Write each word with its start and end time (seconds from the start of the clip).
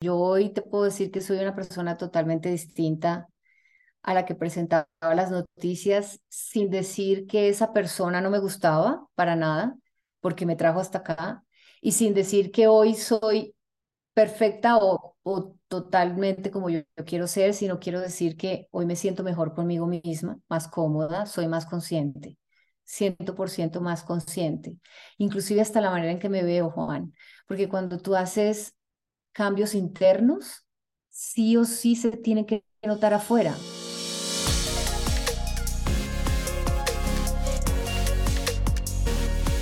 Yo 0.00 0.16
hoy 0.16 0.50
te 0.50 0.62
puedo 0.62 0.84
decir 0.84 1.10
que 1.10 1.20
soy 1.20 1.38
una 1.38 1.56
persona 1.56 1.96
totalmente 1.96 2.50
distinta 2.50 3.28
a 4.02 4.14
la 4.14 4.24
que 4.26 4.34
presentaba 4.36 4.88
las 5.00 5.30
noticias 5.30 6.20
sin 6.28 6.70
decir 6.70 7.26
que 7.26 7.48
esa 7.48 7.72
persona 7.72 8.20
no 8.20 8.30
me 8.30 8.38
gustaba 8.38 9.06
para 9.16 9.36
nada, 9.36 9.76
porque 10.20 10.46
me 10.46 10.56
trajo 10.56 10.80
hasta 10.80 10.98
acá, 10.98 11.44
y 11.80 11.92
sin 11.92 12.14
decir 12.14 12.52
que 12.52 12.68
hoy 12.68 12.94
soy 12.94 13.56
perfecta 14.14 14.78
o, 14.78 15.16
totalmente 15.68 16.50
como 16.50 16.70
yo, 16.70 16.82
quiero 17.06 17.26
ser, 17.26 17.54
sino 17.54 17.80
quiero 17.80 18.00
decir 18.00 18.36
que 18.36 18.68
hoy 18.70 18.86
me 18.86 18.96
siento 18.96 19.24
mejor 19.24 19.54
conmigo 19.54 19.86
misma, 19.86 20.38
más 20.48 20.68
cómoda, 20.68 21.26
soy 21.26 21.48
más 21.48 21.66
consciente, 21.66 22.38
ciento 22.84 23.34
por 23.34 23.50
ciento 23.50 23.80
más 23.80 24.04
consciente, 24.04 24.76
inclusive 25.18 25.60
hasta 25.60 25.80
la 25.80 25.90
manera 25.90 26.12
en 26.12 26.18
que 26.20 26.28
me 26.28 26.42
veo, 26.44 26.70
Juan, 26.70 27.14
porque 27.46 27.68
cuando 27.68 27.98
tú 27.98 28.16
haces 28.16 28.74
cambios 29.32 29.74
internos, 29.74 30.66
sí 31.08 31.56
o 31.56 31.64
sí 31.64 31.96
se 31.96 32.10
tienen 32.12 32.46
que 32.46 32.64
notar 32.82 33.14
afuera. 33.14 33.68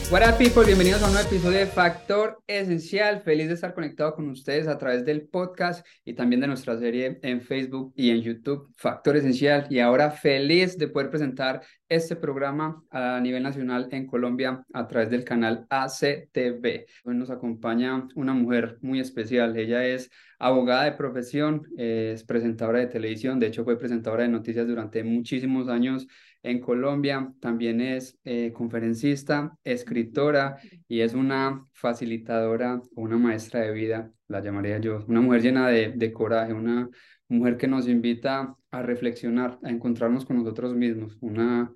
What 0.09 0.23
up 0.23 0.39
people, 0.39 0.65
bienvenidos 0.65 1.03
a 1.03 1.07
un 1.07 1.15
nuevo 1.15 1.29
episodio 1.29 1.59
de 1.59 1.67
Factor 1.67 2.41
Esencial. 2.47 3.23
Feliz 3.23 3.49
de 3.49 3.55
estar 3.55 3.75
conectado 3.75 4.15
con 4.15 4.31
ustedes 4.31 4.69
a 4.69 4.79
través 4.79 5.05
del 5.05 5.27
podcast 5.27 5.85
y 6.05 6.15
también 6.15 6.41
de 6.41 6.47
nuestra 6.47 6.79
serie 6.79 7.19
en 7.23 7.41
Facebook 7.41 7.93
y 7.97 8.11
en 8.11 8.23
YouTube, 8.23 8.73
Factor 8.77 9.17
Esencial. 9.17 9.67
Y 9.69 9.81
ahora 9.81 10.13
feliz 10.13 10.79
de 10.79 10.87
poder 10.87 11.11
presentar 11.11 11.61
este 11.89 12.15
programa 12.15 12.85
a 12.93 13.19
nivel 13.21 13.43
nacional 13.43 13.89
en 13.91 14.07
Colombia 14.07 14.65
a 14.73 14.87
través 14.87 15.11
del 15.11 15.25
canal 15.25 15.67
ACTV. 15.71 16.87
Hoy 17.05 17.17
nos 17.17 17.31
acompaña 17.31 18.07
una 18.15 18.33
mujer 18.33 18.79
muy 18.83 19.01
especial. 19.01 19.57
Ella 19.57 19.85
es 19.85 20.09
abogada 20.39 20.85
de 20.85 20.93
profesión, 20.93 21.67
es 21.79 22.23
presentadora 22.23 22.79
de 22.79 22.87
televisión, 22.87 23.41
de 23.41 23.47
hecho 23.47 23.65
fue 23.65 23.79
presentadora 23.79 24.23
de 24.23 24.29
noticias 24.29 24.69
durante 24.69 25.03
muchísimos 25.03 25.69
años 25.69 26.07
en 26.43 26.61
Colombia, 26.61 27.33
también 27.41 27.81
es 27.81 28.19
eh, 28.25 28.53
conferencista, 28.53 29.57
escritora 29.65 30.59
y 30.89 31.01
es 31.01 31.15
una 31.15 31.67
facilitadora 31.73 32.81
una 32.95 33.17
maestra 33.17 33.61
de 33.61 33.73
vida, 33.73 34.13
la 34.29 34.41
llamaría 34.41 34.79
yo, 34.79 35.05
una 35.09 35.21
mujer 35.21 35.43
llena 35.43 35.69
de, 35.69 35.93
de 35.97 36.13
coraje, 36.13 36.53
una 36.53 36.89
mujer 37.29 37.57
que 37.57 37.69
nos 37.69 37.89
invita 37.89 38.57
a 38.71 38.83
reflexionar, 38.83 39.59
a 39.63 39.71
encontrarnos 39.71 40.25
con 40.25 40.37
nosotros 40.37 40.75
mismos. 40.75 41.17
Una, 41.21 41.73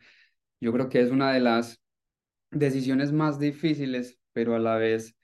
yo 0.61 0.73
creo 0.73 0.89
que 0.89 1.01
es 1.01 1.11
una 1.11 1.33
de 1.33 1.41
las 1.41 1.83
decisiones 2.51 3.13
más 3.13 3.39
difíciles, 3.39 4.19
pero 4.33 4.55
a 4.55 4.59
la 4.59 4.77
vez 4.77 5.17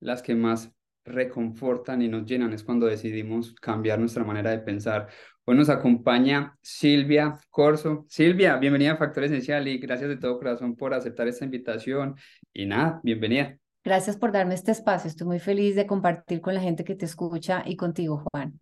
las 0.00 0.22
que 0.22 0.34
más 0.34 0.72
reconfortan 1.04 2.02
y 2.02 2.08
nos 2.08 2.24
llenan 2.24 2.52
es 2.52 2.62
cuando 2.62 2.86
decidimos 2.86 3.54
cambiar 3.54 3.98
nuestra 3.98 4.24
manera 4.24 4.50
de 4.50 4.58
pensar. 4.58 5.08
Hoy 5.46 5.56
nos 5.56 5.68
acompaña 5.68 6.56
Silvia 6.62 7.38
Corso. 7.50 8.06
Silvia, 8.08 8.56
bienvenida 8.56 8.92
a 8.92 8.96
Factor 8.96 9.24
Esencial 9.24 9.68
y 9.68 9.76
gracias 9.76 10.08
de 10.08 10.16
todo 10.16 10.38
corazón 10.38 10.74
por 10.74 10.94
aceptar 10.94 11.28
esta 11.28 11.44
invitación. 11.44 12.14
Y 12.54 12.64
nada, 12.64 12.98
bienvenida. 13.02 13.58
Gracias 13.84 14.16
por 14.16 14.32
darme 14.32 14.54
este 14.54 14.72
espacio. 14.72 15.06
Estoy 15.06 15.26
muy 15.26 15.40
feliz 15.40 15.76
de 15.76 15.86
compartir 15.86 16.40
con 16.40 16.54
la 16.54 16.62
gente 16.62 16.82
que 16.82 16.94
te 16.94 17.04
escucha 17.04 17.62
y 17.66 17.76
contigo, 17.76 18.24
Juan. 18.32 18.58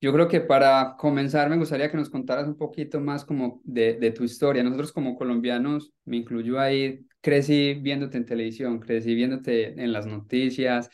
Yo 0.00 0.14
creo 0.14 0.26
que 0.26 0.40
para 0.40 0.96
comenzar 0.96 1.50
me 1.50 1.58
gustaría 1.58 1.90
que 1.90 1.98
nos 1.98 2.08
contaras 2.08 2.48
un 2.48 2.56
poquito 2.56 2.98
más 2.98 3.26
como 3.26 3.60
de, 3.64 3.98
de 4.00 4.10
tu 4.10 4.24
historia. 4.24 4.62
Nosotros 4.62 4.92
como 4.92 5.16
colombianos, 5.16 5.92
me 6.06 6.16
incluyo 6.16 6.58
ahí, 6.58 7.06
crecí 7.20 7.74
viéndote 7.74 8.16
en 8.16 8.24
televisión, 8.24 8.80
crecí 8.80 9.14
viéndote 9.14 9.78
en 9.78 9.92
las 9.92 10.06
noticias, 10.06 10.88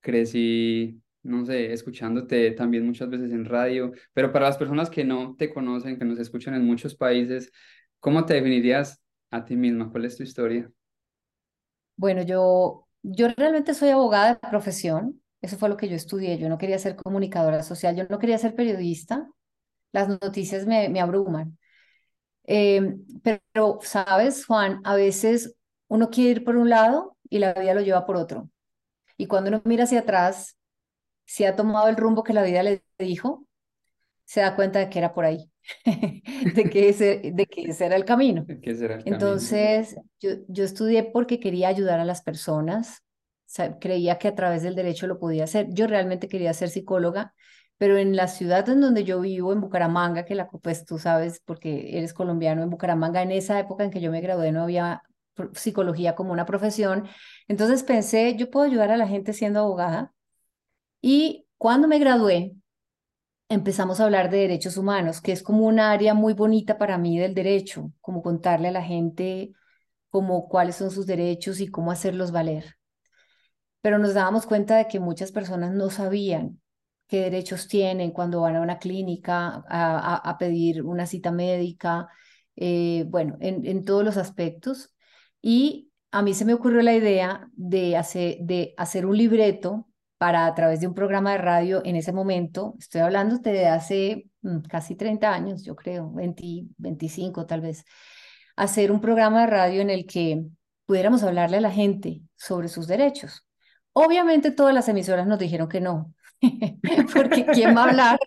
crecí 0.00 1.00
no 1.22 1.44
sé, 1.44 1.72
escuchándote 1.72 2.52
también 2.52 2.86
muchas 2.86 3.10
veces 3.10 3.32
en 3.32 3.44
radio, 3.44 3.92
pero 4.12 4.32
para 4.32 4.46
las 4.46 4.58
personas 4.58 4.90
que 4.90 5.04
no 5.04 5.36
te 5.36 5.52
conocen, 5.52 5.98
que 5.98 6.04
nos 6.04 6.18
escuchan 6.18 6.54
en 6.54 6.64
muchos 6.66 6.94
países, 6.94 7.52
¿cómo 8.00 8.24
te 8.26 8.34
definirías 8.34 9.02
a 9.30 9.44
ti 9.44 9.56
misma? 9.56 9.90
¿Cuál 9.90 10.06
es 10.06 10.16
tu 10.16 10.22
historia? 10.22 10.70
Bueno, 11.96 12.22
yo, 12.22 12.86
yo 13.02 13.28
realmente 13.36 13.74
soy 13.74 13.90
abogada 13.90 14.34
de 14.34 14.48
profesión, 14.48 15.20
eso 15.42 15.58
fue 15.58 15.68
lo 15.68 15.76
que 15.76 15.88
yo 15.88 15.96
estudié, 15.96 16.38
yo 16.38 16.48
no 16.48 16.58
quería 16.58 16.78
ser 16.78 16.96
comunicadora 16.96 17.62
social, 17.62 17.96
yo 17.96 18.04
no 18.08 18.18
quería 18.18 18.38
ser 18.38 18.54
periodista, 18.54 19.28
las 19.92 20.08
noticias 20.08 20.66
me, 20.66 20.88
me 20.88 21.00
abruman. 21.00 21.58
Em, 22.44 23.04
pero, 23.22 23.80
sabes, 23.82 24.46
Juan, 24.46 24.80
a 24.84 24.96
veces 24.96 25.56
uno 25.88 26.10
quiere 26.10 26.30
ir 26.32 26.44
por 26.44 26.56
un 26.56 26.70
lado 26.70 27.16
y 27.30 27.38
la 27.38 27.54
vida 27.54 27.74
lo 27.74 27.80
lleva 27.82 28.06
por 28.06 28.16
otro. 28.16 28.50
Y 29.16 29.26
cuando 29.26 29.50
uno 29.50 29.62
mira 29.64 29.84
hacia 29.84 30.00
atrás, 30.00 30.56
si 31.30 31.44
ha 31.44 31.54
tomado 31.54 31.86
el 31.86 31.94
rumbo 31.94 32.24
que 32.24 32.32
la 32.32 32.42
vida 32.42 32.64
le 32.64 32.82
dijo, 32.98 33.46
se 34.24 34.40
da 34.40 34.56
cuenta 34.56 34.80
de 34.80 34.90
que 34.90 34.98
era 34.98 35.14
por 35.14 35.24
ahí, 35.24 35.48
de, 36.56 36.64
que 36.68 36.88
ese, 36.88 37.30
de 37.32 37.46
que 37.50 37.70
ese 37.70 37.86
era 37.86 37.94
el 37.94 38.04
camino. 38.04 38.44
Entonces, 39.04 39.94
Yo, 40.18 40.30
yo 40.48 40.64
estudié 40.64 41.04
porque 41.04 41.38
quería 41.38 41.68
ayudar 41.68 42.00
a 42.00 42.04
las 42.04 42.22
personas, 42.22 43.04
creía 43.80 44.18
que 44.18 44.26
a 44.26 44.34
través 44.34 44.64
del 44.64 44.74
derecho 44.74 45.06
lo 45.06 45.20
podía 45.20 45.44
hacer. 45.44 45.68
Yo 45.70 45.86
realmente 45.86 46.26
quería 46.26 46.52
ser 46.52 46.68
psicóloga, 46.68 47.32
pero 47.78 47.96
en 47.96 48.16
la 48.16 48.26
ciudad 48.26 48.68
en 48.68 48.80
donde 48.80 49.04
yo 49.04 49.20
vivo, 49.20 49.52
en 49.52 49.60
Bucaramanga, 49.60 50.24
que 50.24 50.34
la, 50.34 50.48
pues 50.48 50.84
tú 50.84 50.98
sabes, 50.98 51.40
porque 51.44 51.96
eres 51.96 52.12
colombiano, 52.12 52.64
en 52.64 52.70
Bucaramanga, 52.70 53.22
en 53.22 53.30
esa 53.30 53.56
época 53.60 53.84
en 53.84 53.92
que 53.92 54.00
yo 54.00 54.10
me 54.10 54.20
gradué 54.20 54.50
no 54.50 54.64
había 54.64 55.04
psicología 55.54 56.16
como 56.16 56.32
una 56.32 56.44
profesión. 56.44 57.06
Entonces 57.46 57.84
pensé, 57.84 58.34
yo 58.34 58.50
puedo 58.50 58.66
ayudar 58.66 58.90
a 58.90 58.96
la 58.96 59.06
gente 59.06 59.32
siendo 59.32 59.60
abogada 59.60 60.12
y 61.00 61.46
cuando 61.58 61.88
me 61.88 61.98
gradué, 61.98 62.54
empezamos 63.50 64.00
a 64.00 64.04
hablar 64.04 64.30
de 64.30 64.38
derechos 64.38 64.76
humanos, 64.76 65.20
que 65.20 65.32
es 65.32 65.42
como 65.42 65.66
un 65.66 65.80
área 65.80 66.14
muy 66.14 66.34
bonita 66.34 66.78
para 66.78 66.98
mí 66.98 67.18
del 67.18 67.34
derecho, 67.34 67.92
como 68.00 68.22
contarle 68.22 68.68
a 68.68 68.72
la 68.72 68.82
gente 68.82 69.52
como 70.08 70.48
cuáles 70.48 70.76
son 70.76 70.90
sus 70.90 71.06
derechos 71.06 71.60
y 71.60 71.68
cómo 71.68 71.90
hacerlos 71.92 72.32
valer. 72.32 72.76
Pero 73.82 73.98
nos 73.98 74.14
dábamos 74.14 74.46
cuenta 74.46 74.76
de 74.76 74.88
que 74.88 75.00
muchas 75.00 75.32
personas 75.32 75.72
no 75.74 75.90
sabían 75.90 76.60
qué 77.08 77.22
derechos 77.22 77.66
tienen 77.68 78.12
cuando 78.12 78.42
van 78.42 78.56
a 78.56 78.60
una 78.60 78.78
clínica 78.78 79.64
a, 79.68 80.36
pedir 80.38 80.82
una 80.82 81.06
cita 81.06 81.32
médica, 81.32 82.08
eh, 82.56 83.04
bueno, 83.08 83.36
en, 83.40 83.84
todos 83.84 84.04
los 84.04 84.16
aspectos. 84.16 84.94
Y 85.42 85.90
a 86.12 86.22
mí 86.22 86.34
se 86.34 86.44
me 86.44 86.54
ocurrió 86.54 86.82
la 86.82 86.94
idea 86.94 87.48
de 87.54 87.96
hacer, 87.96 88.38
de 88.42 88.74
hacer 88.76 89.06
un 89.06 89.16
libreto 89.16 89.89
para 90.20 90.44
a 90.44 90.54
través 90.54 90.80
de 90.80 90.86
un 90.86 90.92
programa 90.92 91.32
de 91.32 91.38
radio 91.38 91.80
en 91.82 91.96
ese 91.96 92.12
momento, 92.12 92.74
estoy 92.78 93.00
hablando 93.00 93.38
de 93.38 93.68
hace 93.68 94.26
mm, 94.42 94.58
casi 94.68 94.94
30 94.94 95.32
años, 95.32 95.64
yo 95.64 95.74
creo, 95.74 96.12
20, 96.12 96.66
25 96.76 97.46
tal 97.46 97.62
vez, 97.62 97.86
hacer 98.54 98.92
un 98.92 99.00
programa 99.00 99.40
de 99.40 99.46
radio 99.46 99.80
en 99.80 99.88
el 99.88 100.04
que 100.04 100.44
pudiéramos 100.84 101.22
hablarle 101.22 101.56
a 101.56 101.62
la 101.62 101.70
gente 101.70 102.20
sobre 102.36 102.68
sus 102.68 102.86
derechos. 102.86 103.46
Obviamente 103.94 104.50
todas 104.50 104.74
las 104.74 104.90
emisoras 104.90 105.26
nos 105.26 105.38
dijeron 105.38 105.70
que 105.70 105.80
no, 105.80 106.12
porque 107.14 107.46
¿quién 107.46 107.74
va 107.74 107.84
a 107.84 107.88
hablar 107.88 108.20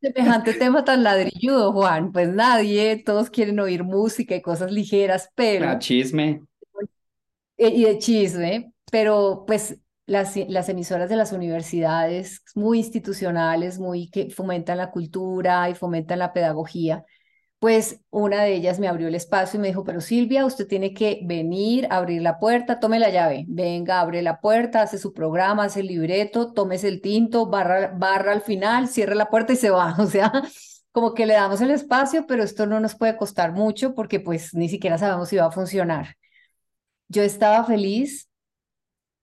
semejante 0.00 0.54
tema 0.54 0.82
tan 0.82 1.02
ladrilludo, 1.02 1.74
Juan? 1.74 2.10
Pues 2.10 2.30
nadie, 2.30 3.02
todos 3.04 3.28
quieren 3.28 3.60
oír 3.60 3.84
música 3.84 4.34
y 4.34 4.40
cosas 4.40 4.72
ligeras, 4.72 5.28
pero... 5.34 5.68
A 5.68 5.78
chisme. 5.78 6.40
Y 7.58 7.84
de 7.84 7.98
chisme, 7.98 8.72
pero 8.90 9.44
pues 9.46 9.78
las, 10.08 10.36
las 10.48 10.68
emisoras 10.68 11.08
de 11.08 11.16
las 11.16 11.32
universidades 11.32 12.42
muy 12.54 12.78
institucionales, 12.78 13.78
muy 13.78 14.10
que 14.10 14.30
fomentan 14.30 14.78
la 14.78 14.90
cultura 14.90 15.70
y 15.70 15.74
fomentan 15.74 16.18
la 16.18 16.32
pedagogía, 16.32 17.04
pues 17.58 18.00
una 18.10 18.42
de 18.42 18.54
ellas 18.54 18.78
me 18.78 18.88
abrió 18.88 19.08
el 19.08 19.14
espacio 19.16 19.58
y 19.58 19.60
me 19.60 19.68
dijo, 19.68 19.84
pero 19.84 20.00
Silvia, 20.00 20.46
usted 20.46 20.66
tiene 20.68 20.94
que 20.94 21.20
venir, 21.24 21.88
abrir 21.90 22.22
la 22.22 22.38
puerta, 22.38 22.78
tome 22.80 22.98
la 23.00 23.10
llave, 23.10 23.44
venga, 23.48 24.00
abre 24.00 24.22
la 24.22 24.40
puerta, 24.40 24.82
hace 24.82 24.96
su 24.98 25.12
programa, 25.12 25.64
hace 25.64 25.80
el 25.80 25.88
libreto, 25.88 26.52
tómese 26.52 26.88
el 26.88 27.00
tinto, 27.00 27.46
barra, 27.46 27.92
barra 27.96 28.32
al 28.32 28.42
final, 28.42 28.88
cierra 28.88 29.14
la 29.16 29.28
puerta 29.28 29.52
y 29.52 29.56
se 29.56 29.70
va. 29.70 29.94
O 29.98 30.06
sea, 30.06 30.32
como 30.92 31.14
que 31.14 31.26
le 31.26 31.34
damos 31.34 31.60
el 31.60 31.70
espacio, 31.70 32.26
pero 32.26 32.42
esto 32.44 32.66
no 32.66 32.80
nos 32.80 32.94
puede 32.96 33.16
costar 33.16 33.52
mucho 33.52 33.94
porque 33.94 34.20
pues 34.20 34.54
ni 34.54 34.68
siquiera 34.68 34.96
sabemos 34.98 35.28
si 35.28 35.36
va 35.36 35.46
a 35.46 35.50
funcionar. 35.52 36.16
Yo 37.08 37.22
estaba 37.22 37.64
feliz, 37.64 38.27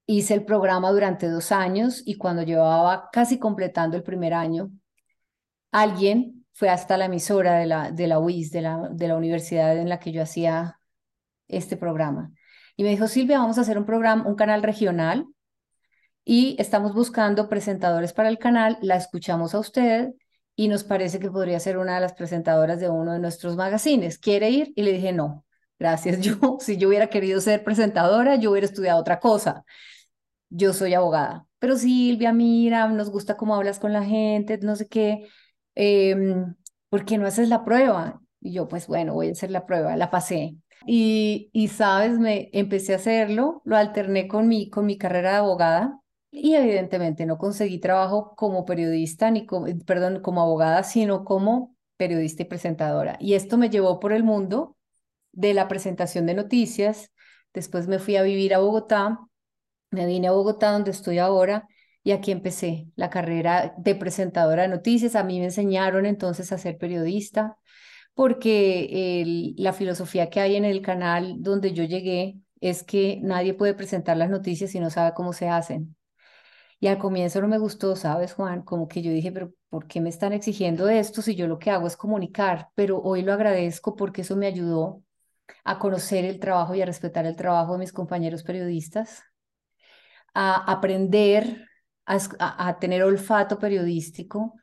hice 0.08 0.34
el 0.34 0.46
programa 0.46 0.92
durante 0.92 1.30
dos 1.30 1.52
años 1.52 2.04
y 2.06 2.16
cuando 2.16 2.44
llevaba 2.44 3.10
casi 3.12 3.40
completando 3.40 3.98
el 3.98 4.04
primer 4.04 4.34
año, 4.34 4.72
alguien 5.72 6.46
fue 6.54 6.70
hasta 6.70 6.98
la 6.98 7.06
emisora 7.06 7.56
de 7.60 7.66
la, 7.66 7.92
de 7.92 8.08
la 8.08 8.20
UIS, 8.20 8.52
de 8.52 8.62
la, 8.62 8.90
de 8.92 9.08
la 9.08 9.18
universidad 9.18 9.78
en 9.78 9.90
la 9.90 10.00
que 10.00 10.12
yo 10.12 10.22
hacía 10.22 10.80
este 11.48 11.78
programa. 11.78 12.32
Y 12.78 12.84
me 12.84 12.90
dijo, 12.90 13.08
Silvia, 13.08 13.40
vamos 13.40 13.58
a 13.58 13.62
hacer 13.62 13.78
un 13.78 13.86
programa, 13.86 14.28
un 14.28 14.36
canal 14.36 14.64
regional 14.64 15.26
y 16.24 16.56
estamos 16.60 16.94
buscando 16.94 17.50
presentadores 17.50 18.14
para 18.14 18.30
el 18.30 18.38
canal, 18.38 18.78
la 18.82 18.96
escuchamos 18.96 19.54
a 19.54 19.60
usted 19.60 20.14
y 20.56 20.68
nos 20.70 20.84
parece 20.84 21.20
que 21.20 21.30
podría 21.30 21.60
ser 21.60 21.78
una 21.78 21.96
de 21.96 22.02
las 22.02 22.14
presentadoras 22.14 22.80
de 22.80 22.90
uno 22.90 23.14
de 23.14 23.20
nuestros 23.20 23.56
magazines. 23.56 24.18
¿Quiere 24.18 24.50
ir? 24.50 24.74
Y 24.76 24.84
le 24.84 24.94
dije, 24.94 25.12
no, 25.12 25.46
gracias. 25.78 26.20
Yo, 26.22 26.58
si 26.60 26.78
yo 26.78 26.88
hubiera 26.88 27.08
querido 27.08 27.42
ser 27.42 27.64
presentadora, 27.64 28.36
yo 28.36 28.52
hubiera 28.52 28.66
estudiado 28.66 29.00
otra 29.00 29.20
cosa 29.20 29.66
yo 30.50 30.74
soy 30.74 30.94
abogada. 30.94 31.48
pero 31.60 31.78
Silvia, 31.78 32.32
mira, 32.34 32.88
nos 32.90 33.10
gusta 33.10 33.38
cómo 33.38 33.56
hablas 33.56 33.80
con 33.80 33.92
la 33.94 34.04
gente, 34.04 34.58
no 34.60 34.76
sé 34.76 34.88
qué, 34.88 35.28
em, 35.76 36.56
¿por 36.90 37.06
qué 37.06 37.18
no 37.18 37.26
haces 37.28 37.50
la 37.50 37.64
prueba? 37.66 38.22
Y 38.42 38.54
yo, 38.54 38.68
pues 38.68 38.88
bueno, 38.88 39.14
voy 39.14 39.30
a 39.30 39.32
hacer 39.32 39.50
la 39.52 39.66
prueba, 39.66 39.96
la 39.98 40.12
pasé. 40.12 40.58
Y, 40.86 41.50
y 41.54 41.70
sabes, 41.70 42.20
me 42.20 42.50
empecé 42.54 42.94
a 42.94 42.98
hacerlo, 42.98 43.62
lo 43.66 43.76
alterné 43.78 44.28
con 44.28 44.48
mi, 44.48 44.70
con 44.70 44.86
mi 44.86 44.98
carrera 44.98 45.32
de 45.32 45.38
abogada 45.38 46.00
y 46.32 46.54
evidentemente 46.56 47.26
no 47.26 47.38
conseguí 47.38 47.80
trabajo 47.80 48.36
como 48.36 48.66
periodista, 48.66 49.32
ni 49.32 49.46
como, 49.46 49.68
perdón, 49.86 50.22
como 50.22 50.42
abogada, 50.42 50.84
sino 50.84 51.24
como 51.26 51.76
periodista 51.98 52.44
y 52.44 52.46
presentadora. 52.46 53.18
Y 53.20 53.34
esto 53.36 53.58
me 53.58 53.70
llevó 53.70 54.00
por 54.00 54.12
el 54.14 54.24
mundo 54.24 54.76
de 55.32 55.54
la 55.54 55.68
presentación 55.68 56.26
de 56.26 56.34
noticias. 56.34 57.12
Después 57.54 57.88
me 57.88 58.00
fui 58.00 58.18
a 58.18 58.24
vivir 58.24 58.54
a 58.54 58.60
Bogotá, 58.60 59.20
me 59.96 60.06
vine 60.06 60.28
a 60.28 60.32
Bogotá 60.32 60.72
donde 60.72 60.92
estoy 60.92 61.18
ahora 61.18 61.68
y 62.04 62.12
aquí 62.12 62.32
empecé 62.32 62.88
la 62.96 63.10
carrera 63.10 63.74
de 63.78 63.96
presentadora 63.96 64.64
de 64.64 64.68
noticias. 64.68 65.16
A 65.16 65.24
mí 65.24 65.40
me 65.40 65.46
enseñaron 65.46 66.06
entonces 66.06 66.52
a 66.52 66.58
ser 66.60 66.78
periodista 66.78 67.58
porque 68.14 69.54
la 69.58 69.74
filosofía 69.74 70.30
que 70.30 70.40
hay 70.40 70.56
en 70.56 70.66
el 70.66 70.82
canal 70.82 71.38
donde 71.42 71.74
yo 71.74 71.84
llegué 71.84 72.38
es 72.62 72.84
que 72.84 73.20
nadie 73.22 73.54
puede 73.54 73.74
presentar 73.74 74.18
las 74.18 74.30
noticias 74.30 74.72
si 74.72 74.80
no 74.80 74.90
sabe 74.90 75.14
cómo 75.16 75.34
se 75.34 75.50
hacen. 75.50 75.96
Y 76.80 76.88
al 76.88 76.98
comienzo 76.98 77.42
no 77.42 77.48
me 77.48 77.58
gustó, 77.58 77.96
¿sabes, 77.96 78.34
Juan? 78.34 78.62
Como 78.62 78.88
que 78.88 79.02
yo 79.02 79.12
dije, 79.12 79.32
pero 79.32 79.54
¿por 79.70 79.88
qué 79.88 80.02
me 80.02 80.10
están 80.10 80.34
exigiendo 80.34 80.90
esto 80.90 81.22
si 81.22 81.36
yo 81.36 81.48
lo 81.48 81.58
que 81.58 81.72
hago 81.72 81.88
es 81.88 81.98
comunicar? 81.98 82.70
Pero 82.76 83.02
hoy 83.02 83.24
lo 83.24 83.34
agradezco 83.34 83.96
porque 83.96 84.22
eso 84.22 84.36
me 84.36 84.46
ayudó 84.48 85.02
a 85.64 85.80
conocer 85.80 86.26
el 86.26 86.40
trabajo 86.40 86.76
y 86.76 86.82
a 86.82 86.86
respetar 86.86 87.26
el 87.26 87.36
trabajo 87.36 87.74
de 87.74 87.80
mis 87.80 87.94
compañeros 87.94 88.44
periodistas, 88.44 89.24
a 90.36 90.72
aprender 90.72 91.66
a, 92.06 92.78
tener 92.80 93.04
olfato 93.04 93.60
periodístico, 93.60 94.54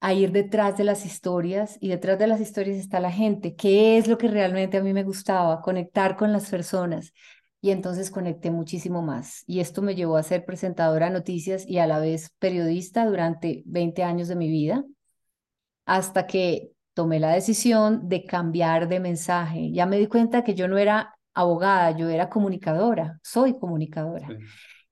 a 0.00 0.12
ir 0.14 0.32
detrás 0.32 0.76
de 0.76 0.84
las 0.84 1.06
historias 1.06 1.78
y 1.80 1.88
detrás 1.88 2.18
de 2.18 2.26
las 2.26 2.40
historias 2.40 2.76
está 2.76 2.98
la 3.00 3.12
gente, 3.12 3.54
¿Qué 3.54 3.98
es 3.98 4.08
lo 4.08 4.18
que 4.18 4.28
realmente 4.28 4.78
a 4.78 4.82
mí 4.82 4.92
me 4.92 5.04
gustaba, 5.04 5.62
conectar 5.62 6.16
con 6.16 6.32
las 6.32 6.50
personas. 6.50 7.12
Y 7.60 7.70
entonces 7.70 8.10
conecté 8.10 8.50
muchísimo 8.50 9.02
más. 9.02 9.44
Y 9.46 9.60
esto 9.60 9.82
me 9.82 9.94
llevó 9.94 10.16
a 10.16 10.24
ser 10.24 10.44
presentadora 10.44 11.06
de 11.06 11.12
noticias 11.12 11.64
y 11.64 11.78
a 11.78 11.86
la 11.86 12.00
vez 12.00 12.30
periodista 12.40 13.06
durante 13.06 13.62
20 13.66 14.02
años 14.02 14.26
de 14.26 14.34
mi 14.34 14.48
vida, 14.48 14.84
hasta 15.86 16.26
que 16.26 16.72
tomé 16.94 17.20
la 17.20 17.30
decisión 17.30 18.08
de 18.08 18.24
cambiar 18.24 18.88
de 18.88 18.98
mensaje. 18.98 19.70
Ya 19.70 19.86
me 19.86 19.98
di 19.98 20.08
cuenta 20.08 20.42
que 20.42 20.54
yo 20.54 20.66
no 20.66 20.76
era 20.76 21.14
abogada, 21.34 21.92
yo 21.96 22.08
era 22.08 22.28
comunicadora, 22.28 23.20
soy 23.22 23.56
comunicadora. 23.56 24.26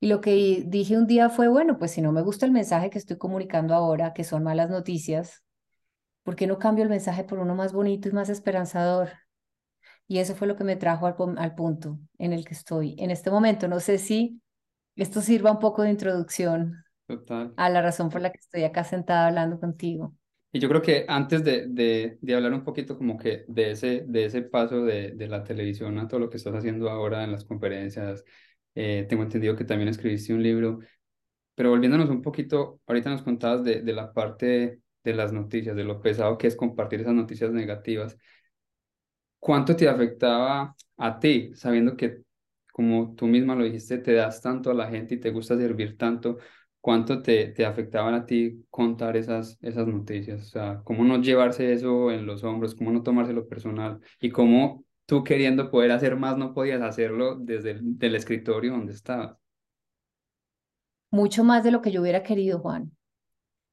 Y 0.02 0.08
lo 0.08 0.22
que 0.22 0.64
dije 0.66 0.96
un 0.96 1.06
día 1.06 1.28
fue, 1.28 1.48
bueno, 1.48 1.78
pues 1.78 1.90
si 1.90 2.00
no 2.00 2.10
me 2.10 2.22
gusta 2.22 2.46
el 2.46 2.52
mensaje 2.52 2.88
que 2.88 2.96
estoy 2.96 3.18
comunicando 3.18 3.74
ahora, 3.74 4.14
que 4.14 4.24
son 4.24 4.42
malas 4.42 4.70
noticias, 4.70 5.44
¿por 6.22 6.36
qué 6.36 6.46
no 6.46 6.58
cambio 6.58 6.84
el 6.84 6.90
mensaje 6.90 7.22
por 7.22 7.38
uno 7.38 7.54
más 7.54 7.74
bonito 7.74 8.08
y 8.08 8.12
más 8.12 8.30
esperanzador? 8.30 9.10
Y 10.08 10.18
eso 10.18 10.34
fue 10.34 10.48
lo 10.48 10.56
que 10.56 10.64
me 10.64 10.76
trajo 10.76 11.06
al, 11.06 11.54
punto 11.54 11.98
en 12.18 12.32
el 12.32 12.46
que 12.46 12.54
estoy 12.54 12.96
en 12.98 13.10
este 13.10 13.30
momento. 13.30 13.68
No 13.68 13.78
sé 13.78 13.98
si 13.98 14.40
esto 14.96 15.20
sirva 15.20 15.52
un 15.52 15.58
poco 15.58 15.82
de 15.82 15.90
introducción 15.90 16.82
a 17.56 17.68
la 17.68 17.82
razón 17.82 18.08
por 18.08 18.22
la 18.22 18.32
que 18.32 18.38
estoy 18.38 18.64
acá 18.64 18.84
sentada 18.84 19.26
hablando 19.26 19.60
contigo. 19.60 20.14
Y 20.50 20.58
yo 20.58 20.68
creo 20.68 20.82
que 20.82 21.04
antes 21.06 21.44
de, 21.44 21.66
de, 21.68 22.18
de, 22.20 22.34
hablar 22.34 22.52
un 22.54 22.64
poquito 22.64 22.98
como 22.98 23.16
que 23.16 23.44
de 23.46 23.70
ese, 23.70 24.04
de 24.08 24.24
ese 24.24 24.42
paso 24.42 24.82
de, 24.82 25.12
de 25.12 25.28
la 25.28 25.44
televisión 25.44 25.96
a 25.98 26.08
todo 26.08 26.18
lo 26.18 26.30
que 26.30 26.38
estás 26.38 26.54
haciendo 26.56 26.90
ahora 26.90 27.22
en 27.22 27.30
las 27.30 27.44
conferencias, 27.44 28.24
eh, 28.74 29.06
tengo 29.08 29.22
entendido 29.22 29.56
que 29.56 29.64
también 29.64 29.88
escribiste 29.88 30.34
un 30.34 30.42
libro, 30.42 30.80
pero 31.54 31.70
volviéndonos 31.70 32.10
un 32.10 32.22
poquito, 32.22 32.80
ahorita 32.86 33.10
nos 33.10 33.22
contabas 33.22 33.64
de, 33.64 33.82
de 33.82 33.92
la 33.92 34.12
parte 34.12 34.80
de 35.04 35.14
las 35.14 35.32
noticias, 35.32 35.76
de 35.76 35.84
lo 35.84 36.00
pesado 36.00 36.38
que 36.38 36.46
es 36.48 36.56
compartir 36.56 37.00
esas 37.00 37.14
noticias 37.14 37.52
negativas. 37.52 38.16
¿Cuánto 39.38 39.74
te 39.76 39.88
afectaba 39.88 40.74
a 40.98 41.18
ti, 41.18 41.52
sabiendo 41.54 41.96
que, 41.96 42.22
como 42.72 43.14
tú 43.14 43.26
misma 43.26 43.54
lo 43.54 43.64
dijiste, 43.64 43.98
te 43.98 44.12
das 44.14 44.40
tanto 44.42 44.70
a 44.70 44.74
la 44.74 44.88
gente 44.88 45.14
y 45.14 45.20
te 45.20 45.30
gusta 45.30 45.56
servir 45.56 45.96
tanto? 45.96 46.38
¿Cuánto 46.80 47.22
te, 47.22 47.48
te 47.48 47.64
afectaban 47.66 48.14
a 48.14 48.26
ti 48.26 48.64
contar 48.70 49.16
esas, 49.16 49.58
esas 49.62 49.86
noticias? 49.86 50.42
O 50.42 50.44
sea, 50.44 50.80
¿cómo 50.84 51.04
no 51.04 51.20
llevarse 51.20 51.72
eso 51.72 52.10
en 52.10 52.26
los 52.26 52.44
hombros? 52.44 52.74
¿Cómo 52.74 52.90
no 52.92 53.02
tomárselo 53.02 53.48
personal? 53.48 54.00
¿Y 54.20 54.30
cómo 54.30 54.84
tú 55.10 55.24
queriendo 55.24 55.72
poder 55.72 55.90
hacer 55.90 56.14
más 56.14 56.38
no 56.38 56.54
podías 56.54 56.80
hacerlo 56.82 57.34
desde 57.34 57.80
el 58.00 58.14
escritorio 58.14 58.70
donde 58.70 58.92
estabas. 58.92 59.36
Mucho 61.10 61.42
más 61.42 61.64
de 61.64 61.72
lo 61.72 61.82
que 61.82 61.90
yo 61.90 62.00
hubiera 62.00 62.22
querido, 62.22 62.60
Juan. 62.60 62.96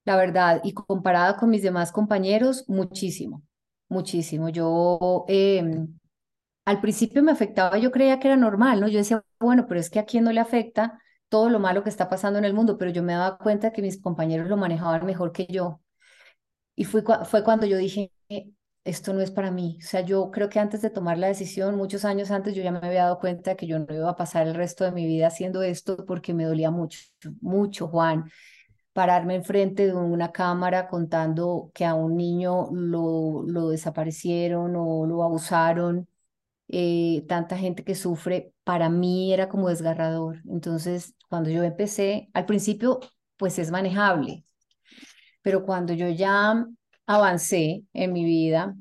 La 0.04 0.16
verdad, 0.18 0.62
y 0.64 0.74
comparada 0.74 1.38
con 1.38 1.52
mis 1.52 1.62
demás 1.62 1.92
compañeros, 1.92 2.66
muchísimo, 2.68 3.44
muchísimo. 3.88 4.50
Yo 4.50 5.26
em, 5.28 6.00
al 6.66 6.82
principio 6.82 7.22
me 7.22 7.34
afectaba, 7.34 7.78
yo 7.78 7.92
creía 7.92 8.20
que 8.20 8.30
era 8.30 8.38
normal, 8.38 8.82
¿no? 8.82 8.88
Yo 8.88 8.98
decía, 8.98 9.24
bueno, 9.40 9.68
pero 9.68 9.80
es 9.80 9.92
que 9.92 10.00
a 10.00 10.06
quién 10.06 10.24
no 10.24 10.32
le 10.32 10.40
afecta 10.40 11.00
todo 11.30 11.52
lo 11.52 11.60
malo 11.60 11.84
que 11.84 11.90
está 11.90 12.10
pasando 12.10 12.40
en 12.40 12.46
el 12.46 12.56
mundo, 12.56 12.80
pero 12.80 12.90
yo 12.90 13.04
me 13.04 13.14
daba 13.14 13.38
cuenta 13.38 13.72
que 13.72 13.84
mis 13.84 14.02
compañeros 14.02 14.48
lo 14.48 14.58
manejaban 14.58 15.06
mejor 15.06 15.32
que 15.34 15.46
yo. 15.46 15.82
Y 16.76 16.86
fue, 16.86 17.04
fue 17.26 17.44
cuando 17.44 17.68
yo 17.68 17.78
dije, 17.78 18.12
esto 18.88 19.14
no 19.14 19.22
es 19.22 19.32
para 19.32 19.52
mí. 19.52 19.78
O 19.84 19.86
sea, 19.86 20.02
yo 20.02 20.32
creo 20.32 20.50
que 20.50 20.60
antes 20.60 20.82
de 20.82 20.90
tomar 20.90 21.18
la 21.18 21.28
decisión, 21.28 21.76
muchos 21.76 22.06
años 22.06 22.32
antes, 22.32 22.56
yo 22.56 22.64
ya 22.64 22.72
me 22.72 22.80
había 22.80 23.04
dado 23.04 23.20
cuenta 23.20 23.56
que 23.56 23.68
yo 23.68 23.80
no 23.80 23.94
iba 23.94 24.10
a 24.10 24.16
pasar 24.16 24.48
el 24.48 24.56
resto 24.56 24.86
de 24.86 24.92
mi 24.92 25.06
vida 25.06 25.28
haciendo 25.28 25.62
esto 25.62 26.06
porque 26.06 26.34
me 26.34 26.46
dolía 26.46 26.72
mucho, 26.72 27.00
mucho, 27.42 27.88
Juan. 27.90 28.32
Pararme 28.94 29.36
enfrente 29.36 29.88
de 29.88 29.94
una 29.94 30.32
cámara 30.32 30.88
contando 30.88 31.72
que 31.74 31.86
a 31.86 31.96
un 31.96 32.18
niño 32.18 32.70
lo, 32.72 33.44
lo 33.48 33.70
desaparecieron 33.70 34.76
o 34.78 35.06
lo 35.06 35.24
abusaron, 35.24 36.08
eh, 36.70 37.26
tanta 37.28 37.58
gente 37.58 37.84
que 37.84 37.96
sufre, 37.96 38.54
para 38.64 38.90
mí 38.90 39.34
era 39.34 39.50
como 39.50 39.70
desgarrador. 39.70 40.42
Entonces, 40.50 41.16
cuando 41.30 41.50
yo 41.50 41.64
empecé, 41.64 42.30
al 42.34 42.46
principio, 42.46 43.00
pues 43.38 43.60
es 43.60 43.72
manejable, 43.72 44.46
pero 45.42 45.66
cuando 45.66 45.94
yo 45.94 46.10
ya 46.10 46.66
avancé 47.08 47.84
en 47.94 48.14
mi 48.14 48.26
vida, 48.26 48.76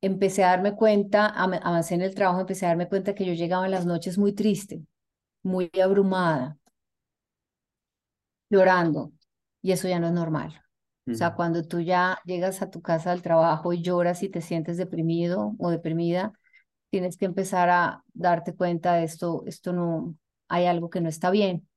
empecé 0.00 0.44
a 0.44 0.48
darme 0.50 0.74
cuenta, 0.76 1.26
avancé 1.26 1.94
en 1.94 2.02
el 2.02 2.14
trabajo, 2.14 2.40
empecé 2.40 2.66
a 2.66 2.70
darme 2.70 2.88
cuenta 2.88 3.14
que 3.14 3.24
yo 3.26 3.34
llegaba 3.34 3.66
en 3.66 3.72
las 3.72 3.86
noches 3.86 4.18
muy 4.18 4.32
triste, 4.32 4.82
muy 5.42 5.70
abrumada, 5.82 6.58
llorando, 8.50 9.12
y 9.62 9.72
eso 9.72 9.88
ya 9.88 9.98
no 10.00 10.06
es 10.08 10.12
normal. 10.12 10.62
O 11.08 11.14
sea, 11.14 11.34
cuando 11.34 11.62
tú 11.62 11.80
ya 11.80 12.18
llegas 12.24 12.62
a 12.62 12.70
tu 12.70 12.82
casa 12.82 13.10
del 13.10 13.22
trabajo 13.22 13.72
y 13.72 13.80
lloras 13.80 14.24
y 14.24 14.28
te 14.28 14.40
sientes 14.40 14.76
deprimido 14.76 15.54
o 15.58 15.70
deprimida, 15.70 16.32
tienes 16.90 17.16
que 17.16 17.26
empezar 17.26 17.70
a 17.70 18.02
darte 18.12 18.56
cuenta 18.56 18.94
de 18.94 19.04
esto, 19.04 19.42
esto 19.46 19.72
no, 19.72 20.16
hay 20.48 20.66
algo 20.66 20.90
que 20.90 21.00
no 21.00 21.08
está 21.08 21.30
bien. 21.30 21.68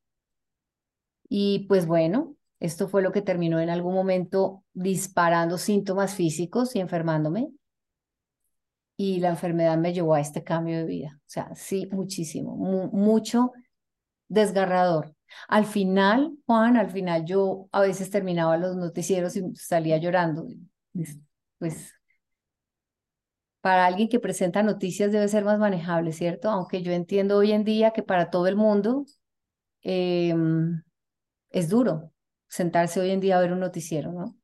Y 1.30 1.66
pues 1.68 1.86
bueno, 1.86 2.36
esto 2.60 2.88
fue 2.90 3.02
lo 3.02 3.12
que 3.12 3.22
terminó 3.22 3.60
en 3.60 3.70
algún 3.70 3.94
momento 3.94 4.64
disparando 4.74 5.58
síntomas 5.58 6.14
físicos 6.14 6.76
y 6.76 6.80
enfermándome. 6.80 7.52
Y 8.98 9.20
la 9.22 9.30
enfermedad 9.30 9.78
me 9.78 9.94
llevó 9.94 10.16
a 10.16 10.20
este 10.20 10.44
cambio 10.44 10.78
de 10.78 10.86
vida. 10.86 11.20
O 11.20 11.30
sea, 11.30 11.56
sí, 11.56 11.88
muchísimo, 11.92 12.56
mucho 12.58 13.54
desgarrador. 14.28 15.16
Al 15.48 15.66
final, 15.66 16.34
Juan, 16.46 16.76
al 16.76 16.90
final 16.90 17.24
yo 17.26 17.70
a 17.72 17.82
veces 17.82 18.10
terminaba 18.10 18.58
los 18.58 18.76
noticieros 18.76 19.38
y 19.38 19.56
salía 19.56 19.98
llorando. 19.98 20.46
Pues 21.60 21.94
para 23.62 23.86
alguien 23.86 24.10
que 24.10 24.20
presenta 24.20 24.64
noticias 24.64 25.12
debe 25.12 25.28
ser 25.28 25.44
más 25.46 25.60
manejable, 25.60 26.12
¿cierto? 26.14 26.50
Aunque 26.50 26.82
yo 26.82 26.92
entiendo 26.92 27.38
hoy 27.38 27.52
en 27.52 27.64
día 27.64 27.92
que 27.92 28.04
para 28.04 28.30
todo 28.30 28.48
el 28.48 28.56
mundo 28.56 29.06
em, 29.82 30.82
es 31.52 31.70
duro, 31.70 32.12
sentarse 32.50 33.00
hoy 33.00 33.12
en 33.12 33.22
día 33.22 33.38
a 33.38 33.42
ver 33.42 33.54
un 33.54 33.62
noticiero, 33.62 34.12
¿no? 34.12 34.36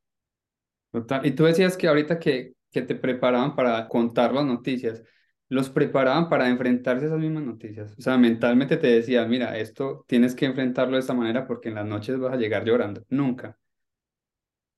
Total. 0.90 1.26
Y 1.26 1.32
tú 1.32 1.44
decías 1.44 1.76
que 1.76 1.88
ahorita 1.88 2.18
que, 2.18 2.54
que 2.72 2.82
te 2.82 2.94
preparaban 2.94 3.54
para 3.54 3.88
contar 3.88 4.32
las 4.32 4.46
noticias, 4.46 5.02
los 5.48 5.68
preparaban 5.70 6.28
para 6.28 6.48
enfrentarse 6.48 7.04
a 7.04 7.08
esas 7.08 7.20
mismas 7.20 7.44
noticias. 7.44 7.94
O 7.98 8.02
sea, 8.02 8.16
mentalmente 8.16 8.76
te 8.76 8.88
decía, 8.88 9.26
mira, 9.26 9.58
esto 9.58 10.04
tienes 10.08 10.34
que 10.34 10.46
enfrentarlo 10.46 10.94
de 10.94 11.00
esta 11.00 11.14
manera 11.14 11.46
porque 11.46 11.68
en 11.68 11.74
las 11.76 11.86
noches 11.86 12.18
vas 12.18 12.32
a 12.32 12.36
llegar 12.36 12.64
llorando. 12.64 13.04
Nunca. 13.10 13.58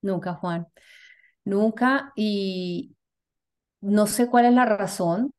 Nunca, 0.01 0.33
Juan. 0.33 0.67
Nunca. 1.45 2.13
Y 2.15 2.95
no 3.81 4.07
sé 4.07 4.29
cuál 4.29 4.45
es 4.45 4.53
la 4.53 4.65
razón, 4.65 5.33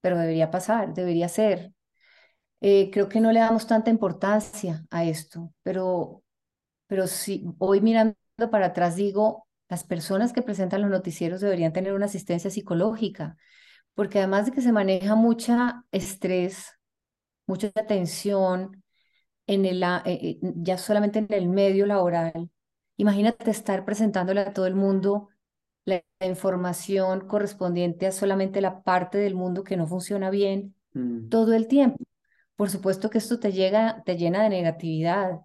pero 0.00 0.18
debería 0.18 0.50
pasar, 0.50 0.94
debería 0.94 1.28
ser. 1.28 1.72
Eh, 2.62 2.90
creo 2.92 3.08
que 3.08 3.20
no 3.20 3.32
le 3.32 3.40
damos 3.40 3.66
tanta 3.68 3.90
importancia 3.90 4.86
a 4.90 5.04
esto, 5.04 5.52
pero 5.62 6.23
pero 6.94 7.08
si 7.08 7.44
hoy 7.58 7.80
mirando 7.80 8.14
para 8.52 8.66
atrás 8.66 8.94
digo, 8.94 9.48
las 9.68 9.82
personas 9.82 10.32
que 10.32 10.42
presentan 10.42 10.80
los 10.80 10.90
noticieros 10.92 11.40
deberían 11.40 11.72
tener 11.72 11.92
una 11.92 12.06
asistencia 12.06 12.52
psicológica, 12.52 13.36
porque 13.94 14.18
además 14.20 14.46
de 14.46 14.52
que 14.52 14.60
se 14.60 14.70
maneja 14.70 15.16
mucha 15.16 15.82
estrés, 15.90 16.78
mucha 17.48 17.72
tensión, 17.72 18.84
en 19.48 19.64
el, 19.64 19.82
eh, 19.82 20.00
eh, 20.06 20.38
ya 20.54 20.78
solamente 20.78 21.18
en 21.18 21.26
el 21.30 21.48
medio 21.48 21.84
laboral. 21.84 22.48
Imagínate 22.96 23.50
estar 23.50 23.84
presentándole 23.84 24.42
a 24.42 24.52
todo 24.52 24.68
el 24.68 24.76
mundo 24.76 25.30
la, 25.84 26.00
información 26.20 27.26
correspondiente 27.26 28.06
a 28.06 28.12
solamente 28.12 28.60
la 28.60 28.84
parte 28.84 29.18
del 29.18 29.34
mundo 29.34 29.64
que 29.64 29.76
no 29.76 29.88
funciona 29.88 30.30
bien 30.30 30.76
Mm. 30.94 31.28
todo 31.28 31.54
el 31.54 31.66
tiempo. 31.66 31.98
Por 32.54 32.70
supuesto 32.70 33.10
que 33.10 33.18
esto 33.18 33.40
te 33.40 33.50
llega, 33.50 34.04
te 34.06 34.16
llena 34.16 34.44
de 34.44 34.48
negatividad. 34.48 35.40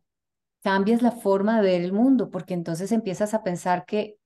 Cambias 0.64 1.02
la 1.02 1.12
forma 1.12 1.58
de 1.58 1.64
ver 1.64 1.82
el 1.82 1.94
mundo 1.94 2.30
porque 2.30 2.54
entonces 2.54 2.92
empiezas 2.92 3.34
a 3.34 3.44
pensar 3.44 3.86
que, 3.86 4.18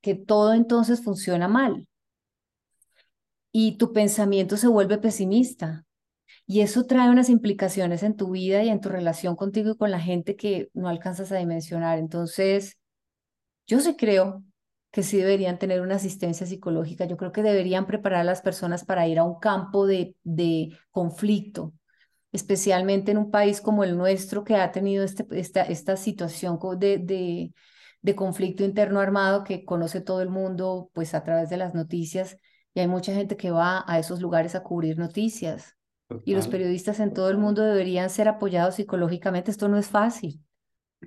que 0.00 0.14
todo 0.14 0.52
entonces 0.52 1.02
funciona 1.02 1.48
mal. 1.48 1.86
Y 3.52 3.78
tu 3.78 3.92
pensamiento 3.92 4.56
se 4.56 4.68
vuelve 4.68 4.98
pesimista. 4.98 5.84
Y 6.46 6.60
eso 6.60 6.84
trae 6.86 7.10
unas 7.10 7.30
implicaciones 7.30 8.02
en 8.02 8.16
tu 8.16 8.30
vida 8.30 8.62
y 8.62 8.68
en 8.68 8.80
tu 8.80 8.88
relación 8.88 9.36
contigo 9.36 9.70
y 9.70 9.76
con 9.76 9.90
la 9.90 10.00
gente 10.00 10.36
que 10.36 10.68
no 10.74 10.88
alcanzas 10.88 11.32
a 11.32 11.36
dimensionar. 11.36 11.98
Entonces, 11.98 12.78
yo 13.66 13.80
sí 13.80 13.96
creo 13.96 14.44
que 14.90 15.02
sí 15.02 15.16
deberían 15.18 15.58
tener 15.58 15.80
una 15.80 15.96
asistencia 15.96 16.46
psicológica. 16.46 17.06
Yo 17.06 17.16
creo 17.16 17.32
que 17.32 17.42
deberían 17.42 17.86
preparar 17.86 18.20
a 18.20 18.24
las 18.24 18.42
personas 18.42 18.84
para 18.84 19.08
ir 19.08 19.18
a 19.18 19.24
un 19.24 19.38
campo 19.40 19.86
de, 19.86 20.14
de 20.22 20.76
conflicto, 20.90 21.72
especialmente 22.34 23.12
en 23.12 23.18
un 23.18 23.30
país 23.30 23.60
como 23.62 23.84
el 23.84 23.96
nuestro 23.96 24.44
que 24.44 24.56
ha 24.56 24.72
tenido 24.72 25.04
este, 25.04 25.26
esta, 25.30 25.62
esta 25.62 25.96
situación 25.96 26.58
de, 26.78 26.98
de, 26.98 27.54
de 28.02 28.14
conflicto 28.16 28.64
interno 28.64 29.00
armado 29.00 29.44
que 29.44 29.64
conoce 29.64 30.00
todo 30.02 30.20
el 30.20 30.28
mundo 30.30 30.90
pues 30.94 31.14
a 31.14 31.24
través 31.24 31.48
de 31.50 31.56
las 31.56 31.74
noticias 31.74 32.36
y 32.74 32.80
hay 32.80 32.88
mucha 32.88 33.14
gente 33.14 33.36
que 33.36 33.52
va 33.52 33.84
a 33.86 33.98
esos 34.00 34.20
lugares 34.20 34.54
a 34.56 34.62
cubrir 34.64 34.98
noticias. 34.98 35.76
Y 36.24 36.34
los 36.34 36.48
periodistas 36.48 37.00
en 37.00 37.14
todo 37.14 37.30
el 37.30 37.38
mundo 37.38 37.62
deberían 37.62 38.10
ser 38.10 38.28
apoyados 38.28 38.76
psicológicamente. 38.76 39.50
Esto 39.50 39.68
no 39.68 39.78
es 39.78 39.88
fácil. 39.88 40.43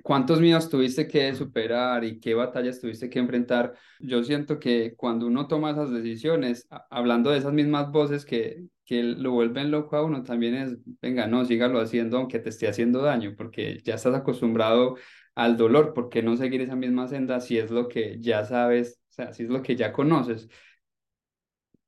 ¿Cuántos 0.02 0.40
miedos 0.40 0.68
tuviste 0.68 1.06
que 1.08 1.34
superar 1.34 2.04
y 2.04 2.20
qué 2.20 2.34
batallas 2.34 2.80
tuviste 2.80 3.08
que 3.08 3.18
enfrentar? 3.18 3.74
Yo 4.00 4.22
siento 4.24 4.58
que 4.58 4.94
cuando 4.96 5.26
uno 5.26 5.46
toma 5.48 5.70
esas 5.70 5.90
decisiones, 5.90 6.66
hablando 6.90 7.30
de 7.30 7.38
esas 7.38 7.52
mismas 7.52 7.90
voces 7.90 8.24
que, 8.24 8.64
que 8.84 9.02
lo 9.02 9.32
vuelven 9.32 9.70
loco 9.70 9.96
a 9.96 10.04
uno, 10.04 10.22
también 10.22 10.54
es, 10.54 10.76
venga, 11.00 11.26
no, 11.26 11.44
sígalo 11.44 11.80
haciendo 11.80 12.18
aunque 12.18 12.38
te 12.38 12.50
esté 12.50 12.68
haciendo 12.68 13.02
daño, 13.02 13.34
porque 13.36 13.80
ya 13.84 13.94
estás 13.94 14.14
acostumbrado 14.14 14.96
al 15.34 15.56
dolor, 15.56 15.94
¿por 15.94 16.08
qué 16.08 16.22
no 16.22 16.36
seguir 16.36 16.60
esa 16.62 16.76
misma 16.76 17.08
senda 17.08 17.40
si 17.40 17.58
es 17.58 17.70
lo 17.70 17.88
que 17.88 18.18
ya 18.20 18.44
sabes, 18.44 19.00
o 19.10 19.12
sea, 19.12 19.32
si 19.32 19.44
es 19.44 19.48
lo 19.50 19.62
que 19.62 19.76
ya 19.76 19.92
conoces? 19.92 20.48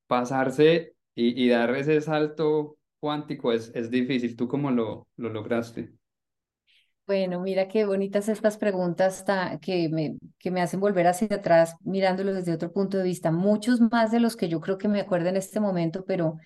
Pasarse 0.07 0.95
y, 1.15 1.43
y 1.45 1.49
dar 1.49 1.75
ese 1.77 2.01
salto 2.03 2.77
cuántico 2.99 3.53
es, 3.53 3.71
es 3.75 3.91
difícil. 3.91 4.37
¿Tú 4.37 4.47
cómo 4.49 4.71
lo, 4.71 5.09
lo 5.17 5.29
lograste? 5.31 5.95
Bueno, 7.07 7.41
mira 7.41 7.67
qué 7.67 7.85
bonitas 7.85 8.29
estas 8.29 8.57
preguntas 8.57 9.25
ta- 9.25 9.59
que 9.61 9.89
me, 9.89 10.17
que 10.39 10.51
me 10.53 10.63
hacen 10.63 10.79
volver 10.79 11.09
hacia 11.09 11.27
atrás 11.37 11.75
mirándolo 11.81 12.33
desde 12.33 12.53
otro 12.53 12.73
punto 12.73 12.99
de 12.99 13.03
vista. 13.05 13.33
Muchos 13.33 13.81
más 13.81 14.13
de 14.13 14.21
los 14.21 14.37
que 14.37 14.49
yo 14.49 14.61
creo 14.61 14.79
que 14.79 14.87
me 14.87 15.01
acuerdo 15.01 15.29
en 15.29 15.37
este 15.37 15.59
momento, 15.59 16.05
pero 16.05 16.37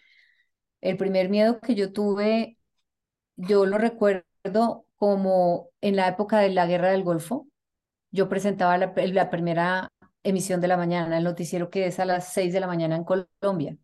el 0.82 0.96
primer 0.96 1.30
miedo 1.30 1.60
que 1.60 1.74
yo 1.74 1.92
tuve, 1.92 2.58
yo 3.36 3.66
lo 3.66 3.78
recuerdo 3.78 4.86
como 4.96 5.70
en 5.82 5.96
la 5.96 6.08
época 6.08 6.38
de 6.40 6.50
la 6.50 6.66
Guerra 6.66 6.90
del 6.90 7.04
Golfo. 7.04 7.48
Yo 8.12 8.28
presentaba 8.28 8.78
la, 8.78 8.94
primera 9.30 9.92
emisión 10.24 10.60
de 10.60 10.68
la 10.68 10.76
mañana, 10.78 11.18
el 11.18 11.24
noticiero 11.24 11.70
que 11.70 11.86
es 11.86 12.00
a 12.00 12.06
las 12.06 12.32
6 12.32 12.52
de 12.54 12.60
la 12.60 12.68
mañana 12.68 12.96
en 12.96 13.04
Colombia. 13.04 13.76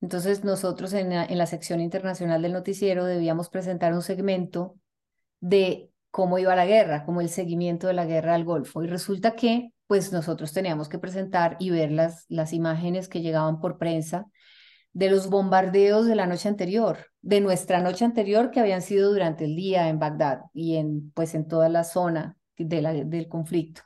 Entonces 0.00 0.44
nosotros 0.44 0.92
en 0.92 1.10
la 1.38 1.46
sección 1.46 1.80
internacional 1.80 2.42
del 2.42 2.52
noticiero 2.52 3.04
debíamos 3.04 3.48
presentar 3.48 3.92
un 3.94 4.02
segmento 4.02 4.76
de 5.44 5.90
cómo 6.10 6.38
iba 6.38 6.56
la 6.56 6.64
guerra, 6.64 7.04
como 7.04 7.20
el 7.20 7.28
seguimiento 7.28 7.86
de 7.86 7.92
la 7.92 8.06
guerra 8.06 8.34
al 8.34 8.44
Golfo. 8.44 8.82
Y 8.82 8.86
resulta 8.86 9.36
que, 9.36 9.72
pues 9.86 10.10
nosotros 10.10 10.54
teníamos 10.54 10.88
que 10.88 10.98
presentar 10.98 11.58
y 11.60 11.68
ver 11.68 11.92
las, 11.92 12.24
las 12.28 12.54
imágenes 12.54 13.08
que 13.10 13.20
llegaban 13.20 13.60
por 13.60 13.76
prensa 13.76 14.26
de 14.94 15.10
los 15.10 15.28
bombardeos 15.28 16.06
de 16.06 16.14
la 16.14 16.26
noche 16.26 16.48
anterior, 16.48 16.96
de 17.20 17.42
nuestra 17.42 17.80
noche 17.80 18.06
anterior 18.06 18.50
que 18.50 18.60
habían 18.60 18.80
sido 18.80 19.12
durante 19.12 19.44
el 19.44 19.54
día 19.54 19.90
en 19.90 19.98
Bagdad 19.98 20.40
y 20.54 20.76
en, 20.76 21.10
pues, 21.10 21.34
en 21.34 21.46
toda 21.46 21.68
la 21.68 21.84
zona 21.84 22.38
de 22.56 22.80
la, 22.80 22.94
del 22.94 23.28
conflicto. 23.28 23.82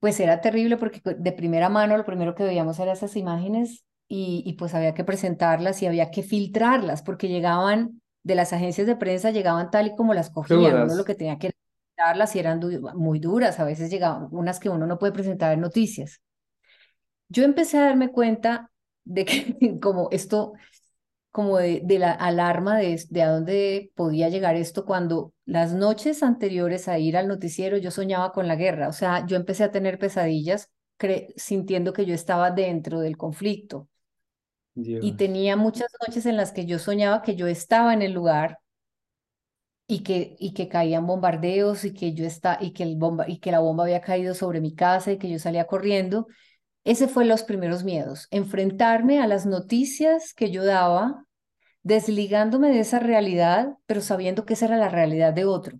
Pues 0.00 0.18
era 0.18 0.40
terrible 0.40 0.76
porque 0.76 1.02
de 1.04 1.32
primera 1.32 1.68
mano 1.68 1.96
lo 1.96 2.04
primero 2.04 2.34
que 2.34 2.42
veíamos 2.42 2.80
eran 2.80 2.94
esas 2.94 3.14
imágenes 3.14 3.84
y, 4.08 4.42
y 4.44 4.54
pues 4.54 4.74
había 4.74 4.92
que 4.92 5.04
presentarlas 5.04 5.82
y 5.82 5.86
había 5.86 6.10
que 6.10 6.24
filtrarlas 6.24 7.02
porque 7.02 7.28
llegaban 7.28 7.99
de 8.22 8.34
las 8.34 8.52
agencias 8.52 8.86
de 8.86 8.96
prensa, 8.96 9.30
llegaban 9.30 9.70
tal 9.70 9.88
y 9.88 9.96
como 9.96 10.14
las 10.14 10.30
cogían. 10.30 10.80
Uno 10.80 10.94
lo 10.94 11.04
que 11.04 11.14
tenía 11.14 11.38
que 11.38 11.52
darlas 11.96 12.34
y 12.36 12.38
eran 12.40 12.60
du 12.60 12.70
muy 12.94 13.18
duras, 13.20 13.60
a 13.60 13.64
veces 13.64 13.90
llegaban 13.90 14.28
unas 14.32 14.60
que 14.60 14.68
uno 14.70 14.86
no 14.86 14.98
puede 14.98 15.12
presentar 15.12 15.52
en 15.52 15.60
noticias. 15.60 16.20
Yo 17.28 17.44
empecé 17.44 17.78
a 17.78 17.82
darme 17.86 18.10
cuenta 18.10 18.70
de 19.04 19.24
que 19.24 19.78
como 19.80 20.08
esto, 20.12 20.52
como 21.32 21.58
de, 21.58 21.82
de 21.84 21.98
la 21.98 22.12
alarma 22.12 22.78
de, 22.78 23.02
de 23.10 23.22
a 23.22 23.30
dónde 23.32 23.92
podía 23.96 24.28
llegar 24.28 24.56
esto 24.56 24.84
cuando 24.86 25.34
las 25.46 25.74
noches 25.74 26.22
anteriores 26.22 26.88
a 26.88 26.98
ir 26.98 27.16
al 27.16 27.28
noticiero 27.28 27.78
yo 27.78 27.90
soñaba 27.90 28.32
con 28.32 28.48
la 28.48 28.56
guerra, 28.56 28.88
o 28.88 28.92
sea, 28.92 29.26
yo 29.26 29.36
empecé 29.36 29.64
a 29.64 29.72
tener 29.72 29.98
pesadillas 29.98 30.70
sintiendo 31.36 31.92
que 31.92 32.06
yo 32.06 32.14
estaba 32.14 32.50
dentro 32.50 33.00
del 33.00 33.16
conflicto. 33.16 33.88
Y 34.98 35.12
tenía 35.16 35.56
muchas 35.56 35.88
noches 36.06 36.26
en 36.26 36.36
las 36.36 36.52
que 36.52 36.66
yo 36.66 36.78
soñaba 36.78 37.22
que 37.22 37.36
yo 37.36 37.46
estaba 37.46 37.94
en 37.94 38.02
el 38.02 38.12
lugar 38.12 38.58
y 39.86 40.02
que, 40.02 40.36
y 40.38 40.54
que 40.54 40.68
caían 40.68 41.06
bombardeos 41.06 41.84
y 41.84 41.92
que 41.92 42.14
yo 42.14 42.24
está, 42.24 42.58
y 42.60 42.72
que 42.72 42.84
el 42.84 42.96
bomba, 42.96 43.28
y 43.28 43.38
que 43.40 43.50
la 43.50 43.58
bomba 43.60 43.84
había 43.84 44.00
caído 44.00 44.34
sobre 44.34 44.60
mi 44.60 44.74
casa 44.74 45.12
y 45.12 45.18
que 45.18 45.28
yo 45.30 45.38
salía 45.38 45.66
corriendo. 45.66 46.26
Ese 46.84 47.08
fue 47.08 47.24
los 47.24 47.44
primeros 47.44 47.84
miedos, 47.84 48.28
enfrentarme 48.30 49.20
a 49.20 49.26
las 49.28 49.46
noticias 49.46 50.34
que 50.34 50.50
yo 50.50 50.64
daba, 50.64 51.26
desligándome 51.82 52.70
de 52.70 52.80
esa 52.80 53.00
realidad, 53.00 53.76
pero 53.86 54.00
sabiendo 54.02 54.46
que 54.46 54.54
esa 54.54 54.66
era 54.66 54.78
la 54.78 54.90
realidad 54.90 55.34
de 55.34 55.46
otro. 55.46 55.78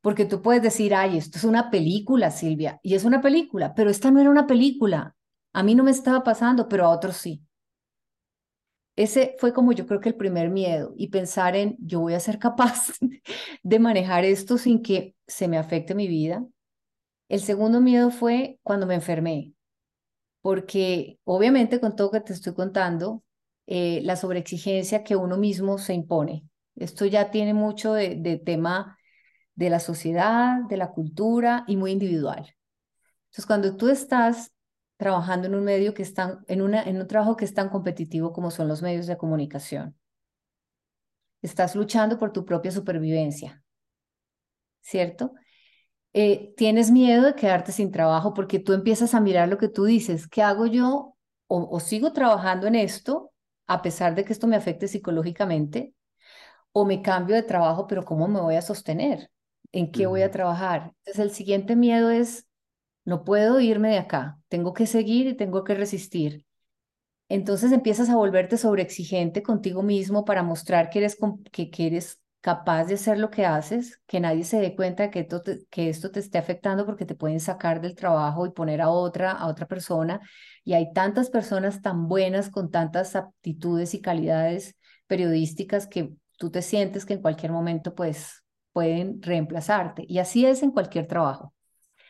Porque 0.00 0.24
tú 0.24 0.42
puedes 0.42 0.62
decir, 0.62 0.94
ay, 0.94 1.18
esto 1.18 1.38
es 1.38 1.44
una 1.44 1.70
película, 1.70 2.30
Silvia, 2.30 2.80
y 2.82 2.94
es 2.94 3.04
una 3.04 3.20
película, 3.20 3.74
pero 3.74 3.90
esta 3.90 4.10
no 4.10 4.20
era 4.20 4.30
una 4.30 4.46
película. 4.46 5.14
A 5.52 5.62
mí 5.62 5.74
no 5.74 5.84
me 5.84 5.90
estaba 5.90 6.22
pasando, 6.24 6.68
pero 6.68 6.86
a 6.86 6.90
otros 6.90 7.16
sí. 7.16 7.42
Ese 9.00 9.34
fue 9.38 9.54
como 9.54 9.72
yo 9.72 9.86
creo 9.86 9.98
que 9.98 10.10
el 10.10 10.14
primer 10.14 10.50
miedo 10.50 10.92
y 10.94 11.08
pensar 11.08 11.56
en 11.56 11.74
yo 11.80 12.00
voy 12.00 12.12
a 12.12 12.20
ser 12.20 12.38
capaz 12.38 12.98
de 13.62 13.78
manejar 13.78 14.26
esto 14.26 14.58
sin 14.58 14.82
que 14.82 15.16
se 15.26 15.48
me 15.48 15.56
afecte 15.56 15.94
mi 15.94 16.06
vida. 16.06 16.44
El 17.30 17.40
segundo 17.40 17.80
miedo 17.80 18.10
fue 18.10 18.58
cuando 18.62 18.86
me 18.86 18.94
enfermé, 18.94 19.54
porque 20.42 21.18
obviamente 21.24 21.80
con 21.80 21.96
todo 21.96 22.10
que 22.10 22.20
te 22.20 22.34
estoy 22.34 22.52
contando, 22.52 23.24
eh, 23.66 24.02
la 24.02 24.16
sobreexigencia 24.16 25.02
que 25.02 25.16
uno 25.16 25.38
mismo 25.38 25.78
se 25.78 25.94
impone. 25.94 26.44
Esto 26.76 27.06
ya 27.06 27.30
tiene 27.30 27.54
mucho 27.54 27.94
de, 27.94 28.16
de 28.16 28.36
tema 28.36 28.98
de 29.54 29.70
la 29.70 29.80
sociedad, 29.80 30.58
de 30.68 30.76
la 30.76 30.90
cultura 30.90 31.64
y 31.66 31.78
muy 31.78 31.92
individual. 31.92 32.54
Entonces, 33.30 33.46
cuando 33.46 33.78
tú 33.78 33.88
estás 33.88 34.52
trabajando 35.00 35.48
en 35.48 35.54
un 35.54 35.64
medio 35.64 35.94
que 35.94 36.02
están, 36.02 36.44
en, 36.46 36.60
una, 36.60 36.82
en 36.82 36.98
un 36.98 37.06
trabajo 37.08 37.34
que 37.34 37.46
es 37.46 37.54
tan 37.54 37.70
competitivo 37.70 38.34
como 38.34 38.50
son 38.50 38.68
los 38.68 38.82
medios 38.82 39.06
de 39.06 39.16
comunicación. 39.16 39.96
Estás 41.40 41.74
luchando 41.74 42.18
por 42.18 42.32
tu 42.32 42.44
propia 42.44 42.70
supervivencia, 42.70 43.64
¿cierto? 44.82 45.32
Eh, 46.12 46.52
tienes 46.58 46.90
miedo 46.90 47.24
de 47.24 47.34
quedarte 47.34 47.72
sin 47.72 47.90
trabajo 47.90 48.34
porque 48.34 48.58
tú 48.58 48.74
empiezas 48.74 49.14
a 49.14 49.20
mirar 49.20 49.48
lo 49.48 49.56
que 49.56 49.68
tú 49.68 49.84
dices, 49.84 50.28
¿qué 50.28 50.42
hago 50.42 50.66
yo? 50.66 51.16
O, 51.46 51.68
o 51.70 51.80
sigo 51.80 52.12
trabajando 52.12 52.66
en 52.66 52.74
esto, 52.74 53.32
a 53.66 53.80
pesar 53.80 54.14
de 54.14 54.26
que 54.26 54.34
esto 54.34 54.46
me 54.48 54.56
afecte 54.56 54.86
psicológicamente, 54.86 55.94
o 56.72 56.84
me 56.84 57.00
cambio 57.00 57.36
de 57.36 57.42
trabajo, 57.42 57.86
pero 57.86 58.04
¿cómo 58.04 58.28
me 58.28 58.40
voy 58.40 58.56
a 58.56 58.62
sostener? 58.62 59.30
¿En 59.72 59.90
qué 59.92 60.06
voy 60.06 60.20
a 60.20 60.30
trabajar? 60.30 60.92
Entonces, 60.98 61.20
el 61.20 61.30
siguiente 61.30 61.74
miedo 61.74 62.10
es 62.10 62.49
no 63.04 63.24
puedo 63.24 63.60
irme 63.60 63.90
de 63.90 63.98
acá, 63.98 64.38
tengo 64.48 64.74
que 64.74 64.86
seguir 64.86 65.26
y 65.26 65.34
tengo 65.34 65.64
que 65.64 65.74
resistir. 65.74 66.44
Entonces 67.28 67.72
empiezas 67.72 68.10
a 68.10 68.16
volverte 68.16 68.56
sobreexigente 68.56 69.42
contigo 69.42 69.82
mismo 69.82 70.24
para 70.24 70.42
mostrar 70.42 70.90
que 70.90 70.98
eres, 70.98 71.16
que, 71.52 71.70
eres 71.78 72.20
capaz 72.40 72.86
de 72.86 72.94
hacer 72.94 73.18
lo 73.18 73.30
que 73.30 73.46
haces, 73.46 74.00
que 74.06 74.18
nadie 74.18 74.42
se 74.44 74.60
dé 74.60 74.74
cuenta 74.74 75.10
que 75.10 75.20
esto, 75.20 75.40
te, 75.40 75.64
que 75.70 75.88
esto 75.88 76.10
te 76.10 76.18
esté 76.20 76.38
afectando 76.38 76.84
porque 76.86 77.06
te 77.06 77.14
pueden 77.14 77.38
sacar 77.38 77.80
del 77.80 77.94
trabajo 77.94 78.46
y 78.46 78.50
poner 78.50 78.80
a 78.80 78.90
otra, 78.90 79.30
a 79.30 79.46
otra 79.46 79.66
persona. 79.68 80.20
Y 80.64 80.72
hay 80.74 80.92
tantas 80.92 81.30
personas 81.30 81.82
tan 81.82 82.08
buenas 82.08 82.50
con 82.50 82.70
tantas 82.70 83.14
aptitudes 83.14 83.94
y 83.94 84.00
calidades 84.00 84.76
periodísticas 85.06 85.86
que 85.86 86.12
tú 86.36 86.50
te 86.50 86.62
sientes 86.62 87.06
que 87.06 87.14
en 87.14 87.22
cualquier 87.22 87.52
momento 87.52 87.94
pues 87.94 88.42
pueden 88.72 89.22
reemplazarte. 89.22 90.04
Y 90.08 90.18
así 90.18 90.46
es 90.46 90.62
en 90.64 90.72
cualquier 90.72 91.06
trabajo. 91.06 91.54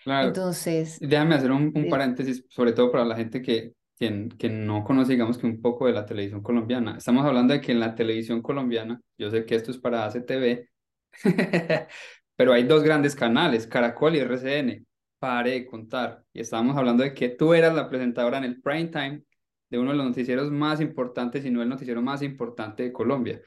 Claro. 0.04 0.28
Entonces, 0.28 0.98
Déjame 1.00 1.34
hacer 1.34 1.50
un, 1.50 1.72
un 1.74 1.88
paréntesis, 1.88 2.44
sobre 2.48 2.72
todo 2.72 2.90
para 2.90 3.04
la 3.04 3.16
gente 3.16 3.42
que, 3.42 3.74
quien, 3.98 4.30
que 4.30 4.48
no 4.48 4.82
conoce, 4.82 5.12
digamos 5.12 5.36
que 5.36 5.46
un 5.46 5.60
poco 5.60 5.86
de 5.86 5.92
la 5.92 6.06
televisión 6.06 6.42
colombiana. 6.42 6.96
Estamos 6.96 7.24
hablando 7.26 7.52
de 7.52 7.60
que 7.60 7.72
en 7.72 7.80
la 7.80 7.94
televisión 7.94 8.40
colombiana, 8.40 9.00
yo 9.18 9.30
sé 9.30 9.44
que 9.44 9.54
esto 9.54 9.70
es 9.70 9.78
para 9.78 10.06
ACTV, 10.06 10.68
pero 12.36 12.52
hay 12.54 12.64
dos 12.64 12.82
grandes 12.82 13.14
canales, 13.14 13.66
Caracol 13.66 14.16
y 14.16 14.20
RCN. 14.20 14.86
Pare 15.18 15.50
de 15.50 15.66
contar. 15.66 16.24
Y 16.32 16.40
estábamos 16.40 16.78
hablando 16.78 17.02
de 17.02 17.12
que 17.12 17.28
tú 17.28 17.52
eras 17.52 17.74
la 17.74 17.90
presentadora 17.90 18.38
en 18.38 18.44
el 18.44 18.62
prime 18.62 18.86
time 18.86 19.22
de 19.68 19.78
uno 19.78 19.90
de 19.90 19.98
los 19.98 20.06
noticieros 20.06 20.50
más 20.50 20.80
importantes, 20.80 21.44
y 21.44 21.50
no 21.50 21.62
el 21.62 21.68
noticiero 21.68 22.00
más 22.00 22.22
importante 22.22 22.84
de 22.84 22.92
Colombia. 22.92 23.42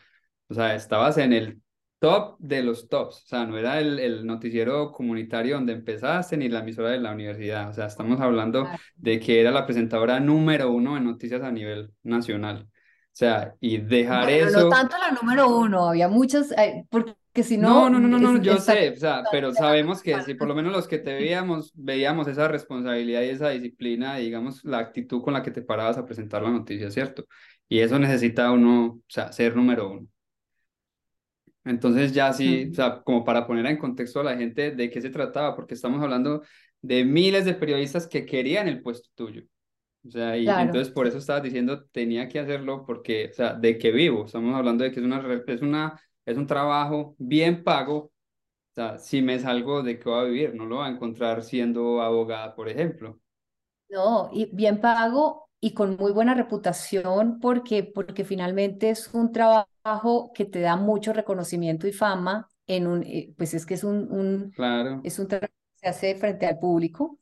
O 0.49 0.53
sea, 0.53 0.75
estabas 0.75 1.17
en 1.17 1.33
el 1.33 1.61
top 2.03 2.35
de 2.37 2.61
los 2.61 2.89
tops. 2.89 3.23
O 3.23 3.27
sea, 3.27 3.45
no 3.45 3.57
era 3.57 3.79
el, 3.79 3.97
el, 3.97 4.25
noticiero 4.25 4.91
comunitario 4.91 5.55
donde 5.55 5.71
empezaste 5.71 6.35
ni 6.35 6.49
la 6.49 6.59
emisora 6.59 6.89
de 6.89 6.99
la 6.99 7.13
universidad. 7.13 7.69
O 7.69 7.73
sea, 7.73 7.85
estamos 7.85 8.19
hablando 8.19 8.67
de 8.97 9.21
que 9.21 9.39
era 9.39 9.51
la 9.51 9.65
presentadora 9.65 10.19
número 10.19 10.69
uno 10.69 10.95
de 10.95 10.99
noticias 10.99 11.41
a 11.41 11.49
nivel 11.49 11.93
nacional. 12.03 12.67
O 12.67 13.15
sea, 13.15 13.53
y 13.61 13.77
dejar 13.77 14.25
bueno, 14.25 14.47
eso. 14.47 14.59
No 14.63 14.69
tanto 14.69 14.97
la 14.97 15.11
número 15.11 15.57
uno, 15.57 15.87
había 15.87 16.09
muchas, 16.09 16.51
eh, 16.57 16.83
porque 16.89 17.15
si 17.41 17.57
no. 17.57 17.89
No, 17.89 17.97
no, 17.97 18.05
no, 18.05 18.19
no, 18.19 18.33
no 18.33 18.41
yo 18.41 18.57
sé, 18.57 18.89
o 18.89 18.95
sea, 18.97 19.23
pero 19.31 19.53
sabemos 19.53 20.01
que 20.01 20.21
si 20.23 20.33
por 20.33 20.49
lo 20.49 20.55
menos 20.55 20.73
los 20.73 20.89
que 20.89 20.97
te 20.97 21.13
veíamos, 21.13 21.71
veíamos 21.73 22.27
esa 22.27 22.49
responsabilidad 22.49 23.21
y 23.21 23.29
esa 23.29 23.47
disciplina, 23.47 24.17
digamos, 24.17 24.65
la 24.65 24.79
actitud 24.79 25.21
con 25.21 25.31
la 25.31 25.41
que 25.41 25.51
te 25.51 25.61
parabas 25.61 25.97
a 25.97 26.05
presentar 26.05 26.41
la 26.41 26.49
noticia, 26.49 26.91
¿cierto? 26.91 27.23
Y 27.69 27.79
eso 27.79 27.97
necesita 27.97 28.51
uno, 28.51 28.85
o 28.87 29.01
sea, 29.07 29.31
ser 29.31 29.55
número 29.55 29.89
uno. 29.89 30.07
Entonces 31.65 32.13
ya 32.13 32.33
sí, 32.33 32.69
o 32.71 32.73
sea, 32.75 33.01
como 33.03 33.23
para 33.23 33.47
poner 33.47 33.65
en 33.67 33.77
contexto 33.77 34.19
a 34.19 34.23
la 34.23 34.37
gente 34.37 34.71
de 34.71 34.89
qué 34.89 35.01
se 35.01 35.09
trataba, 35.09 35.55
porque 35.55 35.73
estamos 35.75 36.01
hablando 36.03 36.43
de 36.81 37.05
miles 37.05 37.45
de 37.45 37.53
periodistas 37.53 38.07
que 38.07 38.25
querían 38.25 38.67
el 38.67 38.81
puesto 38.81 39.09
tuyo. 39.15 39.43
O 40.05 40.11
sea, 40.11 40.37
y 40.37 40.51
Claro. 40.51 40.61
entonces 40.61 40.93
por 40.93 41.07
eso 41.07 41.17
estabas 41.19 41.43
diciendo, 41.43 41.85
tenía 41.91 42.27
que 42.27 42.39
hacerlo 42.39 42.85
porque, 42.85 43.29
o 43.31 43.33
sea, 43.33 43.53
de 43.53 43.77
qué 43.77 43.91
vivo. 43.91 44.25
Estamos 44.25 44.55
hablando 44.55 44.83
de 44.83 44.91
que 44.91 44.99
es 44.99 45.05
una, 45.05 45.21
es 45.47 45.61
una, 45.61 46.01
es 46.25 46.37
un 46.37 46.47
trabajo 46.47 47.15
bien 47.19 47.63
pago. 47.63 47.97
O 47.97 48.11
sea, 48.75 48.97
si 48.99 49.21
me 49.21 49.39
salgo, 49.39 49.83
¿de 49.83 49.99
qué 49.99 50.09
voy 50.09 50.21
a 50.21 50.23
vivir? 50.25 50.55
No 50.55 50.65
lo 50.65 50.77
voy 50.77 50.87
a 50.87 50.89
encontrar 50.89 51.43
siendo 51.43 52.01
abogada, 52.01 52.55
por 52.55 52.69
ejemplo. 52.69 53.19
No, 53.89 54.29
y 54.33 54.45
bien 54.53 54.81
pago 54.81 55.42
y 55.63 55.73
con 55.73 55.95
muy 55.97 56.11
buena 56.11 56.33
reputación 56.33 57.39
porque, 57.39 57.83
porque 57.85 58.25
finalmente 58.25 58.89
es 58.89 59.13
un 59.13 59.31
trabajo 59.31 60.31
que 60.35 60.43
te 60.45 60.59
da 60.59 60.75
mucho 60.75 61.13
reconocimiento 61.13 61.87
y 61.87 61.93
fama 61.93 62.49
en 62.67 62.85
un, 62.85 63.03
eh, 63.03 63.33
pues 63.37 63.53
es 63.53 63.65
que 63.65 63.75
es 63.75 63.83
un, 63.85 64.11
un, 64.11 64.51
Claro. 64.55 65.01
es 65.03 65.19
un 65.19 65.27
trabajo 65.29 65.53
que 65.75 65.79
se 65.79 65.87
hace 65.87 66.15
frente 66.15 66.45
al 66.47 66.59
público. 66.59 67.17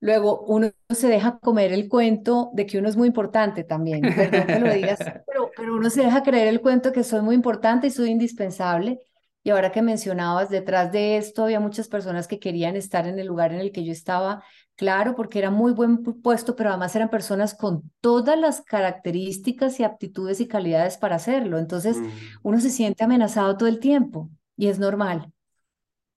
Luego 0.00 0.42
uno 0.46 0.70
se 0.90 1.08
deja 1.08 1.38
comer 1.38 1.72
el 1.72 1.88
cuento 1.88 2.50
de 2.54 2.66
que 2.66 2.78
uno 2.78 2.88
es 2.88 2.96
muy 2.96 3.08
importante 3.08 3.64
también, 3.64 4.02
perdón 4.14 4.46
que 4.46 4.60
lo 4.60 4.72
digas, 4.72 4.98
pero, 5.26 5.50
pero 5.56 5.76
uno 5.76 5.90
se 5.90 6.02
deja 6.02 6.22
creer 6.22 6.48
el 6.48 6.60
cuento 6.62 6.92
que 6.92 7.04
soy 7.04 7.22
muy 7.22 7.34
importante 7.34 7.88
y 7.88 7.90
soy 7.90 8.10
indispensable. 8.10 9.00
Y 9.46 9.50
ahora 9.50 9.70
que 9.72 9.80
mencionabas, 9.82 10.50
detrás 10.50 10.90
de 10.92 11.16
esto 11.18 11.44
había 11.44 11.60
muchas 11.60 11.86
personas 11.88 12.26
que 12.26 12.40
querían 12.40 12.74
estar 12.76 13.06
en 13.06 13.18
el 13.20 13.28
lugar 13.28 13.52
en 13.52 13.60
el 13.60 13.70
que 13.72 13.84
yo 13.84 13.92
estaba, 13.92 14.42
claro, 14.74 15.14
porque 15.14 15.38
era 15.38 15.50
muy 15.52 15.72
buen 15.72 16.02
pu- 16.02 16.20
puesto, 16.20 16.56
pero 16.56 16.70
además 16.70 16.96
eran 16.96 17.10
personas 17.10 17.54
con 17.54 17.92
todas 18.00 18.38
las 18.38 18.60
características 18.62 19.78
y 19.80 19.84
aptitudes 19.84 20.40
y 20.40 20.48
calidades 20.48 20.98
para 20.98 21.16
hacerlo. 21.16 21.58
Entonces, 21.58 22.02
Mm, 22.02 22.38
uno 22.42 22.60
se 22.60 22.70
siente 22.70 23.04
amenazado 23.04 23.56
todo 23.56 23.68
el 23.68 23.78
tiempo 23.80 24.30
y 24.56 24.66
es 24.68 24.78
normal 24.80 25.32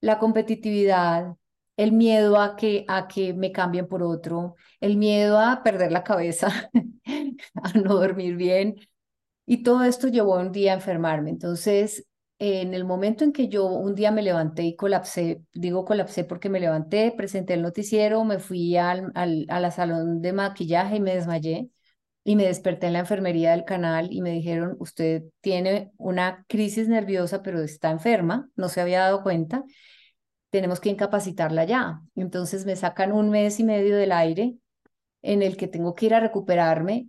la 0.01 0.19
competitividad, 0.19 1.35
el 1.77 1.91
miedo 1.91 2.39
a 2.41 2.55
que, 2.55 2.85
a 2.87 3.07
que 3.07 3.33
me 3.33 3.51
cambien 3.51 3.87
por 3.87 4.03
otro, 4.03 4.55
el 4.81 4.97
miedo 4.97 5.39
a 5.39 5.63
perder 5.63 5.91
la 5.91 6.03
cabeza, 6.03 6.69
a 7.63 7.73
no 7.79 7.95
dormir 7.95 8.35
bien. 8.35 8.75
Y 9.47 9.63
todo 9.63 9.83
esto 9.85 10.07
llevó 10.09 10.37
un 10.39 10.51
día 10.53 10.73
a 10.73 10.75
enfermarme. 10.75 11.31
Entonces, 11.31 12.05
en 12.39 12.73
el 12.73 12.85
momento 12.85 13.23
en 13.23 13.33
que 13.33 13.49
yo 13.49 13.65
un 13.65 13.95
día 13.95 14.11
me 14.11 14.21
levanté 14.23 14.63
y 14.63 14.75
colapsé, 14.75 15.43
digo 15.53 15.85
colapsé 15.85 16.23
porque 16.23 16.49
me 16.49 16.59
levanté, 16.59 17.11
presenté 17.11 17.53
el 17.55 17.61
noticiero, 17.61 18.23
me 18.23 18.39
fui 18.39 18.77
al, 18.77 19.11
al, 19.15 19.45
a 19.49 19.59
la 19.59 19.71
salón 19.71 20.21
de 20.21 20.33
maquillaje 20.33 20.97
y 20.97 21.01
me 21.01 21.15
desmayé. 21.15 21.69
Y 22.23 22.35
me 22.35 22.45
desperté 22.45 22.87
en 22.87 22.93
la 22.93 22.99
enfermería 22.99 23.51
del 23.51 23.63
canal 23.65 24.09
y 24.11 24.21
me 24.21 24.31
dijeron, 24.31 24.75
usted 24.79 25.23
tiene 25.41 25.91
una 25.97 26.45
crisis 26.47 26.87
nerviosa, 26.87 27.41
pero 27.41 27.61
está 27.61 27.89
enferma, 27.89 28.49
no 28.55 28.69
se 28.69 28.81
había 28.81 28.99
dado 28.99 29.23
cuenta 29.23 29.63
tenemos 30.49 30.79
que 30.79 30.89
incapacitarla 30.89 31.63
ya. 31.65 32.01
Entonces 32.15 32.65
me 32.65 32.75
sacan 32.75 33.11
un 33.11 33.29
mes 33.29 33.59
y 33.59 33.63
medio 33.63 33.97
del 33.97 34.11
aire 34.11 34.55
en 35.21 35.41
el 35.41 35.57
que 35.57 35.67
tengo 35.67 35.95
que 35.95 36.07
ir 36.07 36.13
a 36.15 36.19
recuperarme. 36.19 37.07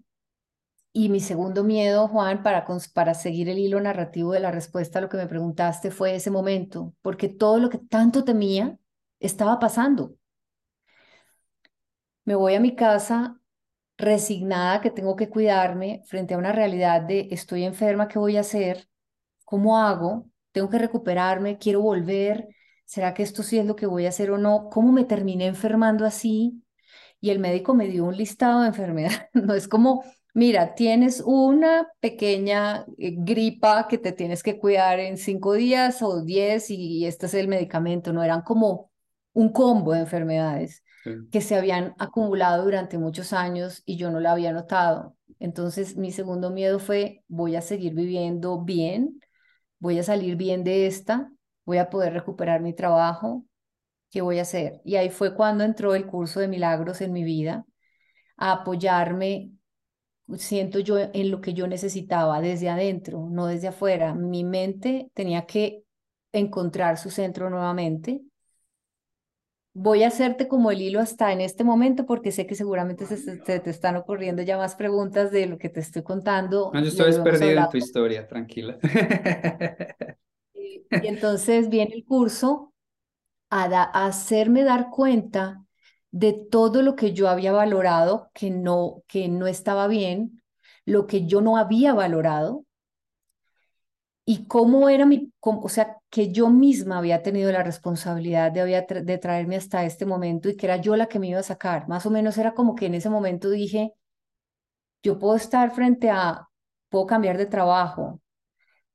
Y 0.93 1.09
mi 1.09 1.21
segundo 1.21 1.63
miedo, 1.63 2.09
Juan, 2.09 2.43
para, 2.43 2.67
para 2.95 3.15
seguir 3.15 3.49
el 3.49 3.59
hilo 3.59 3.81
narrativo 3.81 4.33
de 4.33 4.41
la 4.41 4.51
respuesta 4.51 4.99
a 4.99 5.03
lo 5.03 5.09
que 5.09 5.17
me 5.17 5.27
preguntaste 5.29 5.91
fue 5.93 6.17
ese 6.17 6.31
momento, 6.31 6.95
porque 7.03 7.29
todo 7.29 7.59
lo 7.59 7.71
que 7.71 7.79
tanto 7.79 8.25
temía 8.25 8.77
estaba 9.21 9.59
pasando. 9.61 10.17
Me 12.25 12.35
voy 12.35 12.55
a 12.55 12.61
mi 12.61 12.75
casa 12.77 13.41
resignada 13.99 14.81
que 14.81 14.91
tengo 14.91 15.17
que 15.17 15.29
cuidarme 15.31 16.03
frente 16.07 16.35
a 16.35 16.39
una 16.39 16.53
realidad 16.53 17.03
de 17.03 17.29
estoy 17.31 17.65
enferma, 17.65 18.09
¿qué 18.09 18.19
voy 18.19 18.37
a 18.37 18.41
hacer? 18.41 18.89
¿Cómo 19.45 19.79
hago? 19.79 20.31
Tengo 20.53 20.71
que 20.71 20.79
recuperarme, 20.79 21.59
quiero 21.59 21.83
volver. 21.83 22.49
¿Será 22.85 23.15
que 23.15 23.23
esto 23.23 23.43
sí 23.43 23.59
es 23.59 23.67
lo 23.67 23.77
que 23.77 23.87
voy 23.87 24.07
a 24.07 24.11
hacer 24.11 24.31
o 24.33 24.39
no? 24.39 24.71
¿Cómo 24.71 24.93
me 24.93 25.05
terminé 25.05 25.47
enfermando 25.47 26.07
así? 26.07 26.63
Y 27.21 27.31
el 27.31 27.39
médico 27.41 27.75
me 27.75 27.89
dio 27.89 28.05
un 28.07 28.17
listado 28.17 28.63
de 28.63 28.69
enfermedades. 28.69 29.21
No 29.35 29.55
es 29.55 29.69
como, 29.69 30.05
mira, 30.35 30.75
tienes 30.75 31.23
una 31.25 31.89
pequeña 32.01 32.85
eh, 32.99 33.15
gripa 33.17 33.89
que 33.89 33.99
te 33.99 34.13
tienes 34.13 34.43
que 34.43 34.59
cuidar 34.59 35.01
en 35.01 35.17
cinco 35.17 35.55
días 35.55 36.03
o 36.03 36.23
diez 36.23 36.71
y 36.71 37.07
este 37.07 37.27
es 37.27 37.35
el 37.35 37.49
medicamento. 37.49 38.13
No 38.13 38.23
eran 38.23 38.43
como 38.43 38.91
un 39.33 39.53
combo 39.53 39.93
de 39.93 40.01
enfermedades 40.01 40.85
sí. 41.05 41.11
que 41.31 41.41
se 41.41 41.57
habían 41.57 41.95
acumulado 41.99 42.65
durante 42.65 42.99
muchos 42.99 43.33
años 43.33 43.83
y 43.87 43.97
yo 43.97 44.11
no 44.11 44.21
la 44.21 44.33
había 44.33 44.53
notado. 44.53 45.17
Entonces, 45.39 45.97
mi 45.97 46.13
segundo 46.13 46.51
miedo 46.51 46.79
fue, 46.79 47.25
voy 47.29 47.57
a 47.57 47.63
seguir 47.63 47.95
viviendo 47.95 48.61
bien 48.63 49.21
voy 49.81 49.99
a 49.99 50.03
salir 50.05 50.37
bien 50.37 50.63
de 50.63 50.87
esta, 50.87 51.33
voy 51.65 51.79
a 51.79 51.91
poder 51.91 52.13
recuperar 52.13 52.61
mi 52.61 52.75
trabajo, 52.75 53.45
¿qué 54.11 54.21
voy 54.21 54.39
a 54.39 54.43
hacer? 54.43 54.81
Y 54.85 54.97
ahí 54.97 55.11
fue 55.11 55.35
cuando 55.35 55.65
entró 55.65 55.95
el 55.95 56.07
curso 56.07 56.41
de 56.41 56.49
milagros 56.49 57.01
en 57.01 57.13
mi 57.13 57.25
vida, 57.25 57.65
a 58.37 58.53
apoyarme, 58.53 59.53
siento 60.39 60.79
yo, 60.81 60.99
en 60.99 61.31
lo 61.31 61.41
que 61.41 61.55
yo 61.55 61.67
necesitaba 61.67 62.41
desde 62.41 62.69
adentro, 62.69 63.29
no 63.31 63.47
desde 63.47 63.69
afuera. 63.69 64.15
Mi 64.15 64.45
mente 64.45 65.11
tenía 65.15 65.47
que 65.47 65.85
encontrar 66.33 66.99
su 66.99 67.11
centro 67.11 67.51
nuevamente. 67.51 68.23
Voy 69.73 70.03
a 70.03 70.09
hacerte 70.09 70.49
como 70.49 70.71
el 70.73 70.81
hilo 70.83 71.01
hasta 71.01 71.33
en 71.33 71.41
este 71.41 71.63
momento 71.65 72.05
porque 72.05 72.33
sé 72.33 72.45
que 72.47 72.57
seguramente 72.57 73.07
se, 73.07 73.37
te 73.39 73.71
están 73.71 73.97
ocurriendo 73.97 74.43
ya 74.43 74.59
más 74.59 74.75
preguntas 74.75 75.31
de 75.31 75.47
lo 75.47 75.59
que 75.59 75.69
te 75.69 75.79
estoy 75.81 76.03
contando. 76.03 76.73
No, 76.73 76.81
yo 76.81 76.89
estoy 76.89 77.07
perdido 77.23 77.59
en 77.59 77.69
tu 77.69 77.77
historia, 77.77 78.27
tranquila. 78.27 78.79
Y, 80.55 80.87
y 81.01 81.07
entonces 81.09 81.69
viene 81.69 81.95
el 81.95 82.05
curso 82.05 82.73
a, 83.51 83.69
da- 83.69 83.91
a 83.95 84.07
hacerme 84.07 84.65
dar 84.65 84.91
cuenta 84.91 85.65
de 86.13 86.33
todo 86.35 86.83
lo 86.83 86.97
que 86.97 87.13
yo 87.13 87.29
había 87.29 87.53
valorado 87.53 88.31
que 88.35 88.51
no, 88.51 89.03
que 89.09 89.29
no 89.29 89.47
estaba 89.47 89.87
bien, 89.89 90.43
lo 90.85 91.07
que 91.07 91.27
yo 91.27 91.41
no 91.41 91.57
había 91.57 91.95
valorado 91.95 92.65
y 94.25 94.47
cómo 94.47 94.89
era 94.89 95.07
mi, 95.07 95.33
cómo- 95.41 95.63
o 95.63 95.69
sea, 95.69 95.97
que 96.11 96.31
yo 96.33 96.49
misma 96.51 96.99
había 96.99 97.23
tenido 97.23 97.51
la 97.53 97.63
responsabilidad 97.63 98.53
de, 98.53 98.61
había 98.61 98.83
de 98.83 99.19
traerme 99.19 99.57
hasta 99.57 99.85
este 99.85 100.07
momento 100.07 100.49
y 100.49 100.57
que 100.57 100.67
era 100.67 100.77
yo 100.77 100.97
la 100.97 101.07
que 101.09 101.19
me 101.19 101.29
iba 101.29 101.41
a 101.41 101.43
sacar. 101.43 101.89
Más 101.89 102.07
o 102.07 102.11
menos 102.11 102.39
era 102.39 102.55
como 102.55 102.75
que 102.75 102.87
en 102.87 102.95
ese 102.95 103.11
momento 103.11 103.51
dije, 103.51 103.95
yo 105.03 105.19
puedo 105.19 105.37
estar 105.37 105.71
frente 105.73 106.11
a, 106.11 106.49
puedo 106.89 107.07
cambiar 107.07 107.39
de 107.39 107.47
trabajo, 107.47 108.21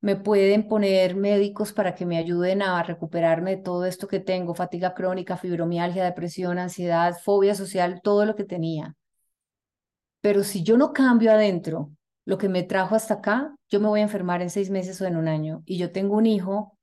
me 0.06 0.16
pueden 0.16 0.68
poner 0.70 1.16
médicos 1.18 1.74
para 1.74 1.96
que 1.96 2.06
me 2.06 2.18
ayuden 2.18 2.62
a 2.62 2.82
recuperarme 2.84 3.58
de 3.58 3.64
todo 3.64 3.86
esto 3.86 4.08
que 4.08 4.22
tengo, 4.22 4.56
fatiga 4.56 4.94
crónica, 4.94 5.38
fibromialgia, 5.38 6.06
depresión, 6.06 6.60
ansiedad, 6.60 7.18
fobia 7.24 7.56
social, 7.56 8.02
todo 8.04 8.26
lo 8.26 8.36
que 8.36 8.46
tenía. 8.46 8.96
Pero 10.22 10.44
si 10.44 10.64
yo 10.64 10.78
no 10.78 10.94
cambio 10.94 11.32
adentro 11.32 11.92
lo 12.26 12.38
que 12.38 12.50
me 12.50 12.64
trajo 12.64 12.96
hasta 12.96 13.16
acá, 13.16 13.56
yo 13.70 13.80
me 13.80 13.88
voy 13.88 14.00
a 14.00 14.04
enfermar 14.04 14.42
en 14.42 14.50
seis 14.50 14.70
meses 14.70 15.00
o 15.02 15.06
en 15.06 15.16
un 15.16 15.28
año. 15.28 15.62
Y 15.66 15.78
yo 15.78 15.92
tengo 15.92 16.16
un 16.18 16.26
hijo 16.26 16.78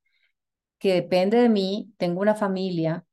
que 0.79 0.95
depende 0.95 1.39
de 1.39 1.49
mí, 1.51 1.93
tengo 1.99 2.21
una 2.21 2.35
familia, 2.35 3.07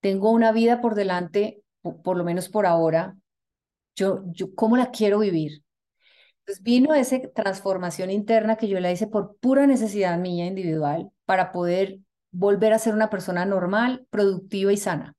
tengo 0.00 0.30
una 0.30 0.52
vida 0.52 0.80
por 0.80 0.94
delante, 0.94 1.62
po- 1.82 2.02
por, 2.02 2.16
lo 2.18 2.24
menos 2.24 2.48
por 2.50 2.66
ahora. 2.66 3.16
Yo, 3.96 4.22
yo, 4.28 4.54
¿cómo 4.56 4.76
la 4.78 4.90
quiero 4.92 5.20
vivir? 5.20 5.62
Entonces 6.42 6.64
vino 6.64 6.94
esa 6.94 7.20
transformación 7.34 8.10
interna 8.10 8.56
que 8.56 8.68
yo 8.68 8.80
la 8.80 8.90
hice 8.90 9.06
por 9.06 9.36
pura 9.36 9.66
necesidad 9.66 10.18
mía 10.18 10.46
individual 10.46 11.10
para 11.24 11.52
poder 11.52 12.00
volver 12.32 12.72
a 12.72 12.78
ser 12.80 12.94
una 12.94 13.10
persona 13.10 13.44
normal, 13.44 14.06
productiva 14.10 14.72
y 14.72 14.76
sana. 14.76 15.14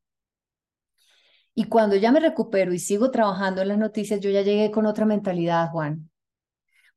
Y 1.56 1.66
cuando 1.66 1.96
ya 1.96 2.12
me 2.12 2.20
recupero 2.20 2.74
y 2.74 2.80
sigo 2.80 3.12
trabajando 3.12 3.62
en 3.62 3.70
las 3.70 3.78
noticias, 3.78 4.20
yo 4.20 4.32
ya 4.32 4.42
llegué 4.42 4.72
con 4.72 4.86
otra 4.86 5.06
mentalidad, 5.06 5.70
Juan, 5.70 6.10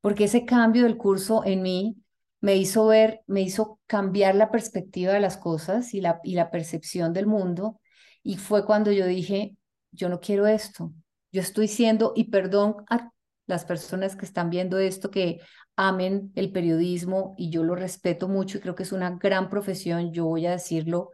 porque 0.01 0.25
ese 0.25 0.45
cambio 0.45 0.85
del 0.85 0.97
curso 0.97 1.45
en 1.45 1.63
mí 1.63 1.97
me 2.41 2.57
hizo 2.57 2.87
ver, 2.87 3.21
me 3.27 3.43
hizo 3.43 3.81
cambiar 3.87 4.35
la 4.35 4.51
perspectiva 4.51 5.13
de 5.13 5.21
las 5.21 5.37
cosas 5.37 5.95
y 5.95 6.01
la, 6.01 6.21
y 6.25 6.35
la 6.35 6.51
percepción 6.51 7.13
del 7.13 7.27
mundo. 7.27 7.81
Y 8.23 8.39
fue 8.39 8.65
cuando 8.65 8.91
yo 8.93 9.07
dije, 9.07 9.57
yo 9.93 10.09
no 10.09 10.21
quiero 10.21 10.47
esto. 10.47 10.93
Yo 11.33 11.43
estoy 11.43 11.69
siendo, 11.69 12.13
y 12.17 12.25
perdón 12.31 12.77
a 12.89 13.13
las 13.47 13.65
personas 13.65 14.17
que 14.17 14.25
están 14.25 14.51
viendo 14.51 14.79
esto, 14.79 15.11
que 15.11 15.41
amen 15.77 16.33
el 16.35 16.53
periodismo 16.53 17.35
y 17.39 17.51
yo 17.51 17.65
lo 17.65 17.75
respeto 17.75 18.29
mucho 18.29 18.59
y 18.59 18.61
creo 18.61 18.75
que 18.75 18.83
es 18.83 18.93
una 18.93 19.11
gran 19.11 19.49
profesión, 19.49 20.13
yo 20.13 20.25
voy 20.27 20.47
a 20.47 20.53
decirlo, 20.53 21.13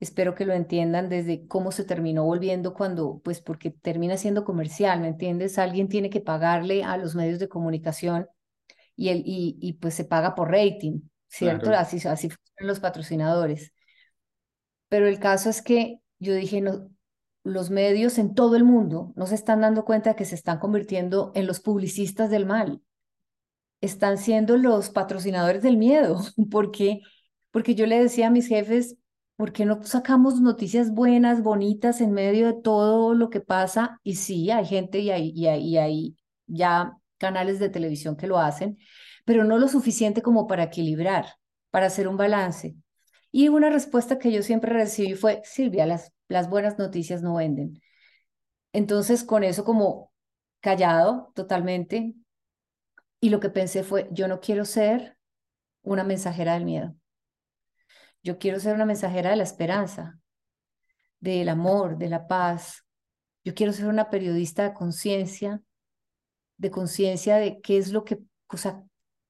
espero 0.00 0.34
que 0.34 0.44
lo 0.44 0.52
entiendan 0.52 1.08
desde 1.08 1.46
cómo 1.46 1.72
se 1.72 1.84
terminó 1.84 2.24
volviendo 2.24 2.74
cuando, 2.74 3.20
pues 3.24 3.40
porque 3.40 3.70
termina 3.70 4.16
siendo 4.16 4.44
comercial, 4.44 5.00
¿me 5.00 5.08
entiendes? 5.08 5.58
Alguien 5.58 5.88
tiene 5.88 6.10
que 6.10 6.20
pagarle 6.20 6.84
a 6.84 6.96
los 6.96 7.14
medios 7.14 7.38
de 7.38 7.48
comunicación 7.48 8.26
y, 8.96 9.08
el, 9.08 9.18
y, 9.24 9.56
y 9.60 9.74
pues 9.74 9.94
se 9.94 10.04
paga 10.04 10.34
por 10.34 10.50
rating, 10.50 11.00
¿cierto? 11.28 11.70
Así, 11.72 11.96
así 12.06 12.30
funcionan 12.30 12.68
los 12.68 12.80
patrocinadores. 12.80 13.72
Pero 14.88 15.06
el 15.08 15.18
caso 15.18 15.50
es 15.50 15.62
que 15.62 16.00
yo 16.18 16.34
dije, 16.34 16.60
no, 16.60 16.90
los 17.44 17.70
medios 17.70 18.18
en 18.18 18.34
todo 18.34 18.56
el 18.56 18.64
mundo 18.64 19.12
no 19.16 19.26
se 19.26 19.34
están 19.36 19.60
dando 19.60 19.84
cuenta 19.84 20.10
de 20.10 20.16
que 20.16 20.24
se 20.24 20.34
están 20.34 20.58
convirtiendo 20.58 21.30
en 21.34 21.46
los 21.46 21.60
publicistas 21.60 22.30
del 22.30 22.46
mal. 22.46 22.82
Están 23.80 24.18
siendo 24.18 24.56
los 24.56 24.90
patrocinadores 24.90 25.62
del 25.62 25.76
miedo. 25.76 26.20
porque 26.50 27.00
Porque 27.50 27.74
yo 27.74 27.86
le 27.86 28.02
decía 28.02 28.28
a 28.28 28.30
mis 28.30 28.48
jefes, 28.48 28.96
¿por 29.36 29.52
qué 29.52 29.66
no 29.66 29.82
sacamos 29.84 30.40
noticias 30.40 30.90
buenas, 30.92 31.42
bonitas 31.42 32.00
en 32.00 32.12
medio 32.12 32.46
de 32.46 32.54
todo 32.54 33.14
lo 33.14 33.30
que 33.30 33.40
pasa? 33.40 34.00
Y 34.02 34.16
sí, 34.16 34.50
hay 34.50 34.64
gente 34.66 35.00
y 35.00 35.10
hay, 35.10 35.30
y 35.34 35.46
hay, 35.46 35.60
y 35.62 35.76
hay 35.78 36.16
ya 36.46 36.96
canales 37.18 37.58
de 37.58 37.68
televisión 37.68 38.16
que 38.16 38.26
lo 38.26 38.38
hacen, 38.38 38.78
pero 39.24 39.44
no 39.44 39.58
lo 39.58 39.68
suficiente 39.68 40.22
como 40.22 40.46
para 40.46 40.64
equilibrar, 40.64 41.26
para 41.70 41.86
hacer 41.86 42.08
un 42.08 42.16
balance. 42.16 42.76
Y 43.30 43.48
una 43.48 43.70
respuesta 43.70 44.18
que 44.18 44.32
yo 44.32 44.42
siempre 44.42 44.72
recibí 44.72 45.14
fue, 45.14 45.42
Silvia, 45.44 45.86
las, 45.86 46.13
las 46.28 46.48
buenas 46.48 46.78
noticias 46.78 47.22
no 47.22 47.34
venden. 47.36 47.80
Entonces, 48.72 49.24
con 49.24 49.44
eso 49.44 49.64
como 49.64 50.12
callado 50.60 51.32
totalmente, 51.34 52.14
y 53.20 53.30
lo 53.30 53.40
que 53.40 53.50
pensé 53.50 53.82
fue, 53.84 54.08
yo 54.12 54.28
no 54.28 54.40
quiero 54.40 54.64
ser 54.64 55.16
una 55.82 56.04
mensajera 56.04 56.54
del 56.54 56.64
miedo. 56.64 56.94
Yo 58.22 58.38
quiero 58.38 58.58
ser 58.60 58.74
una 58.74 58.86
mensajera 58.86 59.30
de 59.30 59.36
la 59.36 59.42
esperanza, 59.42 60.18
del 61.20 61.48
amor, 61.48 61.98
de 61.98 62.08
la 62.08 62.26
paz. 62.26 62.84
Yo 63.44 63.54
quiero 63.54 63.72
ser 63.72 63.86
una 63.86 64.10
periodista 64.10 64.64
de 64.64 64.74
conciencia 64.74 65.62
de 66.56 66.70
conciencia 66.70 67.36
de 67.36 67.60
qué 67.60 67.78
es 67.78 67.92
lo 67.92 68.04
que, 68.04 68.18
o 68.48 68.56
sea, 68.56 68.82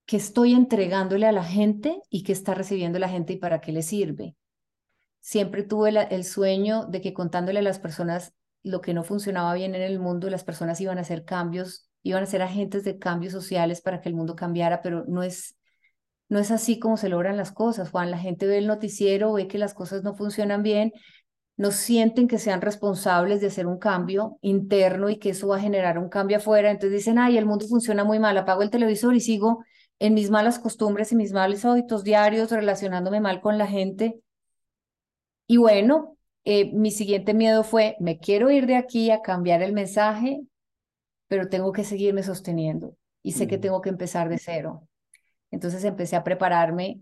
estoy 0.07 0.53
entregándole 0.53 1.27
a 1.27 1.33
la 1.33 1.45
gente 1.45 2.01
y 2.11 2.23
qué 2.23 2.33
está 2.33 2.55
recibiendo 2.55 2.99
la 2.99 3.09
gente 3.09 3.33
y 3.33 3.37
para 3.37 3.61
qué 3.61 3.73
le 3.73 3.83
sirve. 3.83 4.37
Siempre 5.27 5.63
tuve 5.63 5.91
el 6.11 6.25
sueño 6.25 6.85
de 6.85 7.01
que 7.01 7.15
contándole 7.15 7.61
a 7.61 7.63
las 7.63 7.79
personas 7.79 8.35
lo 8.63 8.83
que 8.83 8.93
no 8.93 9.05
funcionaba 9.05 9.55
bien 9.55 9.75
en 9.75 9.81
el 9.81 9.99
mundo, 9.99 10.29
las 10.29 10.45
personas 10.45 10.79
iban 10.83 10.99
a 10.99 11.01
hacer 11.01 11.25
cambios, 11.25 11.89
iban 12.03 12.23
a 12.23 12.27
ser 12.27 12.43
agentes 12.43 12.85
de 12.85 12.99
cambios 12.99 13.33
sociales 13.33 13.81
para 13.81 14.03
que 14.03 14.11
el 14.11 14.15
mundo 14.15 14.37
cambiara, 14.37 14.83
pero 14.83 15.07
no 15.09 15.23
es, 15.23 15.57
no 16.29 16.39
es 16.39 16.51
así 16.51 16.79
como 16.79 16.99
se 16.99 17.09
logran 17.09 17.39
las 17.39 17.53
cosas, 17.53 17.91
Juan. 17.91 18.11
La 18.11 18.19
gente 18.19 18.47
ve 18.47 18.59
el 18.59 18.67
noticiero, 18.67 19.33
ve 19.33 19.49
que 19.49 19.57
las 19.57 19.73
cosas 19.73 20.03
no 20.03 20.15
funcionan 20.15 20.63
bien 20.63 20.93
no 21.57 21.71
sienten 21.71 22.27
que 22.27 22.39
sean 22.39 22.61
responsables 22.61 23.41
de 23.41 23.47
hacer 23.47 23.67
un 23.67 23.79
cambio 23.79 24.39
interno 24.43 25.09
y 25.09 25.19
que 25.19 25.31
eso 25.31 25.49
va 25.49 25.57
a 25.57 25.61
generar 25.61 25.99
un 25.99 26.09
cambio 26.09 26.39
afuera. 26.39 26.71
Entonces 26.71 26.99
dicen, 26.99 27.19
ay, 27.19 27.39
el 27.39 27.47
mundo 27.47 27.67
funciona 27.69 28.05
muy 28.05 28.19
mal, 28.19 28.37
apago 28.37 28.63
el 28.63 28.71
televisor 28.71 29.15
y 29.15 29.21
sigo 29.21 29.65
en 30.01 30.15
mis 30.15 30.31
malas 30.31 30.59
costumbres 30.59 31.13
y 31.13 31.17
mis 31.17 31.33
malos 31.33 31.65
hábitos 31.65 32.03
diarios, 32.03 32.51
relacionándome 32.51 33.21
mal 33.21 33.41
con 33.41 33.57
la 33.57 33.69
gente. 33.69 34.21
Y 35.47 35.59
bueno, 35.59 36.17
eh, 36.45 36.73
mi 36.73 36.91
siguiente 36.91 37.35
miedo 37.35 37.65
fue, 37.65 37.97
me 38.01 38.19
quiero 38.19 38.51
ir 38.51 38.67
de 38.67 38.77
aquí 38.77 39.11
a 39.11 39.23
cambiar 39.23 39.63
el 39.63 39.73
mensaje, 39.73 40.43
pero 41.29 41.49
tengo 41.49 41.73
que 41.73 41.85
seguirme 41.85 42.23
sosteniendo 42.23 42.97
y 43.23 43.33
sé 43.33 43.47
que 43.47 43.59
tengo 43.59 43.81
que 43.81 43.91
empezar 43.91 44.29
de 44.29 44.39
cero. 44.39 44.89
Entonces 45.51 45.85
empecé 45.85 46.17
a 46.17 46.25
prepararme 46.25 47.01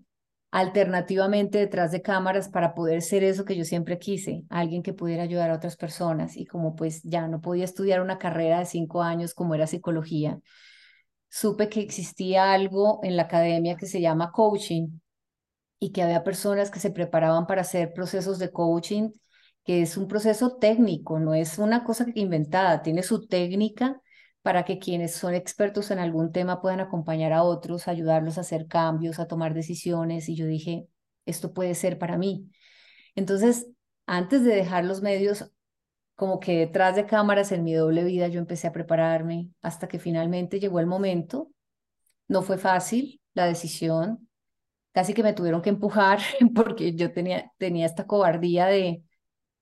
alternativamente 0.53 1.59
detrás 1.59 1.93
de 1.93 2.03
cámaras 2.03 2.49
para 2.51 2.75
poder 2.75 3.03
ser 3.03 3.25
eso 3.25 3.45
que 3.45 3.57
yo 3.57 3.65
siempre 3.65 3.99
quise, 3.99 4.45
alguien 4.51 4.83
que 4.83 4.93
pudiera 4.93 5.23
ayudar 5.23 5.51
a 5.51 5.57
otras 5.57 5.77
personas. 5.77 6.37
Y 6.37 6.45
como 6.47 6.77
pues 6.77 7.03
ya 7.03 7.27
no 7.27 7.41
podía 7.41 7.65
estudiar 7.65 8.01
una 8.03 8.19
carrera 8.19 8.59
de 8.59 8.67
cinco 8.67 9.03
años 9.03 9.35
como 9.35 9.55
era 9.55 9.67
psicología, 9.67 10.39
supe 11.29 11.69
que 11.69 11.81
existía 11.81 12.53
algo 12.53 13.01
en 13.03 13.17
la 13.17 13.23
academia 13.25 13.77
que 13.77 13.87
se 13.87 14.01
llama 14.01 14.31
coaching 14.33 14.89
y 15.83 15.91
que 15.91 16.01
había 16.05 16.23
personas 16.23 16.71
que 16.71 16.79
se 16.79 16.93
preparaban 16.93 17.49
para 17.49 17.63
hacer 17.63 17.93
procesos 17.93 18.39
de 18.39 18.53
coaching, 18.53 19.11
que 19.65 19.83
es 19.83 19.97
un 19.97 20.07
proceso 20.07 20.57
técnico, 20.59 21.19
no 21.19 21.35
es 21.35 21.59
una 21.59 21.83
cosa 21.83 22.07
inventada, 22.15 22.83
tiene 22.83 23.03
su 23.03 23.27
técnica 23.27 24.01
para 24.43 24.65
que 24.65 24.79
quienes 24.79 25.13
son 25.13 25.35
expertos 25.35 25.91
en 25.91 25.99
algún 25.99 26.31
tema 26.31 26.61
puedan 26.63 26.79
acompañar 26.79 27.33
a 27.33 27.43
otros, 27.43 27.89
ayudarlos 27.89 28.39
a 28.39 28.43
hacer 28.43 28.69
cambios, 28.69 29.19
a 29.19 29.27
tomar 29.27 29.55
decisiones. 29.55 30.29
Y 30.29 30.37
yo 30.37 30.47
dije, 30.47 30.87
esto 31.27 31.53
puede 31.53 31.75
ser 31.75 31.99
para 31.99 32.17
mí. 32.17 32.49
Entonces, 33.17 33.67
antes 34.07 34.45
de 34.45 34.55
dejar 34.55 34.85
los 34.85 35.03
medios, 35.03 35.51
como 36.15 36.39
que 36.39 36.59
detrás 36.59 36.95
de 36.95 37.07
cámaras 37.07 37.51
en 37.51 37.65
mi 37.65 37.75
doble 37.75 38.05
vida, 38.05 38.29
yo 38.29 38.39
empecé 38.39 38.69
a 38.69 38.73
prepararme 38.73 39.49
hasta 39.63 39.89
que 39.89 39.99
finalmente 39.99 40.61
llegó 40.61 40.79
el 40.79 40.87
momento. 40.87 41.51
No 42.29 42.43
fue 42.43 42.57
fácil 42.57 43.21
la 43.35 43.47
decisión, 43.47 44.29
casi 44.93 45.15
que 45.15 45.23
me 45.23 45.33
tuvieron 45.33 45.63
que 45.63 45.71
empujar 45.71 46.21
porque 46.55 46.95
yo 46.95 47.13
tenía, 47.13 47.53
tenía 47.59 47.87
esta 47.87 48.07
cobardía 48.07 48.67
de, 48.67 49.03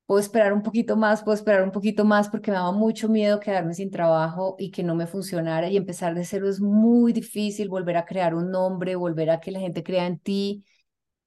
puedo 0.06 0.20
esperar 0.20 0.52
un 0.52 0.62
poquito 0.62 0.96
más, 0.96 1.22
puedo 1.22 1.36
esperar 1.36 1.62
un 1.62 1.72
poquito 1.72 2.04
más 2.04 2.28
porque 2.28 2.50
me 2.50 2.56
daba 2.56 2.72
mucho 2.72 3.08
miedo 3.08 3.40
quedarme 3.40 3.74
sin 3.74 3.90
trabajo 3.90 4.56
y 4.58 4.70
que 4.72 4.82
no 4.82 4.94
me 4.96 5.06
funcionara 5.06 5.68
y 5.68 5.76
empezar 5.76 6.14
de 6.14 6.24
cero 6.24 6.48
es 6.48 6.60
muy 6.60 7.12
difícil, 7.12 7.68
volver 7.68 7.96
a 7.96 8.04
crear 8.04 8.34
un 8.34 8.50
nombre, 8.50 8.96
volver 8.96 9.30
a 9.30 9.40
que 9.40 9.52
la 9.52 9.60
gente 9.60 9.84
crea 9.84 10.06
en 10.06 10.18
ti, 10.18 10.64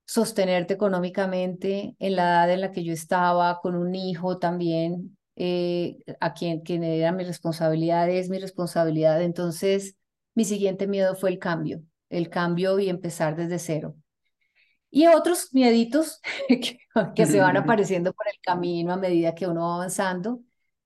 sostenerte 0.05 0.73
económicamente 0.73 1.95
en 1.99 2.15
la 2.15 2.23
edad 2.23 2.51
en 2.51 2.61
la 2.61 2.71
que 2.71 2.83
yo 2.83 2.93
estaba, 2.93 3.59
con 3.61 3.75
un 3.75 3.95
hijo 3.95 4.37
también, 4.37 5.17
eh, 5.35 5.97
a 6.19 6.33
quien, 6.33 6.61
quien 6.61 6.83
era 6.83 7.11
mi 7.11 7.23
responsabilidad, 7.23 8.09
es 8.09 8.29
mi 8.29 8.39
responsabilidad. 8.39 9.21
Entonces, 9.21 9.95
mi 10.35 10.45
siguiente 10.45 10.87
miedo 10.87 11.15
fue 11.15 11.29
el 11.31 11.39
cambio, 11.39 11.81
el 12.13 12.29
cambio 12.29 12.79
y 12.79 12.89
empezar 12.89 13.35
desde 13.35 13.59
cero. 13.59 13.95
Y 14.89 15.07
otros 15.07 15.49
mieditos 15.53 16.21
que, 17.15 17.25
se 17.25 17.39
van 17.39 17.57
apareciendo 17.57 18.13
por 18.13 18.27
el 18.27 18.39
camino 18.41 18.93
a 18.93 18.97
medida 18.97 19.35
que 19.35 19.47
uno 19.47 19.67
va 19.67 19.75
avanzando, 19.75 20.41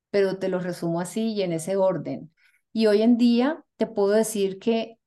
pero 0.09 0.37
te 0.39 0.49
los 0.49 0.63
resumo 0.63 1.01
así 1.01 1.33
y 1.33 1.41
en 1.41 1.53
ese 1.53 1.75
orden. 1.75 2.33
Y 2.71 2.87
hoy 2.87 3.01
en 3.01 3.17
día 3.17 3.63
te 3.75 3.87
puedo 3.87 4.11
decir 4.11 4.59
que, 4.59 4.97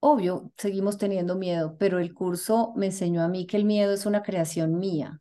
obvio, 0.00 0.52
seguimos 0.56 0.98
teniendo 0.98 1.36
miedo, 1.36 1.76
pero 1.78 1.98
el 2.00 2.14
curso 2.14 2.72
me 2.76 2.86
enseñó 2.86 3.22
a 3.22 3.28
mí 3.28 3.46
que 3.46 3.56
el 3.56 3.64
miedo 3.64 3.92
es 3.92 4.06
una 4.06 4.22
creación 4.22 4.78
mía. 4.78 5.20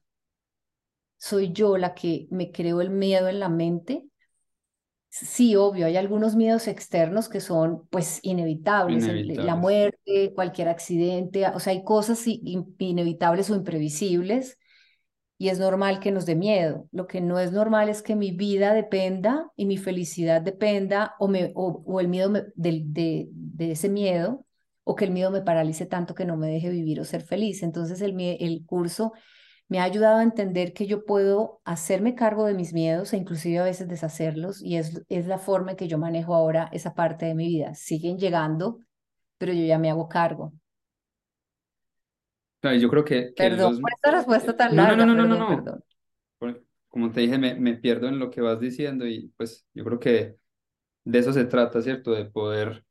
Soy 1.17 1.51
yo 1.51 1.77
la 1.77 1.93
que 1.93 2.27
me 2.31 2.51
creo 2.51 2.81
el 2.81 2.89
miedo 2.89 3.27
en 3.27 3.39
la 3.39 3.49
mente 3.49 4.10
Sí, 5.13 5.57
obvio, 5.57 5.87
hay 5.87 5.97
algunos 5.97 6.37
miedos 6.37 6.69
externos 6.69 7.27
que 7.27 7.41
son 7.41 7.85
pues 7.89 8.19
inevitables, 8.23 9.05
la 9.35 9.55
muerte, 9.55 10.31
cualquier 10.33 10.69
accidente, 10.69 11.45
o 11.47 11.59
sea, 11.59 11.73
hay 11.73 11.83
cosas 11.83 12.25
inevitables 12.25 13.49
o 13.49 13.55
imprevisibles 13.55 14.57
y 15.37 15.49
es 15.49 15.59
normal 15.59 15.99
que 15.99 16.11
nos 16.11 16.25
dé 16.25 16.35
miedo. 16.35 16.87
Lo 16.93 17.07
que 17.07 17.19
no 17.19 17.39
es 17.39 17.51
normal 17.51 17.89
es 17.89 18.01
que 18.01 18.15
mi 18.15 18.31
vida 18.31 18.73
dependa 18.73 19.51
y 19.57 19.65
mi 19.65 19.75
felicidad 19.75 20.41
dependa 20.41 21.15
o, 21.19 21.27
me, 21.27 21.51
o, 21.55 21.99
el 21.99 22.07
miedo 22.07 22.29
de, 22.29 22.45
de, 22.55 23.27
de, 23.31 23.71
ese 23.71 23.89
miedo 23.89 24.45
o 24.85 24.95
que 24.95 25.03
el 25.03 25.11
miedo 25.11 25.29
me 25.29 25.41
paralice 25.41 25.85
tanto 25.85 26.15
que 26.15 26.23
no 26.23 26.37
me 26.37 26.47
deje 26.47 26.69
vivir 26.69 27.01
o 27.01 27.03
ser 27.03 27.23
feliz. 27.23 27.63
Entonces 27.63 27.99
el, 27.99 28.17
el 28.17 28.65
curso 28.65 29.11
me 29.71 29.79
ha 29.79 29.85
ayudado 29.85 30.17
a 30.17 30.23
entender 30.23 30.73
que 30.73 30.85
yo 30.85 31.05
puedo 31.05 31.61
hacerme 31.63 32.13
cargo 32.13 32.45
de 32.45 32.53
mis 32.53 32.73
miedos 32.73 33.13
e 33.13 33.17
inclusive 33.17 33.59
a 33.59 33.63
veces 33.63 33.87
deshacerlos 33.87 34.61
y 34.61 34.75
es, 34.75 35.01
es 35.07 35.27
la 35.27 35.37
forma 35.37 35.71
en 35.71 35.77
que 35.77 35.87
yo 35.87 35.97
manejo 35.97 36.35
ahora 36.35 36.67
esa 36.73 36.93
parte 36.93 37.25
de 37.25 37.35
mi 37.35 37.47
vida. 37.47 37.73
Siguen 37.73 38.17
llegando, 38.19 38.79
pero 39.37 39.53
yo 39.53 39.63
ya 39.63 39.79
me 39.79 39.89
hago 39.89 40.09
cargo. 40.09 40.51
yo 42.61 42.89
creo 42.89 43.05
que... 43.05 43.31
perdón 43.33 43.79
por 43.79 43.93
esta 43.93 44.11
respuesta 44.11 44.57
tan 44.57 44.75
larga. 44.75 45.05
No, 45.05 45.05
no, 45.05 45.25
no, 45.25 45.37
no, 45.37 45.61
no. 46.41 46.53
Como 46.89 47.09
te 47.09 47.21
dije, 47.21 47.37
me, 47.37 47.55
me 47.55 47.75
pierdo 47.75 48.09
en 48.09 48.19
lo 48.19 48.29
que 48.29 48.41
vas 48.41 48.59
diciendo 48.59 49.07
y 49.07 49.31
pues 49.37 49.65
yo 49.73 49.85
creo 49.85 49.99
que 49.99 50.35
de 51.05 51.19
eso 51.19 51.31
se 51.31 51.45
trata, 51.45 51.81
¿cierto? 51.81 52.11
De 52.11 52.25
poder 52.25 52.83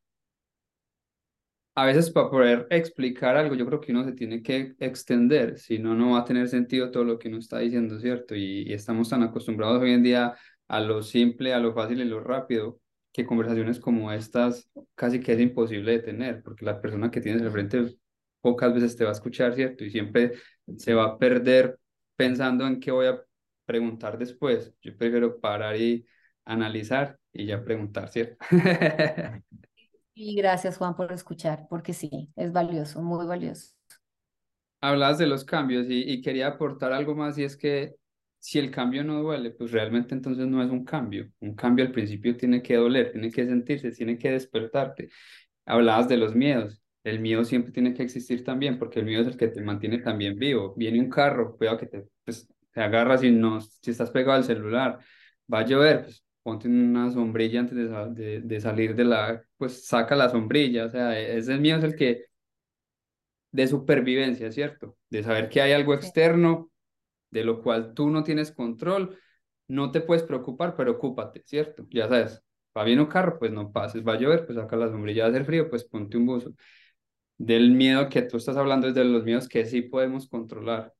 a 1.75 1.87
veces 1.87 2.11
para 2.11 2.31
poder 2.31 2.67
explicar 2.71 3.37
algo, 3.37 3.55
yo 3.55 3.67
creo 3.67 3.81
que 3.81 3.93
uno 3.93 4.05
se 4.05 4.13
tiene 4.13 4.43
que 4.43 4.75
extender, 4.81 5.59
si 5.59 5.79
no, 5.79 5.95
no 5.95 6.13
va 6.13 6.21
a 6.21 6.25
tener 6.25 6.49
sentido 6.49 6.91
todo 6.91 7.05
lo 7.05 7.19
que 7.19 7.29
uno 7.29 7.39
está 7.39 7.59
diciendo, 7.59 7.99
¿cierto? 8.01 8.35
Y, 8.35 8.73
estamos 8.73 9.09
tan 9.09 9.23
acostumbrados 9.23 9.81
hoy 9.83 9.93
en 9.93 10.03
día 10.03 10.37
a 10.69 10.81
lo 10.81 11.03
simple, 11.03 11.55
a 11.55 11.59
lo 11.59 11.73
fácil 11.75 12.01
y 12.01 12.05
lo 12.05 12.21
rápido, 12.21 12.81
que 13.13 13.27
conversaciones 13.27 13.81
como 13.81 14.13
estas 14.13 14.71
casi 14.95 15.21
que 15.21 15.33
es 15.33 15.41
imposible 15.41 15.93
de 15.93 15.99
tener, 16.01 16.43
porque 16.43 16.65
la 16.65 16.81
persona 16.81 17.11
que 17.11 17.21
tienes 17.21 17.43
al 17.43 17.51
frente 17.53 17.97
pocas 18.41 18.73
veces 18.75 18.97
te 18.97 19.05
va 19.05 19.11
a 19.11 19.13
escuchar, 19.15 19.55
¿cierto? 19.55 19.85
Y 19.85 19.91
siempre 19.91 20.33
se 20.77 20.95
va 20.95 21.05
a 21.05 21.19
perder 21.19 21.79
pensando 22.17 22.67
en 22.67 22.81
qué 22.81 22.91
voy 22.91 23.07
a 23.07 23.23
preguntar 23.67 24.19
después. 24.19 24.75
Yo 24.83 24.97
prefiero 24.97 25.41
parar 25.41 25.77
y 25.77 26.07
analizar 26.45 27.19
y 27.33 27.47
ya 27.47 27.65
preguntar, 27.65 28.09
¿cierto? 28.11 28.37
Y 30.23 30.35
gracias, 30.35 30.77
Juan, 30.77 30.95
por 30.95 31.11
escuchar, 31.13 31.67
porque 31.71 31.95
sí, 31.95 32.29
es 32.37 32.53
valioso, 32.53 33.01
muy 33.01 33.27
valioso. 33.27 33.71
Hablas 34.83 35.17
de 35.17 35.27
los 35.27 35.47
cambios 35.47 35.87
y, 35.89 36.03
y 36.03 36.21
quería 36.21 36.49
aportar 36.49 36.93
algo 36.93 37.15
más 37.15 37.39
y 37.39 37.45
es 37.45 37.57
que 37.57 37.95
si 38.39 38.59
el 38.59 38.71
cambio 38.71 39.03
no 39.03 39.23
duele, 39.23 39.51
pues 39.51 39.71
realmente 39.71 40.15
entonces 40.15 40.47
no 40.47 40.63
es 40.63 40.69
un 40.69 40.85
cambio. 40.85 41.31
Un 41.41 41.55
cambio 41.55 41.87
al 41.87 41.93
principio 41.93 42.37
tiene 42.37 42.63
que 42.63 42.77
doler, 42.77 43.13
tiene 43.13 43.31
que 43.31 43.47
sentirse, 43.47 43.93
tiene 43.93 44.19
que 44.19 44.33
despertarte. 44.33 45.09
Hablabas 45.65 46.07
de 46.07 46.19
los 46.19 46.35
miedos. 46.35 46.83
El 47.03 47.21
miedo 47.21 47.43
siempre 47.47 47.73
tiene 47.73 47.95
que 47.95 48.03
existir 48.03 48.45
también, 48.45 48.79
porque 48.79 49.01
el 49.01 49.07
miedo 49.07 49.23
es 49.23 49.29
el 49.29 49.39
que 49.39 49.49
te 49.49 49.63
mantiene 49.63 50.01
también 50.01 50.39
vivo. 50.39 50.75
Viene 50.77 51.01
un 51.01 51.09
carro, 51.09 51.57
cuidado 51.57 51.79
que 51.79 51.87
te, 51.87 52.05
pues, 52.27 52.47
te 52.73 52.83
agarras 52.83 53.25
y 53.25 53.31
no, 53.31 53.63
si 53.63 53.91
estás 53.91 54.11
pegado 54.11 54.37
al 54.37 54.45
celular, 54.45 54.99
va 55.51 55.61
a 55.61 55.65
llover, 55.65 56.03
pues 56.03 56.23
ponte 56.43 56.69
una 56.69 57.11
sombrilla 57.11 57.61
antes 57.61 57.77
de, 57.77 57.89
de, 58.15 58.41
de 58.43 58.61
salir 58.61 58.95
de 58.95 59.05
la, 59.05 59.43
pues 59.57 59.87
saca 59.87 60.17
la 60.17 60.29
sombrilla. 60.31 60.87
O 60.87 60.91
sea, 60.91 61.19
ese 61.19 61.57
miedo 61.59 61.79
es 61.79 61.85
el 61.85 61.97
que 61.97 62.27
de 63.53 63.67
supervivencia, 63.67 64.51
¿cierto? 64.53 64.97
De 65.11 65.23
saber 65.23 65.49
que 65.49 65.61
hay 65.61 65.73
algo 65.73 65.95
externo 65.95 66.71
de 67.31 67.45
lo 67.45 67.63
cual 67.63 67.95
tú 67.95 68.11
no 68.11 68.25
tienes 68.25 68.53
control, 68.53 69.19
no 69.69 69.91
te 69.91 70.01
puedes 70.01 70.25
preocupar, 70.25 70.77
pero 70.77 70.93
ocúpate, 70.93 71.43
¿cierto? 71.47 71.87
Ya 71.91 72.09
sabes, 72.09 72.43
va 72.77 72.85
bien 72.85 73.01
un 73.01 73.07
carro, 73.07 73.39
pues 73.39 73.53
no 73.53 73.73
pases, 73.73 74.07
va 74.07 74.15
a 74.15 74.19
llover, 74.19 74.47
pues 74.47 74.59
saca 74.59 74.77
la 74.77 74.89
sombrilla, 74.89 75.25
va 75.25 75.29
a 75.29 75.31
hacer 75.31 75.45
frío, 75.45 75.71
pues 75.71 75.85
ponte 75.85 76.17
un 76.17 76.27
buzo. 76.27 76.55
Del 77.39 77.73
miedo 77.73 78.09
que 78.09 78.23
tú 78.23 78.37
estás 78.39 78.57
hablando 78.57 78.89
es 78.89 78.95
de 78.95 79.05
los 79.05 79.25
miedos 79.25 79.49
que 79.49 79.67
sí 79.67 79.83
podemos 79.83 80.29
controlar, 80.29 80.95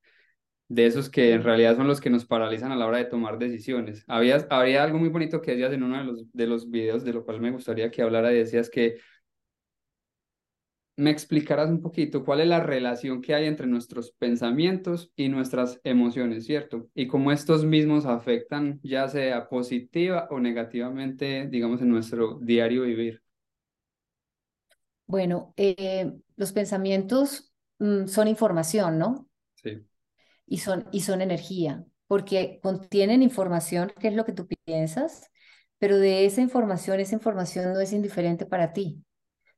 de 0.71 0.87
esos 0.87 1.11
que 1.11 1.33
en 1.33 1.43
realidad 1.43 1.77
son 1.77 1.89
los 1.89 2.01
que 2.01 2.11
nos 2.11 2.25
paralizan 2.25 2.71
a 2.71 2.77
la 2.77 2.87
hora 2.87 2.99
de 2.99 3.05
tomar 3.05 3.39
decisiones. 3.39 4.05
Había, 4.07 4.47
había 4.51 4.85
algo 4.85 4.99
muy 4.99 5.09
bonito 5.09 5.43
que 5.43 5.51
decías 5.51 5.73
en 5.73 5.83
uno 5.83 5.99
de 5.99 6.05
los, 6.05 6.33
de 6.33 6.47
los 6.47 6.71
videos, 6.71 7.05
de 7.05 7.13
lo 7.13 7.25
cual 7.25 7.41
me 7.41 7.51
gustaría 7.51 7.91
que 7.91 8.03
hablara, 8.03 8.29
decías 8.29 8.71
que 8.71 8.99
me 10.97 11.11
explicarás 11.11 11.71
un 11.71 11.83
poquito 11.83 12.25
cuál 12.25 12.41
es 12.41 12.47
la 12.47 12.61
relación 12.61 13.21
que 13.21 13.35
hay 13.35 13.47
entre 13.47 13.67
nuestros 13.67 14.13
pensamientos 14.13 15.11
y 15.17 15.29
nuestras 15.29 15.81
emociones, 15.83 16.47
¿cierto? 16.47 16.89
Y 16.95 17.09
cómo 17.09 17.33
estos 17.33 17.65
mismos 17.65 18.07
afectan 18.07 18.79
ya 18.85 19.09
sea 19.09 19.49
positiva 19.49 20.29
o 20.31 20.39
negativamente, 20.39 21.49
digamos, 21.49 21.81
en 21.83 21.89
nuestro 21.89 22.39
diario 22.41 22.83
vivir. 22.83 23.23
Bueno, 25.07 25.53
eh, 25.57 26.13
los 26.37 26.53
pensamientos 26.53 27.53
mm, 27.81 28.07
son 28.07 28.29
información, 28.29 28.99
¿no? 28.99 29.27
Sí. 29.57 29.85
Y 30.51 30.59
son, 30.59 30.87
y 30.93 31.01
son 31.01 31.23
energía, 31.23 31.87
porque 32.09 32.61
contienen 32.63 33.23
información, 33.23 33.93
que 33.99 34.09
es 34.09 34.15
lo 34.15 34.27
que 34.27 34.33
tú 34.33 34.47
piensas, 34.67 35.31
pero 35.79 35.99
de 35.99 36.27
esa 36.27 36.43
información, 36.43 37.01
esa 37.01 37.15
información 37.15 37.73
no 37.73 37.81
es 37.81 37.95
indiferente 37.95 38.45
para 38.45 38.75
ti 38.75 39.03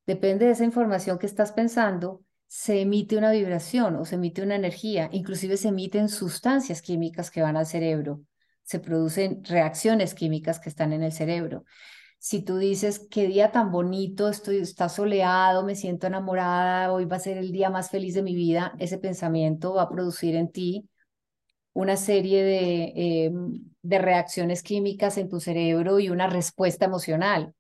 depende 0.07 0.47
de 0.47 0.53
esa 0.53 0.65
información 0.65 1.19
que 1.19 1.27
estás 1.27 1.53
pensando, 1.53 2.23
se 2.47 2.81
emite 2.83 3.17
una 3.17 3.33
vibración 3.33 3.97
o 3.97 4.05
se 4.05 4.17
emite 4.17 4.43
una 4.43 4.57
energía, 4.57 5.09
inclusive 5.13 5.57
se 5.57 5.69
emiten 5.69 6.09
sustancias 6.09 6.83
químicas 6.83 7.31
que 7.31 7.43
van 7.43 7.57
al 7.57 7.67
cerebro, 7.67 8.23
se 8.63 8.79
producen 8.79 9.45
reacciones 9.45 10.15
químicas 10.15 10.61
que 10.61 10.69
están 10.69 10.93
en 10.93 11.03
el 11.03 11.13
cerebro. 11.13 11.65
Si 12.25 12.41
tú 12.43 12.59
dices, 12.59 13.01
qué 13.11 13.27
día 13.27 13.51
tan 13.51 13.73
bonito, 13.73 14.29
estoy, 14.29 14.59
está 14.59 14.89
soleado, 14.89 15.65
me 15.65 15.75
siento 15.75 16.07
enamorada, 16.07 16.93
hoy 16.93 17.05
va 17.05 17.17
a 17.17 17.19
ser 17.19 17.37
el 17.37 17.51
día 17.51 17.69
más 17.69 17.91
feliz 17.91 18.15
de 18.15 18.23
mi 18.23 18.37
vida, 18.37 18.75
ese 18.79 18.97
pensamiento 18.99 19.75
va 19.75 19.83
a 19.83 19.89
producir 19.89 20.37
en 20.37 20.49
ti 20.53 20.89
una 21.75 21.97
serie 21.97 22.45
de, 22.45 22.93
em, 23.27 23.65
de 23.83 23.99
reacciones 23.99 24.63
químicas 24.63 25.19
en 25.19 25.29
tu 25.29 25.41
cerebro 25.41 26.01
y 26.01 26.11
una 26.11 26.29
respuesta 26.29 26.87
emocional. 26.87 27.55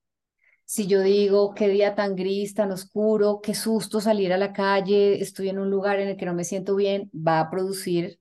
Si 0.64 0.87
yo 0.87 1.03
digo, 1.03 1.55
qué 1.55 1.68
día 1.68 1.94
tan 1.94 2.16
gris, 2.16 2.55
tan 2.55 2.72
oscuro, 2.72 3.40
qué 3.42 3.55
susto 3.55 4.01
salir 4.01 4.33
a 4.33 4.38
la 4.38 4.53
calle, 4.53 5.20
estoy 5.22 5.51
en 5.51 5.59
un 5.59 5.70
lugar 5.70 6.01
en 6.01 6.09
el 6.09 6.16
que 6.16 6.27
no 6.27 6.35
me 6.35 6.44
siento 6.44 6.77
bien, 6.77 7.11
va 7.14 7.40
a 7.40 7.51
producir 7.51 8.20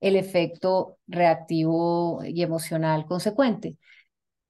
el 0.00 0.16
efecto 0.16 0.98
reactivo 1.08 2.22
y 2.24 2.42
emocional 2.42 3.06
consecuente. 3.06 3.78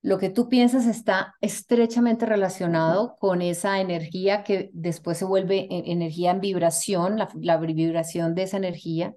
Lo 0.03 0.19
que 0.19 0.31
tú 0.31 0.49
piensas 0.49 0.87
está 0.87 1.37
estrechamente 1.41 2.27
relacionado 2.27 3.17
con 3.21 3.41
esa 3.41 3.81
energía 3.81 4.43
que 4.43 4.71
después 4.73 5.17
se 5.17 5.25
vuelve 5.25 5.69
e, 5.71 5.93
energía 5.93 6.33
en 6.33 6.41
vibración, 6.41 7.19
la, 7.19 7.29
la 7.41 7.57
vibración 7.57 8.35
de 8.35 8.43
esa 8.43 8.57
energía, 8.57 9.15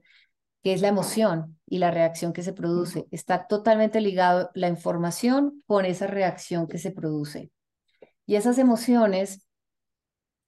que 0.61 0.73
es 0.73 0.81
la 0.81 0.87
emoción 0.87 1.59
y 1.67 1.79
la 1.79 1.89
reacción 1.89 2.33
que 2.33 2.43
se 2.43 2.53
produce. 2.53 3.07
Está 3.09 3.47
totalmente 3.47 3.99
ligado 3.99 4.51
la 4.53 4.67
información 4.67 5.63
con 5.65 5.85
esa 5.85 6.05
reacción 6.05 6.67
que 6.67 6.77
se 6.77 6.91
produce. 6.91 7.51
Y 8.27 8.35
esas 8.35 8.59
emociones 8.59 9.47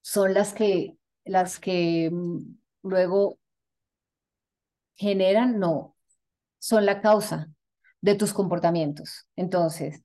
son 0.02 0.36
las 0.36 0.54
que, 0.54 0.98
las 1.26 1.60
que 1.60 2.10
mm, 2.12 2.58
luego 2.84 3.40
generan, 4.96 5.60
no, 5.60 5.96
son 6.60 6.86
la 6.86 7.02
causa 7.02 7.50
de 8.02 8.16
tus 8.16 8.34
comportamientos. 8.34 9.28
Entonces, 9.36 10.04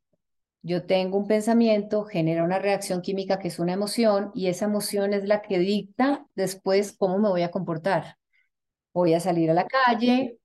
yo 0.63 0.87
tengo 0.87 1.19
un 1.19 1.27
pensamiento, 1.27 2.05
genera 2.05 2.45
una 2.45 2.59
reacción 2.59 3.03
química 3.03 3.39
que 3.39 3.49
es 3.49 3.59
una 3.59 3.73
emoción 3.73 4.31
y 4.35 4.47
esa 4.47 4.67
emoción 4.67 5.13
es 5.13 5.25
la 5.25 5.43
que 5.43 5.59
dicta 5.59 6.27
después 6.35 6.95
cómo 6.97 7.19
me 7.19 7.29
voy 7.29 7.43
a 7.43 7.51
comportar. 7.51 8.17
Voy 8.95 9.15
a 9.15 9.21
salir 9.21 9.51
a 9.51 9.55
la 9.55 9.67
calle, 9.67 10.39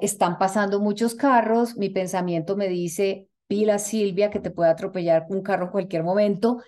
están 0.00 0.38
pasando 0.38 0.80
muchos 0.80 1.14
carros, 1.14 1.76
mi 1.76 1.90
pensamiento 1.90 2.56
me 2.56 2.68
dice, 2.68 3.28
pila 3.46 3.78
Silvia, 3.78 4.30
que 4.30 4.40
te 4.40 4.50
puede 4.50 4.70
atropellar 4.70 5.26
un 5.28 5.42
carro 5.42 5.66
en 5.66 5.70
cualquier 5.72 6.02
momento, 6.02 6.62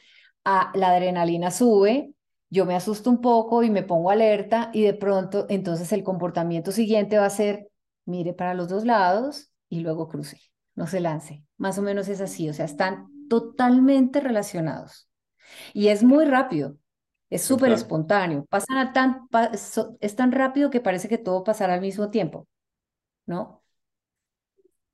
a, 0.45 0.73
la 0.75 0.91
adrenalina 0.91 1.51
sube, 1.51 2.13
yo 2.51 2.67
me 2.67 2.75
asusto 2.75 3.11
un 3.11 3.21
poco 3.21 3.63
y 3.63 3.71
me 3.71 3.83
pongo 3.83 4.11
alerta 4.11 4.71
y 4.73 4.83
de 4.83 4.95
pronto 4.95 5.47
entonces 5.49 5.93
el 5.93 6.03
comportamiento 6.03 6.73
siguiente 6.73 7.19
va 7.19 7.27
a 7.27 7.31
ser, 7.31 7.69
mire 8.05 8.35
para 8.35 8.55
los 8.55 8.69
dos 8.69 8.85
lados 8.85 9.53
y 9.69 9.81
luego 9.81 10.09
cruce, 10.09 10.39
no 10.81 10.87
se 10.87 11.01
lance. 11.01 11.45
Más 11.59 11.77
o 11.77 11.83
menos 11.83 12.09
es 12.09 12.23
así, 12.23 12.49
o 12.49 12.55
sea, 12.55 12.65
están 12.65 13.07
totalmente 13.29 14.19
relacionados. 14.19 15.11
Y 15.75 15.89
es 15.89 16.03
muy 16.03 16.25
rápido, 16.25 16.79
es 17.29 17.43
súper 17.43 17.71
espontáneo, 17.73 18.47
pasan 18.47 18.79
a 18.79 18.95
tan, 18.95 19.29
es 20.01 20.17
tan 20.17 20.33
rápido 20.33 20.71
que 20.71 20.81
parece 20.81 21.07
que 21.07 21.19
todo 21.19 21.45
pasará 21.45 21.75
al 21.75 21.83
mismo 21.83 22.11
tiempo, 22.11 22.49
¿no? 23.27 23.63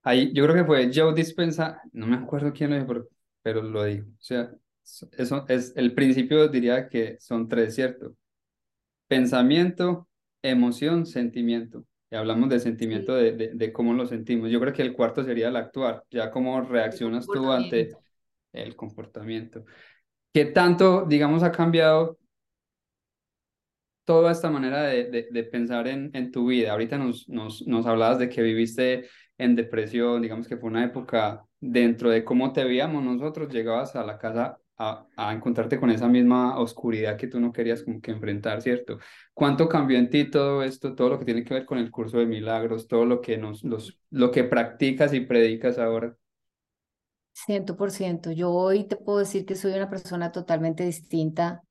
Ahí, 0.02 0.32
yo 0.34 0.42
creo 0.42 0.56
que 0.56 0.64
fue 0.64 0.90
Joe 0.92 1.14
Dispensa, 1.14 1.80
no 1.92 2.08
me 2.08 2.16
acuerdo 2.16 2.52
quién 2.52 2.70
lo 2.70 2.76
dijo, 2.80 3.08
pero, 3.42 3.62
lo 3.62 3.84
dijo. 3.84 4.08
O 4.08 4.22
sea, 4.22 4.50
eso 4.82 5.44
es 5.46 5.72
el 5.76 5.94
principio, 5.94 6.48
diría 6.48 6.88
que 6.88 7.16
son 7.20 7.48
tres, 7.48 7.76
¿cierto? 7.76 8.16
Pensamiento, 9.06 10.08
emoción, 10.42 11.06
sentimiento. 11.06 11.84
Y 12.10 12.14
hablamos 12.14 12.48
de 12.48 12.60
sentimiento 12.60 13.14
de, 13.14 13.32
de, 13.32 13.50
de, 13.54 13.72
cómo 13.72 13.92
lo 13.92 14.06
sentimos. 14.06 14.50
Yo 14.50 14.60
creo 14.60 14.72
que 14.72 14.82
el 14.82 14.92
cuarto 14.92 15.24
sería 15.24 15.48
el 15.48 15.56
actuar, 15.56 16.04
ya 16.10 16.30
cómo 16.30 16.60
reaccionas 16.60 17.26
tú 17.26 17.50
ante 17.50 17.90
el 18.52 18.76
comportamiento. 18.76 19.64
¿Qué 20.32 20.46
tanto, 20.46 21.04
digamos, 21.04 21.42
ha 21.42 21.50
cambiado 21.50 22.18
toda 24.04 24.30
esta 24.30 24.50
manera 24.50 24.82
de, 24.84 25.28
de 25.30 25.44
pensar 25.44 25.88
en, 25.88 26.10
en, 26.14 26.30
tu 26.30 26.46
vida? 26.46 26.72
Ahorita 26.72 26.96
nos, 26.96 27.28
nos, 27.28 27.66
nos 27.66 27.86
hablabas 27.86 28.18
de 28.18 28.28
que 28.28 28.42
viviste 28.42 29.08
en 29.38 29.56
depresión, 29.56 30.22
digamos 30.22 30.46
que 30.46 30.56
fue 30.56 30.70
una 30.70 30.84
época 30.84 31.44
dentro 31.60 32.10
de 32.10 32.24
cómo 32.24 32.52
te 32.52 32.64
veíamos 32.64 33.02
nosotros, 33.02 33.52
llegabas 33.52 33.96
a 33.96 34.04
la 34.04 34.18
casa 34.18 34.58
a, 34.78 35.32
encontrarte 35.32 35.80
con 35.80 35.90
esa 35.90 36.08
misma 36.08 36.58
oscuridad 36.58 37.16
que 37.16 37.26
tú 37.26 37.40
no 37.40 37.52
querías 37.52 37.82
como 37.82 38.00
que 38.00 38.10
enfrentar, 38.10 38.60
¿cierto? 38.62 38.98
¿Cuánto 39.32 39.68
cambió 39.68 39.98
en 39.98 40.10
ti 40.10 40.30
todo 40.30 40.62
esto, 40.62 40.94
todo 40.94 41.10
lo 41.10 41.18
que 41.18 41.24
tiene 41.24 41.44
que 41.44 41.54
ver 41.54 41.64
con 41.64 41.78
el 41.78 41.90
curso 41.90 42.18
de 42.18 42.26
milagros, 42.26 42.86
todo 42.86 43.06
lo 43.06 43.20
que 43.20 43.38
nos, 43.38 43.64
los, 43.64 43.98
lo 44.10 44.30
que 44.30 44.44
practicas 44.44 45.14
y 45.14 45.20
predicas 45.20 45.78
ahora? 45.78 46.16
Ciento 47.32 47.76
por 47.76 47.90
ciento. 47.90 48.32
Yo 48.32 48.50
hoy 48.50 48.84
te 48.84 48.96
puedo 48.96 49.18
decir 49.18 49.44
que 49.44 49.54
soy 49.54 49.72
una 49.72 49.90
persona 49.90 50.32
totalmente 50.32 50.84
distinta 50.84 51.62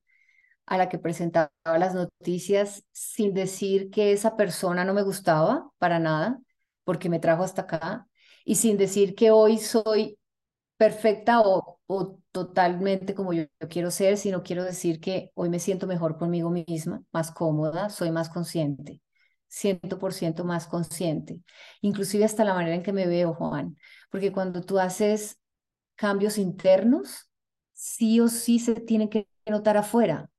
a 0.65 0.77
la 0.77 0.89
que 0.89 0.97
presentaba 0.97 1.51
las 1.65 1.93
noticias 1.93 2.83
sin 2.91 3.33
decir 3.33 3.89
que 3.91 4.11
esa 4.11 4.35
persona 4.35 4.83
no 4.83 4.93
me 4.93 5.03
gustaba 5.03 5.69
para 5.77 5.99
nada 5.99 6.39
porque 6.85 7.09
me 7.09 7.19
trajo 7.19 7.43
hasta 7.43 7.63
acá, 7.63 8.07
y 8.45 8.55
sin 8.55 8.77
decir 8.77 9.15
que 9.15 9.31
hoy 9.31 9.57
soy 9.57 10.17
perfecta 10.77 11.41
o, 11.41 11.74
o 11.87 12.19
totalmente 12.31 13.13
como 13.15 13.33
yo, 13.33 13.45
quiero 13.69 13.91
ser, 13.91 14.17
sino 14.17 14.43
quiero 14.43 14.63
decir 14.63 14.99
que 14.99 15.31
hoy 15.35 15.49
me 15.49 15.59
siento 15.59 15.87
mejor 15.87 16.17
conmigo 16.17 16.49
misma, 16.49 17.03
más 17.11 17.31
cómoda, 17.31 17.89
soy 17.89 18.11
más 18.11 18.29
consciente. 18.29 19.01
100% 19.47 20.43
más 20.43 20.67
consciente, 20.67 21.39
inclusive 21.81 22.25
hasta 22.25 22.43
la 22.43 22.53
manera 22.53 22.75
en 22.75 22.83
que 22.83 22.91
me 22.91 23.07
veo, 23.07 23.33
Juan, 23.33 23.77
porque 24.09 24.31
cuando 24.31 24.61
tú 24.61 24.79
haces 24.79 25.39
cambios 25.95 26.37
internos, 26.37 27.29
sí 27.73 28.19
o 28.19 28.27
sí 28.27 28.59
se 28.59 28.75
tienen 28.75 29.09
que 29.09 29.27
notar 29.45 29.77
afuera. 29.77 30.29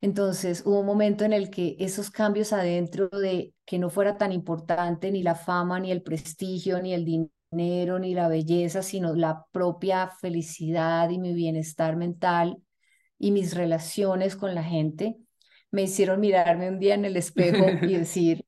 Entonces 0.00 0.62
hubo 0.66 0.80
un 0.80 0.86
momento 0.86 1.24
en 1.24 1.32
el 1.32 1.50
que 1.50 1.76
esos 1.80 2.10
cambios 2.10 2.52
adentro 2.52 3.08
de 3.08 3.54
que 3.64 3.78
no 3.78 3.90
fuera 3.90 4.16
tan 4.18 4.32
importante 4.32 5.10
ni 5.10 5.22
la 5.22 5.34
fama, 5.34 5.80
ni 5.80 5.90
el 5.90 6.02
prestigio, 6.02 6.80
ni 6.82 6.94
el 6.94 7.04
dinero, 7.04 7.32
ni 7.50 8.14
la 8.14 8.28
belleza, 8.28 8.82
sino 8.82 9.14
la 9.14 9.46
propia 9.52 10.08
felicidad 10.20 11.08
y 11.10 11.18
mi 11.18 11.34
bienestar 11.34 11.96
mental 11.96 12.58
y 13.18 13.30
mis 13.30 13.54
relaciones 13.54 14.36
con 14.36 14.54
la 14.54 14.62
gente, 14.62 15.16
me 15.70 15.82
hicieron 15.82 16.20
mirarme 16.20 16.68
un 16.68 16.78
día 16.78 16.94
en 16.94 17.04
el 17.04 17.16
espejo 17.16 17.64
y 17.82 17.94
decir, 17.96 18.44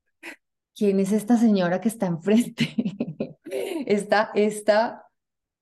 ¿quién 0.75 1.01
es 1.01 1.13
esta 1.13 1.37
señora 1.37 1.81
que 1.81 1.89
está 1.89 2.07
enfrente? 2.07 2.75
esta, 3.87 4.31
esta 4.35 5.05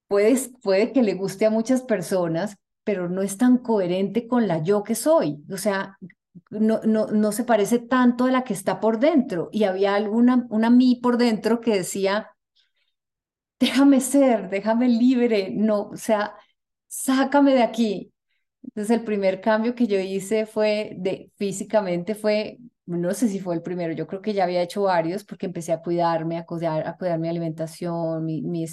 puede, 0.08 0.36
puede 0.62 0.92
que 0.92 1.02
le 1.02 1.14
guste 1.14 1.46
a 1.46 1.50
muchas 1.50 1.82
personas, 1.82 2.56
pero 2.84 3.08
no 3.08 3.22
es 3.22 3.36
tan 3.38 3.58
coherente 3.58 4.26
con 4.26 4.48
la 4.48 4.62
yo 4.62 4.82
que 4.82 4.94
soy. 4.94 5.44
O 5.50 5.56
sea, 5.56 5.98
no, 6.50 6.80
no, 6.84 7.06
no 7.06 7.32
se 7.32 7.44
parece 7.44 7.78
tanto 7.78 8.24
a 8.24 8.30
la 8.30 8.44
que 8.44 8.54
está 8.54 8.80
por 8.80 8.98
dentro. 8.98 9.48
Y 9.52 9.64
había 9.64 9.94
alguna, 9.94 10.46
una 10.50 10.70
mí 10.70 10.98
por 11.02 11.18
dentro 11.18 11.60
que 11.60 11.74
decía, 11.74 12.28
déjame 13.58 14.00
ser, 14.00 14.48
déjame 14.50 14.88
libre, 14.88 15.50
no, 15.50 15.88
o 15.90 15.96
sea, 15.96 16.34
sácame 16.86 17.54
de 17.54 17.62
aquí. 17.62 18.12
Entonces 18.62 18.98
el 18.98 19.04
primer 19.04 19.40
cambio 19.40 19.74
que 19.74 19.86
yo 19.86 19.98
hice 19.98 20.46
fue 20.46 20.92
de 20.96 21.32
físicamente 21.36 22.14
fue, 22.14 22.58
no 22.86 23.14
sé 23.14 23.28
si 23.28 23.40
fue 23.40 23.54
el 23.54 23.62
primero, 23.62 23.92
yo 23.94 24.06
creo 24.06 24.22
que 24.22 24.34
ya 24.34 24.44
había 24.44 24.62
hecho 24.62 24.82
varios 24.82 25.24
porque 25.24 25.46
empecé 25.46 25.72
a 25.72 25.80
cuidarme, 25.82 26.38
a 26.38 26.44
cuidar, 26.46 26.86
a 26.86 26.96
cuidar 26.96 27.18
mi 27.18 27.28
alimentación, 27.28 28.24
mi, 28.24 28.42
mi, 28.42 28.64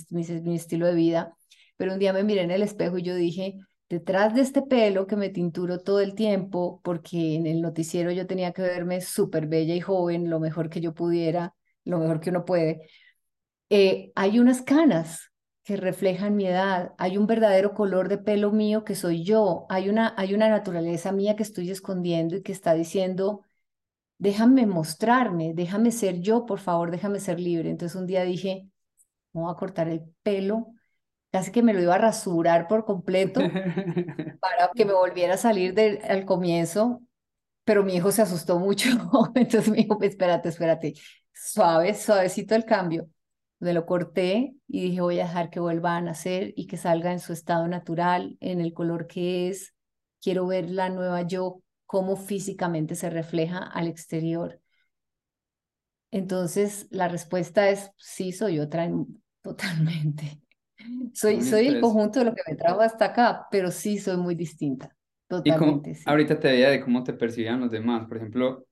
estilo 0.55 0.87
de 0.87 0.95
vida. 0.95 1.37
Pero 1.77 1.93
un 1.93 1.99
día 1.99 2.13
me 2.13 2.23
miré 2.23 2.41
en 2.43 2.51
el 2.51 2.63
espejo 2.63 2.97
y 2.97 3.03
yo 3.03 3.15
dije, 3.15 3.55
detrás 3.89 4.33
de 4.33 4.41
este 4.41 4.61
pelo 4.61 5.07
que 5.07 5.15
me 5.15 5.29
tinturo 5.29 5.79
todo 5.79 5.99
el 6.01 6.15
tiempo, 6.15 6.81
porque 6.83 7.35
en 7.35 7.45
el 7.47 7.61
noticiero 7.61 8.11
yo 8.11 8.27
tenía 8.27 8.53
que 8.53 8.61
verme 8.61 9.01
súper 9.01 9.47
bella 9.47 9.75
y 9.75 9.81
joven, 9.81 10.29
lo 10.29 10.39
mejor 10.39 10.69
que 10.69 10.81
yo 10.81 10.93
pudiera, 10.93 11.53
lo 11.83 11.99
mejor 11.99 12.19
que 12.19 12.29
uno 12.29 12.45
puede, 12.45 12.87
eh, 13.69 14.11
hay 14.15 14.39
unas 14.39 14.61
canas 14.61 15.31
que 15.63 15.77
reflejan 15.77 16.35
mi 16.35 16.45
edad, 16.45 16.93
hay 16.99 17.17
un 17.17 17.25
verdadero 17.25 17.73
color 17.73 18.07
de 18.07 18.19
pelo 18.19 18.51
mío 18.51 18.83
que 18.83 18.93
soy 18.93 19.23
yo, 19.23 19.65
hay 19.69 19.89
una, 19.89 20.13
hay 20.15 20.35
una 20.35 20.47
naturaleza 20.47 21.11
mía 21.11 21.35
que 21.35 21.41
estoy 21.43 21.71
escondiendo 21.71 22.35
y 22.35 22.43
que 22.43 22.51
está 22.51 22.75
diciendo, 22.75 23.41
déjame 24.19 24.67
mostrarme, 24.67 25.53
déjame 25.55 25.91
ser 25.91 26.19
yo, 26.21 26.45
por 26.45 26.59
favor, 26.59 26.91
déjame 26.91 27.19
ser 27.19 27.39
libre. 27.39 27.71
Entonces 27.71 27.99
un 27.99 28.05
día 28.05 28.23
dije, 28.23 28.69
voy 29.33 29.51
a 29.51 29.55
cortar 29.55 29.87
el 29.89 30.03
pelo, 30.21 30.67
casi 31.31 31.51
que 31.51 31.63
me 31.63 31.73
lo 31.73 31.81
iba 31.81 31.95
a 31.95 31.97
rasurar 31.97 32.67
por 32.67 32.85
completo 32.85 33.41
para 34.39 34.69
que 34.75 34.85
me 34.85 34.93
volviera 34.93 35.33
a 35.33 35.37
salir 35.37 35.73
del, 35.73 35.99
al 36.07 36.25
comienzo, 36.25 37.01
pero 37.63 37.83
mi 37.83 37.95
hijo 37.95 38.11
se 38.11 38.21
asustó 38.21 38.59
mucho, 38.59 38.89
entonces 39.35 39.69
me 39.69 39.77
dijo, 39.77 39.97
espérate, 40.03 40.49
espérate, 40.49 40.93
suave, 41.33 41.95
suavecito 41.95 42.53
el 42.53 42.65
cambio 42.65 43.09
me 43.65 43.73
lo 43.73 43.85
corté 43.87 44.55
y 44.67 44.83
dije 44.83 45.01
voy 45.01 45.19
a 45.19 45.23
dejar 45.23 45.49
que 45.49 45.59
vuelva 45.59 45.97
a 45.97 46.01
nacer 46.01 46.53
y 46.55 46.67
que 46.67 46.77
salga 46.77 47.11
en 47.11 47.19
su 47.19 47.33
estado 47.33 47.67
natural, 47.67 48.37
en 48.39 48.61
el 48.61 48.73
color 48.73 49.07
que 49.07 49.49
es. 49.49 49.73
Quiero 50.21 50.45
ver 50.45 50.69
la 50.69 50.89
nueva 50.89 51.23
yo, 51.23 51.61
cómo 51.85 52.15
físicamente 52.15 52.93
se 52.95 53.09
refleja 53.09 53.57
al 53.57 53.87
exterior. 53.87 54.61
Entonces, 56.11 56.87
la 56.91 57.07
respuesta 57.07 57.69
es 57.69 57.89
sí, 57.97 58.31
soy 58.31 58.59
otra 58.59 58.87
totalmente. 59.41 60.41
Soy, 61.13 61.41
soy 61.41 61.67
el 61.67 61.81
conjunto 61.81 62.19
de 62.19 62.25
lo 62.25 62.35
que 62.35 62.43
me 62.47 62.55
trajo 62.55 62.81
hasta 62.81 63.05
acá, 63.05 63.47
pero 63.49 63.71
sí 63.71 63.97
soy 63.97 64.17
muy 64.17 64.35
distinta. 64.35 64.95
Totalmente. 65.27 65.91
Y 65.91 66.03
ahorita 66.05 66.39
te 66.39 66.49
veía 66.49 66.69
de 66.69 66.81
cómo 66.81 67.03
te 67.03 67.13
percibían 67.13 67.61
los 67.61 67.71
demás. 67.71 68.07
Por 68.07 68.17
ejemplo, 68.17 68.67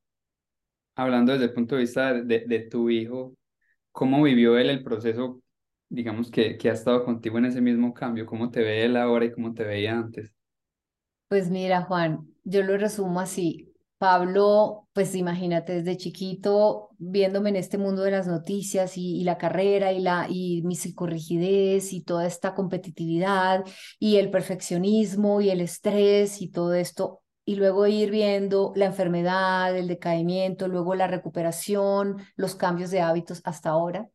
hablando 0.95 1.31
desde 1.31 1.45
el 1.45 1.53
punto 1.53 1.73
de 1.75 1.81
vista 1.81 2.13
de, 2.13 2.45
de 2.45 2.59
tu 2.59 2.91
hijo, 2.91 3.35
¿Cómo 3.93 4.23
vivió 4.23 4.57
él 4.57 4.69
el 4.69 4.83
proceso, 4.83 5.41
digamos, 5.87 6.29
que, 6.29 6.57
que 6.57 6.69
ha 6.69 6.73
estado 6.73 7.05
contigo 7.05 7.37
en 7.37 7.45
ese 7.45 7.61
mismo 7.61 7.93
cambio? 7.93 8.25
¿Cómo 8.25 8.51
te 8.51 8.61
ve 8.61 8.83
él 8.83 8.97
ahora 8.97 9.23
y 9.23 9.31
cómo 9.31 9.53
te 9.53 9.63
veía 9.63 9.97
antes? 9.97 10.33
Pues 11.29 11.49
mira, 11.49 11.83
Juan, 11.83 12.27
yo 12.43 12.63
lo 12.63 12.77
resumo 12.77 13.19
así. 13.21 13.73
Pablo, 14.03 14.89
pues 14.91 15.15
imagínate, 15.15 15.75
desde 15.75 15.95
chiquito, 15.95 16.89
viéndome 16.97 17.51
en 17.51 17.55
este 17.55 17.77
mundo 17.77 18.01
de 18.01 18.11
las 18.11 18.27
noticias 18.27 18.97
y, 18.97 19.23
la 19.23 19.37
carrera 19.37 19.93
y, 19.93 20.01
la, 20.01 20.27
y 20.29 20.61
mi 20.63 20.75
psicorrigidez 20.75 21.93
y 21.93 22.01
toda 22.01 22.27
esta 22.27 22.53
competitividad 22.53 23.63
y 23.99 24.17
el 24.17 24.29
perfeccionismo 24.29 25.39
y 25.39 25.51
el 25.51 25.61
estrés 25.61 26.41
y 26.41 26.49
todo 26.49 26.73
esto, 26.73 27.22
y 27.45 27.55
luego 27.55 27.87
ir 27.87 28.11
viendo 28.11 28.73
la 28.75 28.85
enfermedad, 28.85 29.75
el 29.75 29.87
decaimiento, 29.87 30.67
luego 30.67 30.95
la 30.95 31.07
recuperación, 31.07 32.17
los 32.35 32.55
cambios 32.55 32.91
de 32.91 33.01
hábitos 33.01 33.41
hasta 33.45 33.69
ahora. 33.69 34.09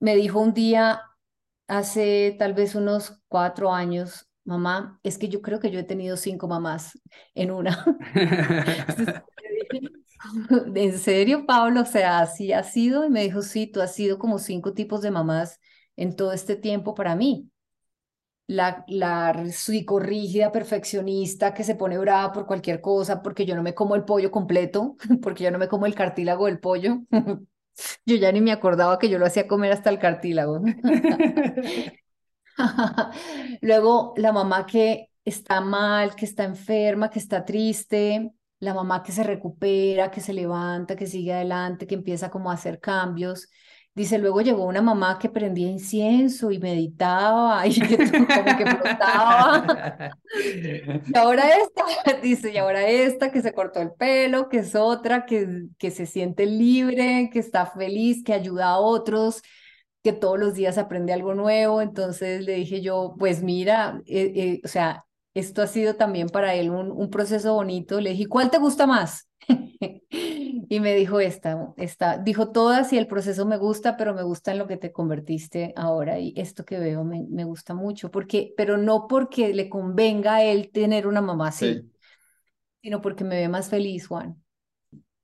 Me 0.00 0.16
dijo 0.16 0.40
un 0.40 0.54
día, 0.54 1.00
hace 1.68 2.36
tal 2.38 2.54
vez 2.54 2.74
unos 2.74 3.20
cuatro 3.28 3.72
años, 3.72 4.28
mamá, 4.44 5.00
es 5.02 5.18
que 5.18 5.28
yo 5.28 5.40
creo 5.42 5.60
que 5.60 5.70
yo 5.70 5.80
he 5.80 5.84
tenido 5.84 6.16
cinco 6.16 6.48
mamás 6.48 7.00
en 7.34 7.50
una. 7.50 7.84
¿En 10.74 10.98
serio, 10.98 11.46
Pablo? 11.46 11.82
O 11.82 11.86
sea, 11.86 12.20
así 12.20 12.52
ha 12.52 12.62
sido. 12.62 13.04
Y 13.04 13.10
me 13.10 13.22
dijo, 13.22 13.42
sí, 13.42 13.66
tú 13.66 13.80
has 13.80 13.94
sido 13.94 14.18
como 14.18 14.38
cinco 14.38 14.72
tipos 14.74 15.02
de 15.02 15.10
mamás 15.10 15.60
en 15.96 16.16
todo 16.16 16.32
este 16.32 16.56
tiempo 16.56 16.94
para 16.94 17.14
mí 17.16 17.50
la, 18.46 18.84
la 18.88 19.46
psicorrígida 19.50 20.52
perfeccionista 20.52 21.54
que 21.54 21.64
se 21.64 21.74
pone 21.74 21.98
brava 21.98 22.32
por 22.32 22.46
cualquier 22.46 22.80
cosa, 22.80 23.22
porque 23.22 23.46
yo 23.46 23.54
no 23.56 23.62
me 23.62 23.74
como 23.74 23.94
el 23.94 24.04
pollo 24.04 24.30
completo, 24.30 24.96
porque 25.22 25.44
yo 25.44 25.50
no 25.50 25.58
me 25.58 25.68
como 25.68 25.86
el 25.86 25.94
cartílago 25.94 26.46
del 26.46 26.60
pollo. 26.60 27.00
Yo 28.06 28.14
ya 28.16 28.30
ni 28.30 28.40
me 28.40 28.52
acordaba 28.52 29.00
que 29.00 29.08
yo 29.08 29.18
lo 29.18 29.26
hacía 29.26 29.48
comer 29.48 29.72
hasta 29.72 29.90
el 29.90 29.98
cartílago. 29.98 30.60
Luego 33.62 34.14
la 34.16 34.32
mamá 34.32 34.66
que 34.66 35.10
está 35.24 35.60
mal, 35.60 36.14
que 36.14 36.24
está 36.26 36.44
enferma, 36.44 37.10
que 37.10 37.18
está 37.18 37.44
triste, 37.44 38.32
la 38.60 38.74
mamá 38.74 39.02
que 39.02 39.12
se 39.12 39.24
recupera, 39.24 40.10
que 40.10 40.20
se 40.20 40.32
levanta, 40.32 40.96
que 40.96 41.06
sigue 41.06 41.32
adelante, 41.32 41.86
que 41.86 41.94
empieza 41.94 42.30
como 42.30 42.50
a 42.50 42.54
hacer 42.54 42.80
cambios. 42.80 43.48
Dice, 43.94 44.18
luego 44.18 44.40
llegó 44.40 44.64
una 44.64 44.82
mamá 44.82 45.20
que 45.20 45.28
prendía 45.28 45.68
incienso 45.70 46.50
y 46.50 46.58
meditaba 46.58 47.64
y 47.64 47.80
que 47.80 47.96
como 47.96 48.26
que 48.26 48.66
flotaba. 48.66 50.10
y 51.06 51.16
ahora 51.16 51.44
esta, 51.48 51.84
dice, 52.22 52.52
y 52.52 52.56
ahora 52.56 52.88
esta 52.88 53.30
que 53.30 53.40
se 53.40 53.52
cortó 53.54 53.80
el 53.80 53.92
pelo, 53.92 54.48
que 54.48 54.58
es 54.58 54.74
otra, 54.74 55.26
que, 55.26 55.66
que 55.78 55.92
se 55.92 56.06
siente 56.06 56.44
libre, 56.46 57.30
que 57.32 57.38
está 57.38 57.66
feliz, 57.66 58.24
que 58.24 58.32
ayuda 58.32 58.70
a 58.70 58.78
otros, 58.78 59.42
que 60.02 60.12
todos 60.12 60.40
los 60.40 60.54
días 60.54 60.76
aprende 60.76 61.12
algo 61.12 61.34
nuevo. 61.34 61.80
Entonces 61.80 62.42
le 62.44 62.54
dije 62.54 62.80
yo, 62.82 63.14
pues 63.16 63.42
mira, 63.44 64.02
eh, 64.06 64.32
eh, 64.34 64.60
o 64.64 64.68
sea, 64.68 65.04
esto 65.34 65.62
ha 65.62 65.66
sido 65.66 65.96
también 65.96 66.28
para 66.28 66.54
él 66.54 66.70
un, 66.70 66.90
un 66.90 67.10
proceso 67.10 67.54
bonito. 67.54 68.00
Le 68.00 68.10
dije, 68.10 68.26
¿cuál 68.26 68.50
te 68.50 68.58
gusta 68.58 68.86
más? 68.86 69.28
y 70.10 70.80
me 70.80 70.94
dijo 70.94 71.20
esta, 71.20 71.72
esta, 71.76 72.18
dijo 72.18 72.50
todas 72.50 72.92
y 72.92 72.98
el 72.98 73.06
proceso 73.06 73.46
me 73.46 73.56
gusta, 73.56 73.96
pero 73.96 74.14
me 74.14 74.22
gusta 74.22 74.52
en 74.52 74.58
lo 74.58 74.66
que 74.66 74.76
te 74.76 74.92
convertiste 74.92 75.72
ahora 75.76 76.18
y 76.18 76.32
esto 76.36 76.64
que 76.64 76.78
veo 76.78 77.04
me, 77.04 77.26
me 77.28 77.44
gusta 77.44 77.74
mucho, 77.74 78.10
porque, 78.10 78.54
pero 78.56 78.76
no 78.76 79.06
porque 79.08 79.52
le 79.52 79.68
convenga 79.68 80.36
a 80.36 80.44
él 80.44 80.70
tener 80.72 81.06
una 81.06 81.20
mamá 81.20 81.48
así, 81.48 81.90
sino 82.82 83.00
porque 83.00 83.24
me 83.24 83.36
ve 83.36 83.48
más 83.48 83.68
feliz, 83.68 84.06
Juan. 84.06 84.42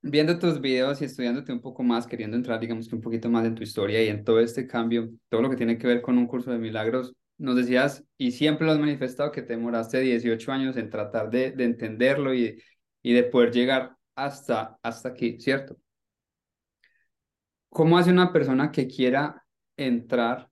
Viendo 0.03 0.39
tus 0.39 0.59
videos 0.59 1.01
y 1.01 1.05
estudiándote 1.05 1.53
un 1.53 1.61
poco 1.61 1.83
más, 1.83 2.07
queriendo 2.07 2.35
entrar, 2.35 2.59
digamos 2.59 2.87
que 2.87 2.95
un 2.95 3.01
poquito 3.01 3.29
más 3.29 3.45
en 3.45 3.53
tu 3.53 3.61
historia 3.61 4.03
y 4.03 4.07
en 4.07 4.23
todo 4.23 4.39
este 4.39 4.65
cambio, 4.65 5.11
todo 5.29 5.43
lo 5.43 5.49
que 5.49 5.55
tiene 5.55 5.77
que 5.77 5.85
ver 5.85 6.01
con 6.01 6.17
un 6.17 6.25
curso 6.25 6.51
de 6.51 6.57
milagros, 6.57 7.13
nos 7.41 7.55
decías, 7.55 8.03
y 8.17 8.31
siempre 8.31 8.65
lo 8.65 8.73
has 8.73 8.79
manifestado, 8.79 9.31
que 9.31 9.41
te 9.41 9.53
demoraste 9.53 9.99
18 9.99 10.51
años 10.51 10.77
en 10.77 10.89
tratar 10.89 11.29
de, 11.29 11.51
de 11.51 11.63
entenderlo 11.65 12.33
y, 12.33 12.61
y 13.01 13.13
de 13.13 13.23
poder 13.23 13.51
llegar 13.51 13.97
hasta, 14.15 14.77
hasta 14.83 15.09
aquí, 15.09 15.39
¿cierto? 15.39 15.77
¿Cómo 17.69 17.97
hace 17.97 18.11
una 18.11 18.31
persona 18.33 18.71
que 18.71 18.87
quiera 18.87 19.45
entrar? 19.77 20.49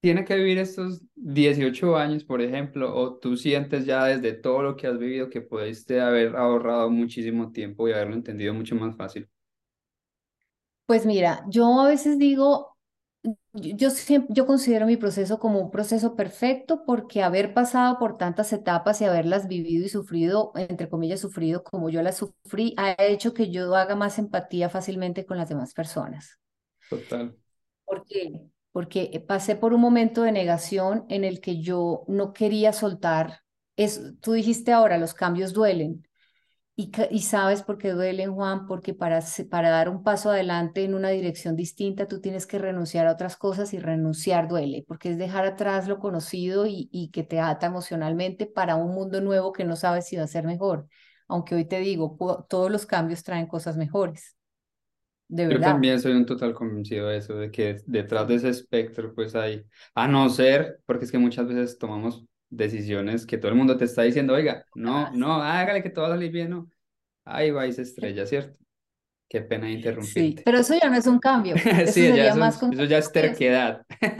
¿Tiene 0.00 0.24
que 0.24 0.36
vivir 0.36 0.58
estos 0.58 1.02
18 1.14 1.96
años, 1.96 2.24
por 2.24 2.42
ejemplo, 2.42 2.94
o 2.94 3.18
tú 3.18 3.36
sientes 3.36 3.86
ya 3.86 4.04
desde 4.04 4.34
todo 4.34 4.62
lo 4.62 4.76
que 4.76 4.86
has 4.86 4.98
vivido 4.98 5.30
que 5.30 5.40
pudiste 5.40 6.00
haber 6.00 6.36
ahorrado 6.36 6.90
muchísimo 6.90 7.52
tiempo 7.52 7.88
y 7.88 7.92
haberlo 7.92 8.14
entendido 8.14 8.54
mucho 8.54 8.76
más 8.76 8.96
fácil? 8.96 9.28
Pues 10.86 11.06
mira, 11.06 11.42
yo 11.48 11.80
a 11.80 11.88
veces 11.88 12.18
digo, 12.18 12.73
yo, 13.54 13.90
siempre, 13.90 14.34
yo 14.34 14.46
considero 14.46 14.86
mi 14.86 14.96
proceso 14.96 15.38
como 15.38 15.60
un 15.60 15.70
proceso 15.70 16.16
perfecto 16.16 16.84
porque 16.84 17.22
haber 17.22 17.54
pasado 17.54 17.98
por 17.98 18.18
tantas 18.18 18.52
etapas 18.52 19.00
y 19.00 19.04
haberlas 19.04 19.48
vivido 19.48 19.86
y 19.86 19.88
sufrido, 19.88 20.52
entre 20.56 20.88
comillas, 20.88 21.20
sufrido 21.20 21.62
como 21.62 21.88
yo 21.88 22.02
las 22.02 22.16
sufrí, 22.16 22.74
ha 22.76 22.96
hecho 22.98 23.32
que 23.32 23.50
yo 23.50 23.74
haga 23.76 23.94
más 23.94 24.18
empatía 24.18 24.68
fácilmente 24.68 25.24
con 25.24 25.38
las 25.38 25.48
demás 25.48 25.72
personas. 25.72 26.38
Total. 26.90 27.36
¿Por 27.84 28.04
qué? 28.04 28.40
Porque 28.72 29.24
pasé 29.26 29.54
por 29.56 29.72
un 29.72 29.80
momento 29.80 30.22
de 30.22 30.32
negación 30.32 31.06
en 31.08 31.24
el 31.24 31.40
que 31.40 31.60
yo 31.62 32.04
no 32.08 32.32
quería 32.32 32.72
soltar. 32.72 33.40
Es, 33.76 34.02
tú 34.20 34.32
dijiste 34.32 34.72
ahora, 34.72 34.98
los 34.98 35.14
cambios 35.14 35.52
duelen. 35.52 36.06
Y, 36.76 36.90
y, 37.10 37.20
sabes 37.20 37.62
por 37.62 37.78
qué 37.78 37.92
duelen, 37.92 38.34
Juan, 38.34 38.66
porque 38.66 38.94
para, 38.94 39.20
para 39.48 39.70
dar 39.70 39.88
un 39.88 40.02
paso 40.02 40.30
adelante 40.30 40.82
en 40.82 40.94
una 40.94 41.10
dirección 41.10 41.54
distinta, 41.54 42.08
tú 42.08 42.20
tienes 42.20 42.46
que 42.46 42.58
renunciar 42.58 43.06
a 43.06 43.12
otras 43.12 43.36
cosas 43.36 43.72
y 43.74 43.78
renunciar 43.78 44.48
duele, 44.48 44.84
porque 44.88 45.10
es 45.10 45.18
dejar 45.18 45.46
atrás 45.46 45.86
lo 45.86 46.00
conocido 46.00 46.66
y, 46.66 46.88
y 46.90 47.10
que 47.10 47.22
te 47.22 47.38
ata 47.38 47.66
emocionalmente 47.66 48.46
para 48.46 48.74
un 48.74 48.92
mundo 48.92 49.20
nuevo 49.20 49.52
que 49.52 49.64
no 49.64 49.76
sabes 49.76 50.06
si 50.08 50.16
va 50.16 50.24
a 50.24 50.26
ser 50.26 50.46
mejor. 50.46 50.88
Aunque 51.28 51.54
hoy 51.54 51.64
te 51.64 51.78
digo, 51.78 52.16
todos 52.48 52.72
los 52.72 52.86
cambios 52.86 53.22
traen 53.22 53.46
cosas 53.46 53.76
mejores. 53.76 54.36
De 55.28 55.46
verdad. 55.46 55.60
Yo 55.60 55.72
también 55.72 56.00
soy 56.00 56.12
un 56.12 56.26
total 56.26 56.54
convencido 56.54 57.08
de 57.08 57.18
eso, 57.18 57.36
de 57.36 57.52
que 57.52 57.80
detrás 57.86 58.26
de 58.26 58.34
ese 58.34 58.48
espectro, 58.48 59.14
pues 59.14 59.34
hay, 59.36 59.64
a 59.94 60.08
no 60.08 60.28
ser, 60.28 60.80
porque 60.86 61.04
es 61.04 61.12
que 61.12 61.18
muchas 61.18 61.46
veces 61.46 61.78
tomamos 61.78 62.26
decisiones 62.56 63.26
que 63.26 63.38
todo 63.38 63.50
el 63.50 63.56
mundo 63.56 63.76
te 63.76 63.84
está 63.84 64.02
diciendo, 64.02 64.34
oiga, 64.34 64.64
no, 64.74 65.10
no, 65.12 65.42
hágale 65.42 65.82
que 65.82 65.90
todo 65.90 66.04
va 66.04 66.10
a 66.10 66.16
salir 66.16 66.32
bien, 66.32 66.50
no. 66.50 66.70
Ahí 67.24 67.50
va 67.50 67.66
y 67.66 67.72
se 67.72 67.82
estrella, 67.82 68.26
¿cierto? 68.26 68.58
Qué 69.28 69.40
pena 69.40 69.70
interrumpirte. 69.70 70.20
Sí, 70.20 70.42
pero 70.44 70.58
eso 70.58 70.74
ya 70.80 70.88
no 70.90 70.96
es 70.96 71.06
un 71.06 71.18
cambio. 71.18 71.54
Eso 71.56 72.36
más 72.36 72.62
eso 72.62 72.84
ya 72.84 72.98
es 72.98 73.10
terquedad. 73.10 73.82
Eso 74.00 74.12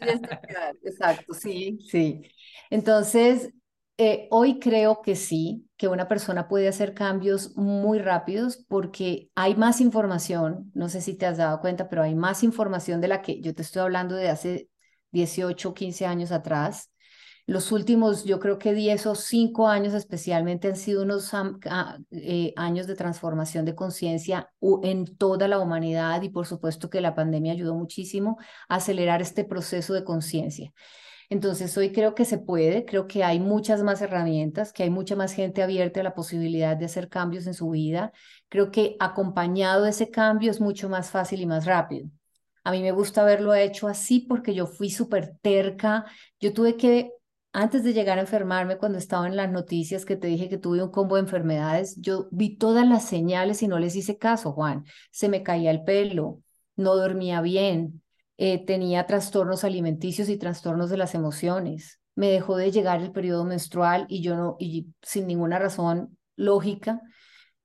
ya 0.00 0.12
es 0.12 0.22
terquedad, 0.22 0.74
exacto, 0.82 1.34
sí, 1.34 1.78
sí. 1.88 2.22
Entonces, 2.70 3.50
eh, 3.96 4.26
hoy 4.32 4.58
creo 4.58 5.02
que 5.02 5.14
sí, 5.14 5.68
que 5.76 5.86
una 5.86 6.08
persona 6.08 6.48
puede 6.48 6.66
hacer 6.66 6.94
cambios 6.94 7.56
muy 7.56 8.00
rápidos 8.00 8.64
porque 8.68 9.30
hay 9.36 9.54
más 9.54 9.80
información, 9.80 10.72
no 10.74 10.88
sé 10.88 11.00
si 11.00 11.14
te 11.16 11.26
has 11.26 11.38
dado 11.38 11.60
cuenta, 11.60 11.88
pero 11.88 12.02
hay 12.02 12.16
más 12.16 12.42
información 12.42 13.00
de 13.00 13.08
la 13.08 13.22
que 13.22 13.40
yo 13.40 13.54
te 13.54 13.62
estoy 13.62 13.82
hablando 13.82 14.16
de 14.16 14.28
hace 14.28 14.68
18 15.12 15.70
o 15.70 15.74
15 15.74 16.06
años 16.06 16.32
atrás. 16.32 16.90
Los 17.46 17.72
últimos, 17.72 18.24
yo 18.24 18.40
creo 18.40 18.58
que 18.58 18.72
10 18.72 19.06
o 19.06 19.14
5 19.14 19.68
años 19.68 19.92
especialmente 19.92 20.68
han 20.68 20.76
sido 20.76 21.02
unos 21.02 21.30
eh, 22.10 22.54
años 22.56 22.86
de 22.86 22.94
transformación 22.94 23.66
de 23.66 23.74
conciencia 23.74 24.50
en 24.82 25.04
toda 25.16 25.46
la 25.46 25.58
humanidad 25.58 26.22
y 26.22 26.30
por 26.30 26.46
supuesto 26.46 26.88
que 26.88 27.02
la 27.02 27.14
pandemia 27.14 27.52
ayudó 27.52 27.74
muchísimo 27.74 28.38
a 28.68 28.76
acelerar 28.76 29.20
este 29.20 29.44
proceso 29.44 29.92
de 29.92 30.04
conciencia. 30.04 30.72
Entonces 31.28 31.76
hoy 31.76 31.92
creo 31.92 32.14
que 32.14 32.24
se 32.24 32.38
puede, 32.38 32.84
creo 32.86 33.06
que 33.06 33.24
hay 33.24 33.40
muchas 33.40 33.82
más 33.82 34.00
herramientas, 34.00 34.72
que 34.72 34.82
hay 34.82 34.90
mucha 34.90 35.16
más 35.16 35.32
gente 35.32 35.62
abierta 35.62 36.00
a 36.00 36.04
la 36.04 36.14
posibilidad 36.14 36.76
de 36.76 36.86
hacer 36.86 37.08
cambios 37.08 37.46
en 37.46 37.54
su 37.54 37.70
vida. 37.70 38.12
Creo 38.48 38.70
que 38.70 38.96
acompañado 39.00 39.84
de 39.84 39.90
ese 39.90 40.10
cambio 40.10 40.50
es 40.50 40.60
mucho 40.60 40.88
más 40.88 41.10
fácil 41.10 41.40
y 41.40 41.46
más 41.46 41.66
rápido. 41.66 42.08
A 42.62 42.70
mí 42.70 42.82
me 42.82 42.92
gusta 42.92 43.20
haberlo 43.22 43.54
hecho 43.54 43.88
así 43.88 44.20
porque 44.20 44.54
yo 44.54 44.66
fui 44.66 44.90
súper 44.90 45.36
terca. 45.42 46.06
Yo 46.40 46.54
tuve 46.54 46.76
que 46.76 47.10
antes 47.54 47.84
de 47.84 47.92
llegar 47.92 48.18
a 48.18 48.22
enfermarme, 48.22 48.78
cuando 48.78 48.98
estaba 48.98 49.28
en 49.28 49.36
las 49.36 49.50
noticias 49.50 50.04
que 50.04 50.16
te 50.16 50.26
dije 50.26 50.48
que 50.48 50.58
tuve 50.58 50.82
un 50.82 50.90
combo 50.90 51.14
de 51.14 51.22
enfermedades, 51.22 51.94
yo 52.00 52.26
vi 52.32 52.56
todas 52.56 52.86
las 52.86 53.04
señales 53.04 53.62
y 53.62 53.68
no 53.68 53.78
les 53.78 53.94
hice 53.94 54.18
caso, 54.18 54.52
Juan. 54.52 54.84
Se 55.12 55.28
me 55.28 55.44
caía 55.44 55.70
el 55.70 55.84
pelo, 55.84 56.40
no 56.74 56.96
dormía 56.96 57.40
bien, 57.40 58.02
eh, 58.38 58.64
tenía 58.66 59.06
trastornos 59.06 59.62
alimenticios 59.62 60.28
y 60.28 60.36
trastornos 60.36 60.90
de 60.90 60.96
las 60.96 61.14
emociones. 61.14 62.00
Me 62.16 62.28
dejó 62.28 62.56
de 62.56 62.72
llegar 62.72 63.00
el 63.00 63.12
periodo 63.12 63.44
menstrual 63.44 64.06
y 64.08 64.20
yo 64.20 64.34
no, 64.34 64.56
y 64.58 64.88
sin 65.00 65.28
ninguna 65.28 65.60
razón 65.60 66.18
lógica, 66.34 67.02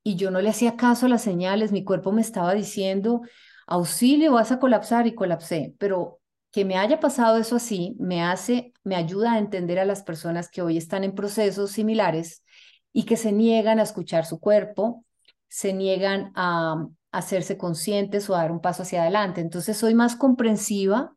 y 0.03 0.17
yo 0.17 0.29
no 0.29 0.39
le 0.39 0.49
hacía 0.49 0.77
caso 0.77 1.07
a 1.07 1.09
las 1.09 1.23
señales. 1.23 1.71
Mi 1.71 1.83
cuerpo 1.83 2.11
me 2.11 2.21
estaba 2.21 2.53
diciendo, 2.53 3.21
auxilio, 3.65 4.33
vas 4.33 4.51
a 4.51 4.59
colapsar 4.59 5.07
y 5.07 5.15
colapsé, 5.15 5.73
pero 5.79 6.18
que 6.51 6.65
me 6.65 6.77
haya 6.77 6.99
pasado 6.99 7.37
eso 7.37 7.57
así 7.57 7.95
me 7.99 8.23
hace, 8.23 8.73
me 8.83 8.95
ayuda 8.95 9.33
a 9.33 9.39
entender 9.39 9.79
a 9.79 9.85
las 9.85 10.03
personas 10.03 10.49
que 10.49 10.61
hoy 10.61 10.77
están 10.77 11.03
en 11.03 11.13
procesos 11.13 11.71
similares 11.71 12.43
y 12.91 13.03
que 13.03 13.17
se 13.17 13.31
niegan 13.31 13.79
a 13.79 13.83
escuchar 13.83 14.25
su 14.25 14.39
cuerpo, 14.39 15.05
se 15.47 15.73
niegan 15.73 16.31
a, 16.35 16.87
hacerse 17.11 17.57
conscientes 17.57 18.29
o 18.29 18.35
a 18.35 18.39
dar 18.39 18.51
un 18.51 18.61
paso 18.61 18.83
hacia 18.83 19.01
adelante. 19.01 19.41
Entonces 19.41 19.77
soy 19.77 19.95
más 19.95 20.15
comprensiva 20.15 21.15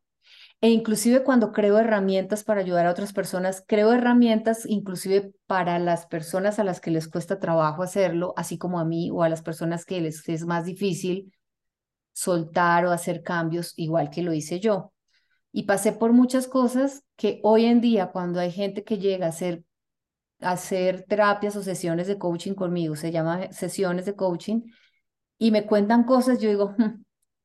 e 0.62 0.70
inclusive 0.70 1.22
cuando 1.22 1.52
creo 1.52 1.78
herramientas 1.78 2.44
para 2.44 2.60
ayudar 2.60 2.86
a 2.86 2.90
otras 2.90 3.12
personas, 3.12 3.62
creo 3.66 3.92
herramientas 3.92 4.64
inclusive 4.66 5.34
para 5.46 5.78
las 5.78 6.06
personas 6.06 6.58
a 6.58 6.64
las 6.64 6.80
que 6.80 6.90
les 6.90 7.08
cuesta 7.08 7.40
trabajo 7.40 7.82
hacerlo, 7.82 8.32
así 8.36 8.58
como 8.58 8.78
a 8.80 8.84
mí 8.84 9.10
o 9.10 9.22
a 9.22 9.28
las 9.28 9.42
personas 9.42 9.84
que 9.84 10.00
les 10.00 10.26
es 10.28 10.46
más 10.46 10.64
difícil 10.64 11.32
soltar 12.14 12.86
o 12.86 12.92
hacer 12.92 13.22
cambios 13.22 13.74
igual 13.76 14.10
que 14.10 14.22
lo 14.22 14.32
hice 14.32 14.60
yo 14.60 14.92
y 15.52 15.64
pasé 15.64 15.92
por 15.92 16.12
muchas 16.12 16.48
cosas 16.48 17.04
que 17.16 17.40
hoy 17.44 17.66
en 17.66 17.80
día 17.80 18.10
cuando 18.10 18.40
hay 18.40 18.50
gente 18.50 18.84
que 18.84 18.98
llega 18.98 19.26
a 19.26 19.28
hacer, 19.28 19.64
hacer 20.40 21.04
terapias 21.04 21.54
o 21.56 21.62
sesiones 21.62 22.06
de 22.06 22.18
coaching 22.18 22.54
conmigo, 22.54 22.96
se 22.96 23.12
llama 23.12 23.52
sesiones 23.52 24.06
de 24.06 24.16
coaching, 24.16 24.62
y 25.38 25.50
me 25.50 25.66
cuentan 25.66 26.04
cosas, 26.04 26.38
yo 26.38 26.48
digo, 26.48 26.74
hmm, 26.78 27.02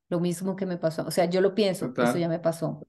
lo 0.10 0.20
mismo 0.20 0.56
que 0.56 0.66
me 0.66 0.78
pasó, 0.78 1.06
o 1.06 1.12
sea, 1.12 1.26
yo 1.26 1.42
lo 1.42 1.54
pienso, 1.54 1.94
eso 1.96 2.18
ya 2.18 2.30
me 2.30 2.40
pasó. 2.40 2.88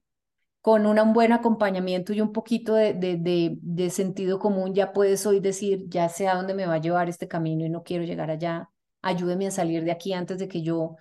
Con 0.61 0.85
un 0.85 1.13
buen 1.13 1.31
acompañamiento 1.31 2.13
y 2.13 2.21
un 2.21 2.33
poquito 2.33 2.75
de, 2.75 2.93
de, 2.93 3.17
de, 3.17 3.57
de 3.61 3.89
sentido 3.89 4.39
común, 4.39 4.73
ya 4.73 4.93
puedes 4.93 5.25
hoy 5.25 5.39
decir, 5.39 5.85
ya 5.87 6.09
sé 6.09 6.27
a 6.27 6.35
dónde 6.35 6.53
me 6.53 6.65
va 6.65 6.75
a 6.75 6.81
llevar 6.81 7.09
este 7.09 7.27
camino 7.27 7.65
y 7.65 7.69
no 7.69 7.83
quiero 7.83 8.03
llegar 8.03 8.29
allá, 8.29 8.69
ayúdeme 9.01 9.47
a 9.47 9.51
salir 9.51 9.83
de 9.83 9.91
aquí 9.91 10.13
antes 10.13 10.37
de 10.37 10.47
que 10.47 10.61
yo 10.61 10.95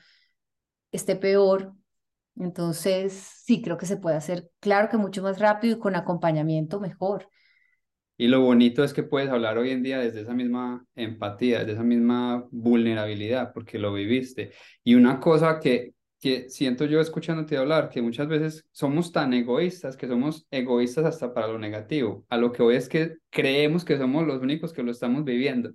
esté 0.93 1.16
peor 1.16 1.75
entonces, 2.41 3.12
sí, 3.45 3.62
creo 3.62 3.76
que 3.78 3.86
se 3.86 3.97
puede 3.97 4.16
hacer, 4.16 4.51
claro 4.61 4.89
que 4.89 4.97
mucho 4.97 5.22
más 5.22 5.39
rápido 5.39 5.76
y 5.76 5.78
con 5.78 5.97
acompañamiento 5.97 6.80
mejor. 6.80 7.28
Y 8.16 8.26
lo 8.26 8.41
bonito 8.41 8.82
es 8.82 8.93
que 8.93 9.05
puedes 9.05 9.30
hablar 9.30 9.59
hoy 9.59 9.70
en 9.70 9.82
día 9.82 9.99
desde 10.01 10.22
esa 10.22 10.34
misma 10.34 10.84
empatía, 10.97 11.61
desde 11.61 11.74
esa 11.74 11.84
misma 11.84 12.45
vulnerabilidad, 12.51 13.53
porque 13.53 13.78
lo 13.78 13.93
viviste. 13.93 14.51
Y 14.82 14.97
una 14.97 15.20
cosa 15.20 15.61
que, 15.61 15.95
que 16.20 16.51
siento 16.51 16.84
yo 16.84 17.01
escuchándote 17.01 17.57
hablar, 17.57 17.89
que 17.91 18.03
muchas 18.03 18.26
veces 18.26 18.66
somos 18.72 19.12
tan 19.12 19.34
egoístas, 19.34 19.97
que 19.97 20.09
somos 20.09 20.49
egoístas 20.51 21.05
hasta 21.05 21.32
para 21.32 21.47
lo 21.47 21.61
negativo. 21.61 22.24
A 22.28 22.36
lo 22.39 22.51
que 22.51 22.62
hoy 22.64 22.74
es 22.74 22.89
que 22.89 23.18
creemos 23.30 23.84
que 23.84 23.99
somos 23.99 24.26
los 24.26 24.43
únicos 24.43 24.72
que 24.72 24.82
lo 24.82 24.91
estamos 24.91 25.24
viviendo 25.24 25.70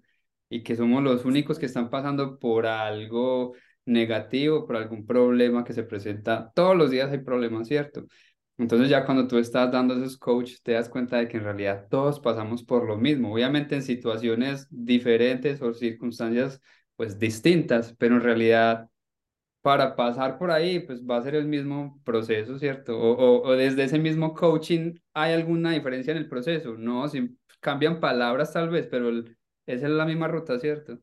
y 0.49 0.63
que 0.63 0.75
somos 0.75 1.01
los 1.01 1.23
únicos 1.23 1.57
que 1.59 1.65
están 1.67 1.89
pasando 1.89 2.37
por 2.39 2.67
algo 2.67 3.53
negativo, 3.85 4.65
por 4.65 4.75
algún 4.77 5.05
problema 5.05 5.63
que 5.63 5.73
se 5.73 5.83
presenta. 5.83 6.51
Todos 6.55 6.75
los 6.75 6.91
días 6.91 7.11
hay 7.11 7.19
problemas, 7.19 7.67
¿cierto? 7.67 8.05
Entonces 8.57 8.89
ya 8.89 9.05
cuando 9.05 9.27
tú 9.27 9.37
estás 9.39 9.71
dando 9.71 9.95
esos 9.95 10.17
coach, 10.17 10.55
te 10.63 10.73
das 10.73 10.89
cuenta 10.89 11.17
de 11.17 11.27
que 11.27 11.37
en 11.37 11.43
realidad 11.43 11.87
todos 11.89 12.19
pasamos 12.19 12.63
por 12.63 12.85
lo 12.85 12.97
mismo, 12.97 13.33
obviamente 13.33 13.75
en 13.75 13.81
situaciones 13.83 14.67
diferentes 14.69 15.61
o 15.61 15.73
circunstancias 15.73 16.61
pues 16.95 17.17
distintas, 17.17 17.95
pero 17.97 18.15
en 18.15 18.21
realidad 18.21 18.89
para 19.61 19.95
pasar 19.95 20.37
por 20.37 20.51
ahí 20.51 20.79
pues 20.81 21.03
va 21.05 21.17
a 21.17 21.23
ser 21.23 21.35
el 21.35 21.45
mismo 21.47 22.01
proceso, 22.03 22.59
¿cierto? 22.59 22.97
O, 22.99 23.43
o, 23.43 23.53
desde 23.55 23.85
ese 23.85 23.99
mismo 23.99 24.33
coaching 24.33 24.95
hay 25.13 25.33
alguna 25.33 25.71
diferencia 25.71 26.11
en 26.11 26.17
el 26.17 26.29
proceso, 26.29 26.75
no, 26.77 27.07
si 27.09 27.37
cambian 27.59 27.99
palabras 27.99 28.53
tal 28.53 28.69
vez, 28.69 28.87
pero 28.87 29.09
esa 29.65 29.87
es 29.87 29.91
la 29.93 30.05
misma 30.05 30.27
ruta, 30.27 30.59
¿cierto? 30.59 30.99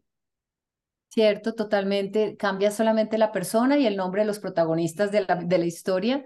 Cierto, 1.11 1.54
totalmente. 1.54 2.36
Cambia 2.36 2.70
solamente 2.70 3.18
la 3.18 3.32
persona 3.32 3.76
y 3.78 3.86
el 3.86 3.96
nombre 3.96 4.22
de 4.22 4.26
los 4.26 4.38
protagonistas 4.38 5.11
de 5.12 5.22
la, 5.28 5.36
de 5.36 5.58
la 5.58 5.66
historia, 5.66 6.24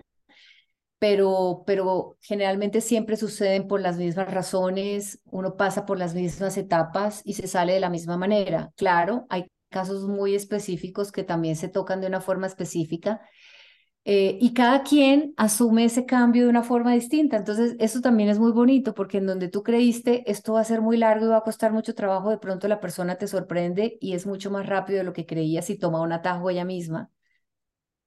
pero, 0.99 1.65
pero 1.67 2.17
generalmente 2.21 2.81
siempre 2.81 3.17
suceden 3.17 3.69
por 3.69 3.81
las 3.81 3.97
mismas 3.99 4.33
razones, 4.33 5.21
uno 5.27 5.57
pasa 5.57 5.87
por 5.87 5.99
las 5.99 6.15
mismas 6.15 6.57
etapas 6.57 7.23
y 7.25 7.35
se 7.35 7.47
sale 7.49 7.75
de 7.75 7.81
la 7.81 7.91
misma 7.91 8.17
manera. 8.17 8.73
Claro, 8.77 9.27
hay 9.31 9.47
casos 9.71 10.07
muy 10.07 10.35
específicos 10.35 11.13
que 11.13 11.25
también 11.25 11.57
se 11.57 11.69
tocan 11.69 12.01
de 12.01 12.07
una 12.07 12.21
forma 12.21 12.47
específica, 12.47 13.21
eh, 14.07 14.37
y 14.41 14.53
cada 14.53 14.83
quien 14.83 15.33
asume 15.37 15.85
ese 15.87 16.05
cambio 16.05 16.45
de 16.45 16.51
una 16.51 16.63
forma 16.63 16.93
distinta. 16.93 17.37
Entonces, 17.39 17.75
eso 17.79 18.01
también 18.03 18.29
es 18.29 18.39
muy 18.39 18.53
bonito 18.53 18.95
porque 18.95 19.19
en 19.19 19.27
donde 19.27 19.49
tú 19.49 19.63
creíste 19.63 20.31
esto 20.31 20.55
va 20.55 20.61
a 20.61 20.65
ser 20.65 20.83
muy 20.83 20.97
largo 20.99 21.27
y 21.27 21.29
va 21.31 21.39
a 21.39 21.43
costar 21.43 21.73
mucho 21.73 21.95
trabajo, 21.95 22.31
de 22.31 22.39
pronto 22.39 22.69
la 22.69 22.81
persona 22.81 23.17
te 23.17 23.27
sorprende 23.27 23.97
y 24.01 24.15
es 24.15 24.27
mucho 24.27 24.51
más 24.51 24.67
rápido 24.67 24.99
de 24.99 25.05
lo 25.05 25.13
que 25.15 25.27
creías 25.27 25.71
y 25.71 25.79
toma 25.79 26.03
un 26.03 26.13
atajo 26.13 26.51
ella 26.51 26.65
misma. 26.67 27.11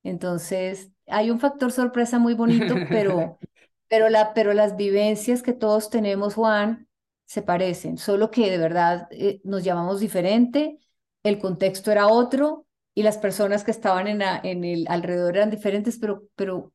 Entonces, 0.03 0.91
hay 1.07 1.31
un 1.31 1.39
factor 1.39 1.71
sorpresa 1.71 2.19
muy 2.19 2.33
bonito, 2.35 2.75
pero, 2.89 3.39
pero, 3.87 4.09
la, 4.09 4.33
pero 4.33 4.53
las 4.53 4.77
vivencias 4.77 5.41
que 5.43 5.53
todos 5.53 5.89
tenemos, 5.89 6.35
Juan, 6.35 6.87
se 7.25 7.41
parecen, 7.41 7.97
solo 7.97 8.31
que 8.31 8.49
de 8.51 8.57
verdad 8.57 9.07
eh, 9.11 9.41
nos 9.43 9.63
llamamos 9.63 9.99
diferente, 9.99 10.79
el 11.23 11.39
contexto 11.39 11.91
era 11.91 12.07
otro 12.07 12.66
y 12.97 13.03
las 13.03 13.19
personas 13.19 13.63
que 13.63 13.69
estaban 13.69 14.07
en, 14.07 14.21
en 14.21 14.63
el 14.63 14.87
alrededor 14.89 15.37
eran 15.37 15.51
diferentes, 15.51 15.99
pero, 15.99 16.23
pero 16.35 16.73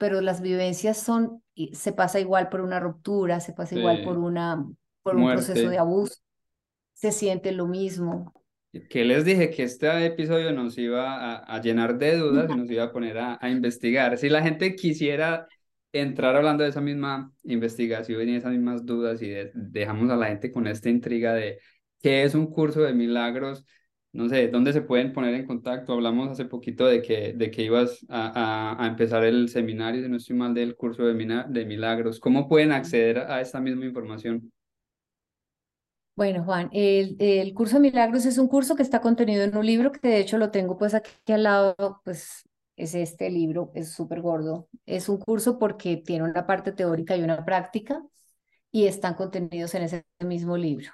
pero 0.00 0.22
las 0.22 0.40
vivencias 0.40 0.96
son, 0.96 1.42
se 1.74 1.92
pasa 1.92 2.18
igual 2.18 2.48
por 2.48 2.62
una 2.62 2.80
ruptura, 2.80 3.38
se 3.38 3.52
pasa 3.52 3.76
igual 3.76 4.02
por, 4.02 4.16
una, 4.16 4.66
por 5.02 5.16
un 5.16 5.30
proceso 5.30 5.68
de 5.68 5.76
abuso, 5.76 6.14
se 6.94 7.12
siente 7.12 7.52
lo 7.52 7.66
mismo. 7.66 8.32
Que 8.88 9.04
les 9.04 9.26
dije 9.26 9.50
que 9.50 9.64
este 9.64 10.06
episodio 10.06 10.52
nos 10.52 10.78
iba 10.78 11.36
a, 11.36 11.60
llenar 11.60 11.98
de 11.98 12.16
dudas 12.16 12.50
y 12.50 12.56
nos 12.56 12.70
iba 12.70 12.84
a 12.84 12.92
poner 12.92 13.18
a, 13.18 13.38
a 13.42 13.50
investigar. 13.50 14.16
Si 14.16 14.30
la 14.30 14.40
gente 14.42 14.74
quisiera 14.74 15.46
entrar 15.92 16.34
hablando 16.34 16.64
de 16.64 16.70
esa 16.70 16.80
misma 16.80 17.34
investigación 17.42 18.26
y 18.26 18.36
esas 18.36 18.52
mismas 18.52 18.86
dudas 18.86 19.20
y 19.20 19.34
dejamos 19.52 20.08
a 20.08 20.16
la 20.16 20.28
gente 20.28 20.50
con 20.50 20.66
esta 20.66 20.88
intriga 20.88 21.34
de 21.34 21.58
qué 22.00 22.22
es 22.22 22.34
un 22.34 22.46
curso 22.46 22.80
de 22.80 22.94
milagros, 22.94 23.66
no 24.12 24.28
sé, 24.28 24.48
¿dónde 24.48 24.72
se 24.72 24.82
pueden 24.82 25.12
poner 25.12 25.34
en 25.34 25.46
contacto? 25.46 25.92
Hablamos 25.92 26.28
hace 26.28 26.44
poquito 26.44 26.86
de 26.86 27.00
que, 27.00 27.32
de 27.32 27.50
que 27.50 27.62
ibas 27.62 28.04
a, 28.08 28.82
a, 28.82 28.86
empezar 28.88 29.24
el 29.24 29.48
seminario, 29.48 30.02
si 30.02 30.08
no 30.08 30.16
estoy 30.16 30.36
mal, 30.36 30.52
del 30.52 30.74
curso 30.74 31.04
de, 31.04 31.44
de 31.48 31.64
milagros. 31.64 32.18
¿Cómo 32.18 32.48
pueden 32.48 32.72
acceder 32.72 33.18
a 33.18 33.40
esta 33.40 33.60
misma 33.60 33.84
información? 33.84 34.52
Bueno, 36.16 36.44
Juan, 36.44 36.68
el, 36.72 37.16
el, 37.18 37.54
curso 37.54 37.76
de 37.76 37.82
milagros 37.82 38.26
es 38.26 38.36
un 38.36 38.48
curso 38.48 38.74
que 38.76 38.82
está 38.82 39.00
contenido 39.00 39.44
en 39.44 39.56
un 39.56 39.64
libro 39.64 39.92
que 39.92 40.06
de 40.06 40.18
hecho 40.18 40.38
lo 40.38 40.50
tengo 40.50 40.76
pues 40.76 40.92
aquí 40.92 41.32
al 41.32 41.44
lado, 41.44 42.00
pues 42.04 42.44
es 42.76 42.94
este 42.94 43.30
libro, 43.30 43.70
es 43.74 43.92
súper 43.92 44.20
gordo. 44.20 44.68
Es 44.86 45.08
un 45.08 45.18
curso 45.18 45.58
porque 45.58 45.96
tiene 45.98 46.24
una 46.24 46.46
parte 46.46 46.72
teórica 46.72 47.16
y 47.16 47.22
una 47.22 47.44
práctica 47.44 48.02
y 48.72 48.86
están 48.86 49.14
contenidos 49.14 49.74
en 49.74 49.82
ese 49.82 50.04
mismo 50.20 50.56
libro. 50.56 50.90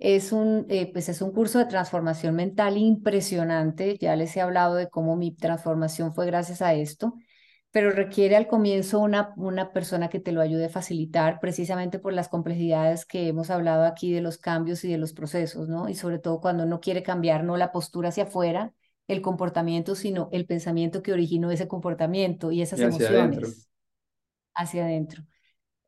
Es 0.00 0.32
un, 0.32 0.66
eh, 0.70 0.90
pues 0.92 1.10
es 1.10 1.22
un 1.22 1.32
curso 1.32 1.58
de 1.58 1.66
transformación 1.66 2.34
mental 2.34 2.78
impresionante. 2.78 3.98
Ya 3.98 4.16
les 4.16 4.36
he 4.36 4.40
hablado 4.40 4.74
de 4.76 4.88
cómo 4.88 5.16
mi 5.16 5.34
transformación 5.36 6.14
fue 6.14 6.26
gracias 6.26 6.62
a 6.62 6.74
esto, 6.74 7.14
pero 7.70 7.90
requiere 7.90 8.36
al 8.36 8.48
comienzo 8.48 9.00
una, 9.00 9.34
una 9.36 9.72
persona 9.72 10.08
que 10.08 10.20
te 10.20 10.32
lo 10.32 10.40
ayude 10.40 10.66
a 10.66 10.68
facilitar, 10.70 11.38
precisamente 11.40 11.98
por 11.98 12.14
las 12.14 12.28
complejidades 12.28 13.06
que 13.06 13.28
hemos 13.28 13.50
hablado 13.50 13.84
aquí 13.84 14.12
de 14.12 14.22
los 14.22 14.38
cambios 14.38 14.84
y 14.84 14.90
de 14.90 14.98
los 14.98 15.12
procesos, 15.12 15.68
¿no? 15.68 15.88
Y 15.88 15.94
sobre 15.94 16.18
todo 16.18 16.40
cuando 16.40 16.64
uno 16.64 16.80
quiere 16.80 17.02
cambiar 17.02 17.44
no 17.44 17.56
la 17.58 17.72
postura 17.72 18.08
hacia 18.10 18.24
afuera, 18.24 18.74
el 19.08 19.22
comportamiento, 19.22 19.94
sino 19.96 20.28
el 20.32 20.46
pensamiento 20.46 21.02
que 21.02 21.12
originó 21.12 21.50
ese 21.50 21.68
comportamiento 21.68 22.52
y 22.52 22.62
esas 22.62 22.82
emociones 22.84 23.68
hacia 24.54 24.84
adentro. 24.84 25.24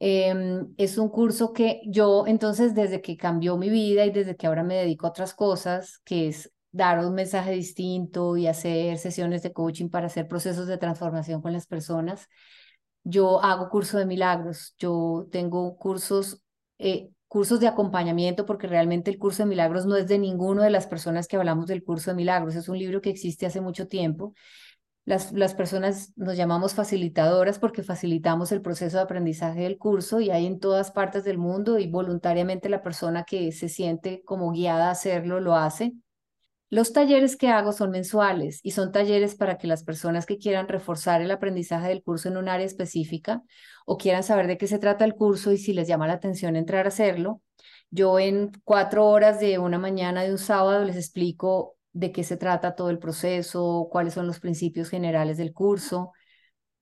Em, 0.05 0.74
es 0.78 0.98
un 0.98 1.09
curso 1.11 1.53
que 1.53 1.80
yo 1.86 2.26
entonces 2.26 2.74
desde 2.74 3.00
que 3.00 3.16
cambió 3.16 3.57
mi 3.57 3.70
vida 3.70 4.05
y 4.05 4.11
desde 4.11 4.34
que 4.34 4.48
ahora 4.48 4.64
me 4.64 4.74
dedico 4.74 5.07
a 5.07 5.11
otras 5.11 5.32
cosas, 5.32 6.00
que 6.05 6.26
es 6.26 6.53
dar 6.72 6.98
un 7.07 7.14
mensaje 7.14 7.53
distinto 7.53 8.36
y 8.36 8.48
hacer 8.48 8.98
sesiones 8.98 9.44
de 9.44 9.53
coaching 9.53 9.90
para 9.90 10.07
hacer 10.07 10.26
procesos 10.26 10.66
de 10.66 10.76
transformación 10.76 11.40
con 11.40 11.53
las 11.53 11.68
personas, 11.68 12.28
yo 13.05 13.40
hago 13.44 13.68
curso 13.70 13.96
de 13.96 14.07
milagros, 14.07 14.74
yo 14.76 15.28
tengo 15.30 15.76
cursos 15.76 16.42
eh, 16.78 17.11
cursos 17.28 17.61
de 17.61 17.68
acompañamiento, 17.68 18.44
porque 18.44 18.66
realmente 18.66 19.11
el 19.11 19.18
curso 19.18 19.44
de 19.44 19.48
milagros 19.50 19.86
no 19.86 19.96
es 19.96 20.09
de 20.09 20.18
ninguna 20.18 20.64
de 20.64 20.70
las 20.70 20.88
personas 20.88 21.28
que 21.28 21.36
hablamos 21.36 21.66
del 21.66 21.84
curso 21.84 22.11
de 22.11 22.16
milagros, 22.16 22.57
es 22.57 22.68
un 22.68 22.76
libro 22.76 23.00
que 23.00 23.11
existe 23.11 23.46
hace 23.46 23.61
mucho 23.61 23.86
tiempo. 23.86 24.34
Las, 25.05 25.32
las 25.32 25.55
personas 25.55 26.12
nos 26.16 26.36
llamamos 26.36 26.74
facilitadoras 26.74 27.59
porque 27.59 27.82
facilitamos 27.82 28.53
el 28.53 28.62
proceso 28.62 28.98
de 28.98 29.03
aprendizaje 29.03 29.62
del 29.62 29.76
curso 29.76 30.20
y 30.20 30.30
hay 30.30 30.46
en 30.46 30.61
todas 30.61 30.92
partes 30.92 31.24
del 31.24 31.38
mundo 31.38 31.78
y 31.78 31.88
voluntariamente 31.88 32.68
la 32.68 32.82
persona 32.82 33.24
que 33.24 33.50
se 33.50 33.68
siente 33.68 34.22
como 34.24 34.53
guiada 34.53 34.88
a 34.88 34.92
hacerlo 34.92 35.40
lo 35.40 35.57
hace. 35.57 35.94
Los 36.72 36.94
talleres 36.94 37.36
que 37.36 37.48
hago 37.48 37.72
son 37.72 37.90
mensuales 37.90 38.61
y 38.62 38.70
son 38.70 38.92
talleres 38.92 39.34
para 39.34 39.59
que 39.59 39.66
las 39.66 39.84
personas 39.84 40.24
que 40.24 40.38
quieran 40.38 40.68
reforzar 40.68 41.20
el 41.20 41.30
aprendizaje 41.30 41.88
del 41.88 42.03
curso 42.03 42.28
en 42.28 42.38
un 42.38 42.48
área 42.48 42.64
específica 42.64 43.42
o 43.84 43.98
quieran 43.98 44.22
saber 44.22 44.46
de 44.46 44.57
qué 44.57 44.66
se 44.66 44.78
trata 44.78 45.05
el 45.05 45.14
curso 45.14 45.53
y 45.53 45.59
si 45.59 45.74
les 45.74 45.86
llama 45.86 46.07
la 46.07 46.14
atención 46.14 46.57
entrar 46.57 46.86
a 46.86 46.88
hacerlo, 46.88 47.42
yo 47.90 48.18
en 48.18 48.53
cuatro 48.64 49.07
horas 49.07 49.38
de 49.38 49.59
una 49.59 49.78
mañana 49.78 50.22
de 50.22 50.32
un 50.32 50.38
sábado 50.38 50.82
les 50.82 50.96
explico 50.96 51.76
de 51.93 52.12
qué 52.12 52.24
se 52.24 52.36
trata 52.36 52.74
todo 52.74 52.90
el 52.90 52.99
proceso, 52.99 53.88
cuáles 53.90 54.14
son 54.14 54.26
los 54.26 54.40
principios 54.40 54.88
generales 54.88 55.36
del 55.36 55.53
curso, 55.53 56.12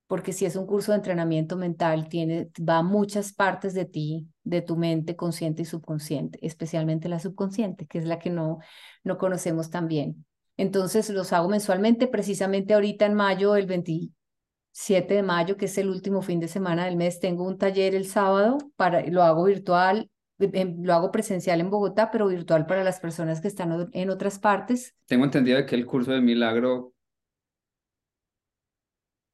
porque 0.07 0.33
si 0.33 0.45
es 0.45 0.57
un 0.57 0.67
curso 0.67 0.91
de 0.91 0.97
entrenamiento 0.97 1.57
mental, 1.57 2.09
tiene, 2.09 2.51
va 2.69 2.79
a 2.79 2.83
muchas 2.83 3.33
partes 3.33 3.75
de 3.75 3.85
ti, 3.85 4.29
de 4.43 4.61
tu 4.61 4.77
mente 4.77 5.15
consciente 5.15 5.63
y 5.63 5.65
subconsciente, 5.65 6.39
especialmente 6.43 7.09
la 7.09 7.21
subconsciente, 7.21 7.87
que 7.87 7.99
es 7.99 8.05
la 8.07 8.19
que 8.19 8.31
no, 8.31 8.59
no 9.05 9.19
conocemos 9.19 9.71
tan 9.71 9.87
bien. 9.87 10.27
Entonces 10.57 11.09
los 11.11 11.33
hago 11.33 11.49
mensualmente, 11.49 12.09
precisamente 12.09 12.75
ahorita 12.75 13.07
en 13.07 13.15
mayo, 13.15 13.55
el 13.55 13.67
27 13.67 15.15
de 15.15 15.23
mayo, 15.23 15.57
que 15.57 15.67
es 15.67 15.79
el 15.79 15.89
último 15.89 16.23
fin 16.23 16.41
de 16.41 16.49
semana 16.49 16.87
del 16.87 16.97
mes, 16.97 17.21
tengo 17.21 17.47
un 17.47 17.57
taller 17.57 17.95
el 17.95 18.07
sábado, 18.07 18.59
para, 18.75 19.07
lo 19.07 19.23
hago 19.23 19.45
virtual, 19.45 20.11
lo 20.41 20.95
hago 20.95 21.13
presencial 21.13 21.61
en 21.61 21.71
Bogotá, 21.71 22.11
pero 22.11 22.29
virtual 22.29 22.67
para 22.67 22.85
las 22.85 23.01
personas 23.01 23.41
que 23.41 23.49
están 23.49 23.91
en 23.93 24.11
otras 24.11 24.39
partes. 24.39 24.95
Tengo 25.07 25.25
entendido 25.25 25.65
que 25.67 25.75
el 25.75 25.87
curso 25.87 26.13
de 26.13 26.21
milagro 26.21 26.95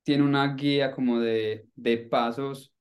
tiene 0.02 0.22
una 0.22 0.54
guía 0.54 0.92
como 0.92 1.18
de, 1.18 1.66
de 1.74 1.98
pasos 1.98 2.72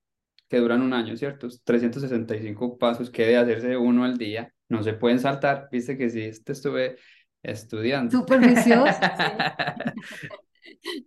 que 0.47 0.57
duran 0.57 0.81
un 0.81 0.93
año, 0.93 1.17
¿cierto? 1.17 1.47
365 1.63 2.77
pasos 2.77 3.09
que 3.09 3.23
debe 3.23 3.37
hacerse 3.37 3.77
uno 3.77 4.03
al 4.03 4.17
día, 4.17 4.53
no 4.69 4.83
se 4.83 4.93
pueden 4.93 5.19
saltar, 5.19 5.67
viste 5.71 5.97
que 5.97 6.09
sí, 6.09 6.31
te 6.43 6.51
estuve 6.51 6.97
estudiando. 7.41 8.11
Súper 8.11 8.41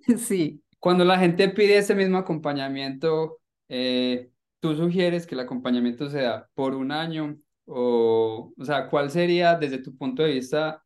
sí. 0.19 0.63
Cuando 0.79 1.05
la 1.05 1.19
gente 1.19 1.49
pide 1.49 1.79
ese 1.79 1.95
mismo 1.95 2.19
acompañamiento, 2.19 3.41
eh, 3.69 4.31
¿tú 4.61 4.75
sugieres 4.75 5.27
que 5.27 5.35
el 5.35 5.41
acompañamiento 5.41 6.09
sea 6.09 6.49
por 6.55 6.75
un 6.75 6.93
año? 6.93 7.39
O, 7.67 8.53
o 8.57 8.65
sea, 8.65 8.89
¿cuál 8.89 9.11
sería 9.11 9.55
desde 9.55 9.79
tu 9.79 9.97
punto 9.97 10.23
de 10.23 10.33
vista 10.33 10.83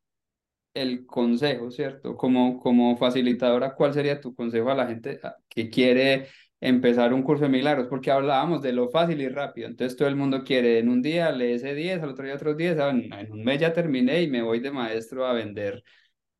el 0.74 1.06
consejo, 1.06 1.70
¿cierto? 1.70 2.16
Como, 2.16 2.58
como 2.60 2.96
facilitadora, 2.96 3.74
¿cuál 3.74 3.92
sería 3.92 4.20
tu 4.20 4.34
consejo 4.34 4.70
a 4.70 4.74
la 4.74 4.86
gente 4.86 5.20
ah, 5.22 5.36
que 5.48 5.68
quiere 5.70 6.28
empezar 6.60 7.12
un 7.12 7.22
curso 7.22 7.44
de 7.44 7.50
milagros? 7.50 7.88
Porque 7.88 8.10
hablábamos 8.10 8.62
de 8.62 8.72
lo 8.72 8.88
fácil 8.88 9.20
y 9.20 9.28
rápido, 9.28 9.68
entonces 9.68 9.96
todo 9.96 10.08
el 10.08 10.16
mundo 10.16 10.44
quiere 10.44 10.78
en 10.78 10.88
un 10.88 11.02
día, 11.02 11.30
lee 11.30 11.52
ese 11.52 11.74
10, 11.74 12.02
al 12.02 12.10
otro 12.10 12.24
día 12.24 12.34
otros 12.34 12.56
10, 12.56 12.78
en 12.78 13.32
un 13.32 13.44
mes 13.44 13.60
ya 13.60 13.72
terminé 13.72 14.22
y 14.22 14.30
me 14.30 14.42
voy 14.42 14.60
de 14.60 14.70
maestro 14.70 15.26
a 15.26 15.34
vender 15.34 15.82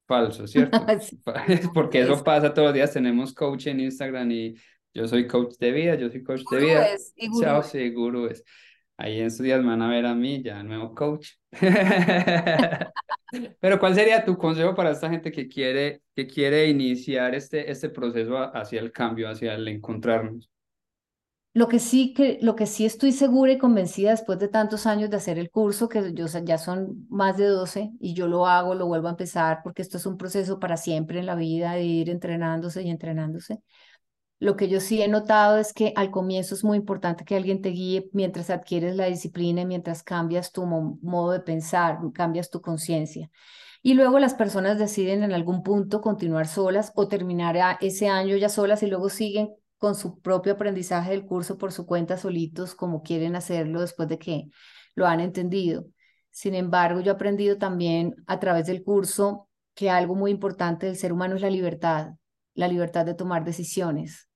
falso, 0.07 0.47
¿cierto? 0.49 0.85
Porque 1.75 2.01
eso 2.01 2.23
pasa 2.25 2.55
todos 2.55 2.69
los 2.69 2.75
días, 2.75 2.93
tenemos 2.93 3.35
coach 3.35 3.67
en 3.67 3.81
Instagram 3.81 4.31
y 4.31 4.55
yo 4.95 5.09
soy 5.09 5.27
coach 5.27 5.57
de 5.59 5.73
vida, 5.73 5.95
yo 5.95 6.11
soy 6.11 6.23
coach 6.23 6.43
de 6.51 6.59
vida. 6.59 6.87
Chao, 7.41 7.63
seguro 7.63 8.29
es. 8.29 8.45
Ahí 8.97 9.21
en 9.21 9.27
estos 9.27 9.45
días 9.45 9.61
me 9.61 9.69
van 9.69 9.83
a 9.83 9.89
ver 9.89 10.07
a 10.07 10.15
mí, 10.15 10.43
ya 10.43 10.63
nuevo 10.63 10.95
coach. 10.95 11.31
Pero 13.61 13.81
¿cuál 13.81 13.95
sería 13.95 14.25
tu 14.25 14.37
consejo 14.37 14.75
para 14.75 14.91
esta 14.91 15.09
gente 15.09 15.33
que 15.33 15.49
quiere, 15.49 16.03
que 16.15 16.27
quiere 16.27 16.69
iniciar 16.69 17.35
este, 17.35 17.71
este 17.71 17.89
proceso 17.89 18.37
hacia 18.55 18.81
el 18.81 18.93
cambio, 18.93 19.31
hacia 19.31 19.55
el 19.55 19.67
encontrarnos? 19.69 20.51
Lo 21.55 21.69
que 21.69 21.79
sí 21.79 22.15
que 22.15 22.39
lo 22.41 22.57
que 22.57 22.67
sí 22.67 22.87
estoy 22.87 23.13
segura 23.13 23.53
y 23.53 23.59
convencida 23.59 24.11
después 24.11 24.39
de 24.39 24.49
tantos 24.49 24.87
años 24.87 25.11
de 25.11 25.17
hacer 25.17 25.39
el 25.39 25.51
curso, 25.51 25.87
que 25.87 26.15
yo 26.15 26.27
ya 26.45 26.57
son 26.57 27.07
más 27.11 27.37
de 27.37 27.47
12 27.47 27.93
y 28.01 28.15
yo 28.15 28.27
lo 28.27 28.47
hago, 28.47 28.75
lo 28.75 28.87
vuelvo 28.87 29.09
a 29.09 29.11
empezar 29.11 29.61
porque 29.63 29.83
esto 29.83 29.99
es 29.99 30.07
un 30.07 30.17
proceso 30.17 30.59
para 30.59 30.79
siempre 30.79 31.19
en 31.19 31.27
la 31.27 31.35
vida 31.35 31.73
de 31.73 31.83
ir 31.83 32.09
entrenándose 32.09 32.83
y 32.83 32.91
entrenándose. 32.91 33.61
Lo 34.43 34.57
que 34.57 34.67
yo 34.67 34.81
sí 34.81 35.01
he 35.01 35.07
notado 35.07 35.57
es 35.59 35.73
que 35.73 35.93
al 35.95 36.11
comienzo 36.11 36.57
es 36.57 36.65
muy 36.65 36.77
importante 36.77 37.25
que 37.25 37.37
alguien 37.37 37.63
te 37.63 37.69
guíe 37.69 38.11
mientras 38.13 38.51
adquieres 38.51 38.97
la 38.97 39.07
disciplina 39.07 39.61
y 39.61 39.67
mientras 39.67 40.03
cambias 40.03 40.51
tu 40.51 40.67
modo 40.67 41.31
de 41.31 41.39
pensar, 41.39 42.01
cambias 42.13 42.51
tu 42.51 42.61
conciencia. 42.61 43.31
Y 43.83 43.95
luego 43.95 44.19
las 44.19 44.35
personas 44.35 44.81
deciden 44.81 45.23
en 45.23 45.33
algún 45.33 45.63
punto 45.63 46.01
continuar 46.01 46.49
solas 46.49 46.91
o 46.97 47.07
terminar 47.07 47.57
ese 47.81 48.09
año 48.09 48.37
ya 48.37 48.49
solas 48.49 48.83
y 48.83 48.89
luego 48.89 49.11
siguen 49.11 49.55
con 49.79 49.95
su 49.95 50.19
propio 50.19 50.55
aprendizaje 50.55 51.13
del 51.13 51.25
curso 51.25 51.57
por 51.57 51.71
su 51.71 51.87
cuenta 51.87 52.17
solitos 52.17 52.75
como 52.75 53.05
quieren 53.05 53.37
hacerlo 53.37 53.81
después 53.81 54.09
de 54.09 54.19
que 54.19 54.49
lo 54.97 55.07
han 55.07 55.21
entendido. 55.21 55.87
Sin 56.33 56.57
embargo, 56.57 56.99
yo 56.99 57.13
he 57.13 57.15
aprendido 57.15 57.59
también 57.59 58.17
a 58.27 58.41
través 58.41 58.67
del 58.67 58.83
curso 58.83 59.49
que 59.75 59.89
algo 59.89 60.17
muy 60.17 60.33
importante 60.33 60.87
del 60.87 60.97
ser 60.97 61.13
humano 61.13 61.37
es 61.37 61.43
la 61.43 61.51
libertad, 61.51 62.15
la 62.55 62.67
libertad 62.67 63.07
de 63.07 63.15
tomar 63.15 63.45
decisiones. 63.45 64.31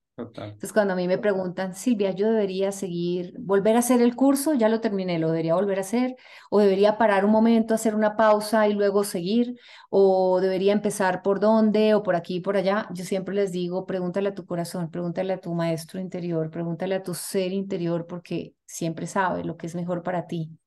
Entonces, 0.56 0.72
cuando 0.72 0.94
a 0.94 0.96
mí 0.96 1.06
me 1.06 1.18
preguntan, 1.18 1.74
Silvia, 1.74 2.12
yo 2.12 2.30
debería 2.30 2.72
seguir, 2.72 3.34
volver 3.38 3.76
a 3.76 3.80
hacer 3.80 4.00
el 4.00 4.16
curso, 4.16 4.54
ya 4.54 4.70
lo 4.70 4.80
terminé, 4.80 5.18
lo 5.18 5.28
debería 5.28 5.54
volver 5.54 5.76
a 5.78 5.82
hacer, 5.82 6.16
o 6.50 6.60
debería 6.60 6.96
parar 6.96 7.26
un 7.26 7.30
momento, 7.30 7.74
hacer 7.74 7.94
una 7.94 8.16
pausa 8.16 8.66
y 8.66 8.72
luego 8.72 9.04
seguir, 9.04 9.58
o 9.90 10.40
debería 10.40 10.72
empezar 10.72 11.20
por 11.20 11.40
dónde, 11.40 11.94
o 11.94 12.02
por 12.02 12.16
aquí, 12.16 12.40
por 12.40 12.56
allá. 12.56 12.88
Yo 12.94 13.04
siempre 13.04 13.34
les 13.34 13.52
digo, 13.52 13.84
pregúntale 13.84 14.30
a 14.30 14.34
tu 14.34 14.46
corazón, 14.46 14.90
pregúntale 14.90 15.34
a 15.34 15.40
tu 15.40 15.52
maestro 15.52 16.00
interior, 16.00 16.50
pregúntale 16.50 16.94
a 16.94 17.02
tu 17.02 17.12
ser 17.12 17.52
interior, 17.52 18.06
porque 18.06 18.54
siempre 18.64 19.06
sabe 19.06 19.44
lo 19.44 19.58
que 19.58 19.66
es 19.66 19.74
mejor 19.74 20.02
para 20.02 20.26
ti. 20.26 20.58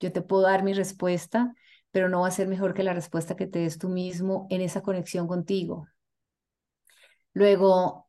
Yo 0.00 0.12
te 0.12 0.22
puedo 0.22 0.42
dar 0.42 0.64
mi 0.64 0.72
respuesta, 0.74 1.54
pero 1.92 2.08
no 2.08 2.22
va 2.22 2.28
a 2.28 2.30
ser 2.32 2.48
mejor 2.48 2.74
que 2.74 2.82
la 2.82 2.94
respuesta 2.94 3.36
que 3.36 3.46
te 3.46 3.60
des 3.60 3.78
tú 3.78 3.88
mismo 3.88 4.48
en 4.50 4.60
esa 4.60 4.82
conexión 4.82 5.28
contigo. 5.28 5.86
Luego, 7.32 8.05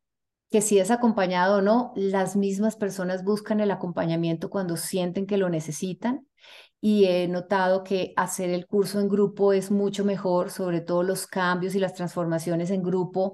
que 0.49 0.61
si 0.61 0.79
es 0.79 0.91
acompañado 0.91 1.57
o 1.57 1.61
no, 1.61 1.91
las 1.95 2.35
mismas 2.35 2.75
personas 2.75 3.23
buscan 3.23 3.59
el 3.59 3.71
acompañamiento 3.71 4.49
cuando 4.49 4.77
sienten 4.77 5.25
que 5.25 5.37
lo 5.37 5.49
necesitan 5.49 6.25
y 6.79 7.05
he 7.05 7.27
notado 7.27 7.83
que 7.83 8.13
hacer 8.15 8.49
el 8.49 8.67
curso 8.67 8.99
en 8.99 9.09
grupo 9.09 9.51
es 9.53 9.71
mucho 9.71 10.05
mejor, 10.05 10.49
sobre 10.51 10.81
todo 10.81 11.03
los 11.03 11.27
cambios 11.27 11.75
y 11.75 11.79
las 11.79 11.93
transformaciones 11.93 12.69
en 12.71 12.83
grupo. 12.83 13.33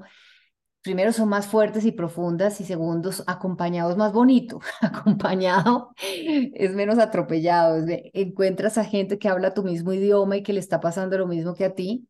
Primero 0.81 1.13
son 1.13 1.29
más 1.29 1.47
fuertes 1.47 1.85
y 1.85 1.91
profundas 1.91 2.59
y 2.61 2.65
segundo, 2.65 3.11
acompañado 3.27 3.91
es 3.91 3.97
más 3.97 4.11
bonito. 4.11 4.59
acompañado 4.81 5.93
es 5.97 6.73
menos 6.73 6.97
atropellado. 6.99 7.85
encuentras 8.13 8.77
a 8.77 8.85
gente 8.85 9.19
que 9.19 9.29
habla 9.29 9.53
tu 9.53 9.63
mismo 9.63 9.93
idioma 9.93 10.37
y 10.37 10.43
que 10.43 10.53
le 10.53 10.59
está 10.59 10.79
pasando 10.79 11.17
lo 11.17 11.27
mismo 11.27 11.53
que 11.53 11.65
a 11.65 11.75
ti 11.75 12.07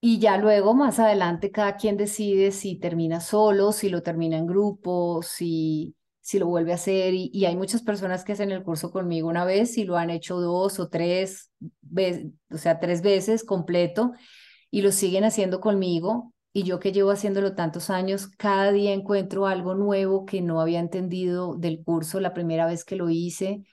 y 0.00 0.20
ya 0.20 0.36
luego, 0.36 0.74
más 0.74 1.00
adelante, 1.00 1.50
cada 1.50 1.76
quien 1.76 1.96
decide 1.96 2.52
si 2.52 2.76
termina 2.76 3.20
solo, 3.20 3.72
si 3.72 3.88
lo 3.88 4.02
termina 4.02 4.36
en 4.36 4.46
grupo, 4.46 5.22
si, 5.22 5.96
si 6.20 6.38
lo 6.38 6.46
vuelve 6.46 6.72
a 6.72 6.76
hacer. 6.76 7.14
Y, 7.14 7.44
hay 7.46 7.56
muchas 7.56 7.82
personas 7.82 8.24
que 8.24 8.32
hacen 8.32 8.52
el 8.52 8.62
curso 8.62 8.92
conmigo 8.92 9.28
una 9.28 9.44
vez 9.44 9.76
y 9.76 9.84
lo 9.84 9.96
han 9.96 10.10
hecho 10.10 10.40
dos 10.40 10.78
o 10.78 10.88
tres 10.88 11.50
veces, 11.80 12.26
o 12.50 12.58
sea, 12.58 12.78
tres 12.78 13.02
veces 13.02 13.44
completo 13.44 14.12
y 14.70 14.82
lo 14.82 14.92
siguen 14.92 15.24
haciendo 15.24 15.60
conmigo. 15.60 16.32
Y 16.52 16.62
yo 16.62 16.78
que 16.80 16.92
llevo 16.92 17.10
haciéndolo 17.10 17.54
tantos 17.54 17.90
años, 17.90 18.28
cada 18.28 18.72
día 18.72 18.92
encuentro 18.92 19.46
algo 19.46 19.74
nuevo 19.74 20.24
que 20.26 20.42
no 20.42 20.60
había 20.60 20.80
entendido 20.80 21.56
del 21.56 21.82
curso 21.84 22.20
la 22.20 22.34
primera 22.34 22.66
vez 22.66 22.84
que 22.84 22.96
lo 22.96 23.10
hice 23.10 23.64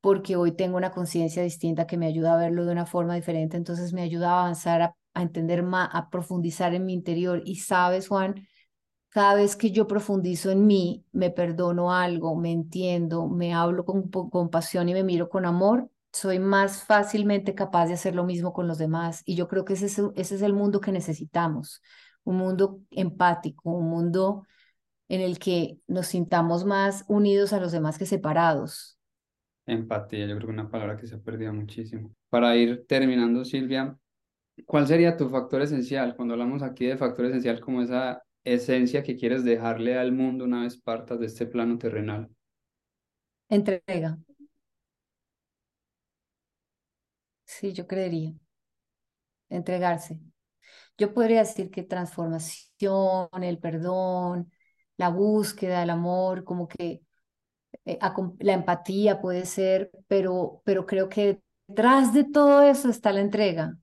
porque 0.00 0.36
hoy 0.36 0.52
tengo 0.52 0.76
una 0.76 0.92
conciencia 0.92 1.42
distinta 1.42 1.86
que 1.86 1.96
me 1.98 2.06
ayuda 2.06 2.34
a 2.34 2.36
verlo 2.38 2.64
de 2.64 2.72
una 2.72 2.86
forma 2.86 3.14
diferente, 3.14 3.56
entonces 3.56 3.92
me 3.92 4.02
ayuda 4.02 4.30
a 4.30 4.40
avanzar, 4.40 4.82
a 4.82 4.96
a 5.20 5.22
entender 5.22 5.62
más, 5.62 5.90
a 5.92 6.10
profundizar 6.10 6.74
en 6.74 6.86
mi 6.86 6.94
interior. 6.94 7.42
Y 7.44 7.56
sabes, 7.56 8.08
Juan, 8.08 8.46
cada 9.10 9.34
vez 9.34 9.56
que 9.56 9.70
yo 9.72 9.86
profundizo 9.86 10.50
en 10.50 10.66
mí, 10.66 11.04
me 11.12 11.30
perdono 11.30 11.92
algo, 11.92 12.36
me 12.36 12.52
entiendo, 12.52 13.28
me 13.28 13.54
hablo 13.54 13.84
con 13.84 14.08
compasión 14.08 14.88
y 14.88 14.94
me 14.94 15.04
miro 15.04 15.28
con 15.28 15.46
amor, 15.46 15.90
soy 16.12 16.38
más 16.38 16.84
fácilmente 16.84 17.54
capaz 17.54 17.86
de 17.86 17.94
hacer 17.94 18.14
lo 18.14 18.24
mismo 18.24 18.52
con 18.52 18.68
los 18.68 18.78
demás. 18.78 19.22
Y 19.24 19.36
yo 19.36 19.48
creo 19.48 19.64
que 19.64 19.74
ese 19.74 19.86
es, 19.86 19.98
ese 20.16 20.34
es 20.36 20.42
el 20.42 20.52
mundo 20.52 20.80
que 20.80 20.92
necesitamos, 20.92 21.82
un 22.24 22.36
mundo 22.36 22.80
empático, 22.90 23.70
un 23.70 23.88
mundo 23.88 24.46
en 25.08 25.20
el 25.20 25.38
que 25.40 25.78
nos 25.88 26.06
sintamos 26.06 26.64
más 26.64 27.04
unidos 27.08 27.52
a 27.52 27.60
los 27.60 27.72
demás 27.72 27.98
que 27.98 28.06
separados. 28.06 28.96
Empatía, 29.66 30.26
yo 30.26 30.36
creo 30.36 30.48
que 30.48 30.54
una 30.54 30.70
palabra 30.70 30.96
que 30.96 31.06
se 31.06 31.16
ha 31.16 31.20
perdido 31.20 31.52
muchísimo. 31.52 32.14
Para 32.28 32.56
ir 32.56 32.86
terminando, 32.86 33.44
Silvia, 33.44 33.96
¿Cuál 34.66 34.86
sería 34.86 35.16
tu 35.16 35.28
factor 35.28 35.62
esencial? 35.62 36.16
Cuando 36.16 36.34
hablamos 36.34 36.62
aquí 36.62 36.86
de 36.86 36.96
factor 36.96 37.26
esencial, 37.26 37.60
como 37.60 37.82
esa 37.82 38.22
esencia 38.44 39.02
que 39.02 39.16
quieres 39.16 39.44
dejarle 39.44 39.98
al 39.98 40.12
mundo 40.12 40.44
una 40.44 40.62
vez 40.62 40.76
partas 40.76 41.20
de 41.20 41.26
este 41.26 41.46
plano 41.46 41.78
terrenal. 41.78 42.28
Entrega. 43.48 44.18
Sí, 47.44 47.72
yo 47.72 47.86
creería. 47.86 48.32
Entregarse. 49.48 50.20
Yo 50.98 51.14
podría 51.14 51.40
decir 51.40 51.70
que 51.70 51.82
transformación, 51.82 53.28
el 53.42 53.58
perdón, 53.58 54.52
la 54.96 55.08
búsqueda, 55.10 55.82
el 55.82 55.90
amor, 55.90 56.44
como 56.44 56.68
que 56.68 57.02
eh, 57.86 57.98
la 58.40 58.54
empatía 58.54 59.20
puede 59.20 59.46
ser, 59.46 59.90
pero, 60.08 60.62
pero 60.64 60.86
creo 60.86 61.08
que 61.08 61.42
detrás 61.68 62.14
de 62.14 62.24
todo 62.24 62.62
eso 62.62 62.90
está 62.90 63.12
la 63.12 63.20
entrega 63.22 63.79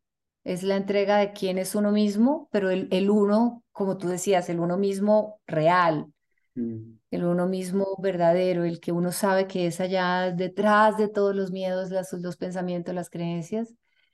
es 0.48 0.64
la 0.64 0.78
entrega 0.78 1.18
de 1.18 1.34
quién 1.34 1.58
es 1.58 1.76
uno 1.76 1.92
mismo, 1.92 2.48
pero 2.54 2.70
el, 2.70 2.88
el 2.92 3.10
uno, 3.10 3.66
como 3.74 3.98
tú 3.98 4.08
decías, 4.08 4.48
el 4.48 4.62
uno 4.62 4.78
mismo 4.78 5.42
real, 5.46 6.08
mm. 6.56 7.00
el 7.12 7.26
uno 7.26 7.48
mismo 7.48 7.98
verdadero, 8.00 8.64
el 8.64 8.80
que 8.80 8.94
uno 8.94 9.12
sabe 9.12 9.46
que 9.48 9.68
es 9.68 9.82
allá 9.82 10.32
detrás 10.32 10.98
de 10.98 11.10
todos 11.10 11.36
los 11.36 11.52
miedos, 11.52 11.90
los 12.14 12.38
pensamientos, 12.38 12.96
las 12.96 13.10
creencias, 13.10 13.74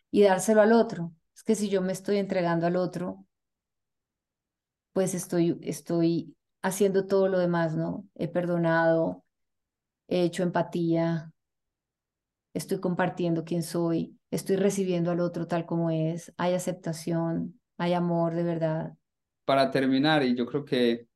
y 0.10 0.24
dárselo 0.24 0.62
al 0.62 0.74
otro. 0.74 1.14
Es 1.36 1.44
que 1.44 1.54
si 1.54 1.70
yo 1.70 1.84
me 1.84 1.92
estoy 1.94 2.18
entregando 2.18 2.66
al 2.66 2.78
otro, 2.78 3.28
pues 4.92 5.14
estoy, 5.14 5.60
estoy 5.62 6.36
haciendo 6.64 7.06
todo 7.06 7.28
lo 7.28 7.38
demás, 7.38 7.76
¿no? 7.76 8.08
He 8.16 8.28
perdonado, 8.28 9.24
he 10.08 10.24
hecho 10.24 10.44
empatía, 10.44 11.33
estoy 12.54 12.80
compartiendo 12.80 13.44
quién 13.44 13.64
soy, 13.64 14.18
estoy 14.32 14.56
recibiendo 14.56 15.12
al 15.12 15.20
otro 15.20 15.48
tal 15.48 15.66
como 15.66 15.90
es, 15.90 16.34
hay 16.38 16.54
aceptación, 16.54 17.60
hay 17.78 17.94
amor 17.94 18.36
de 18.36 18.44
verdad. 18.44 18.94
Para 19.46 19.72
terminar, 19.72 20.24
y 20.24 20.36
yo 20.36 20.46
creo 20.46 20.64
que 20.64 21.08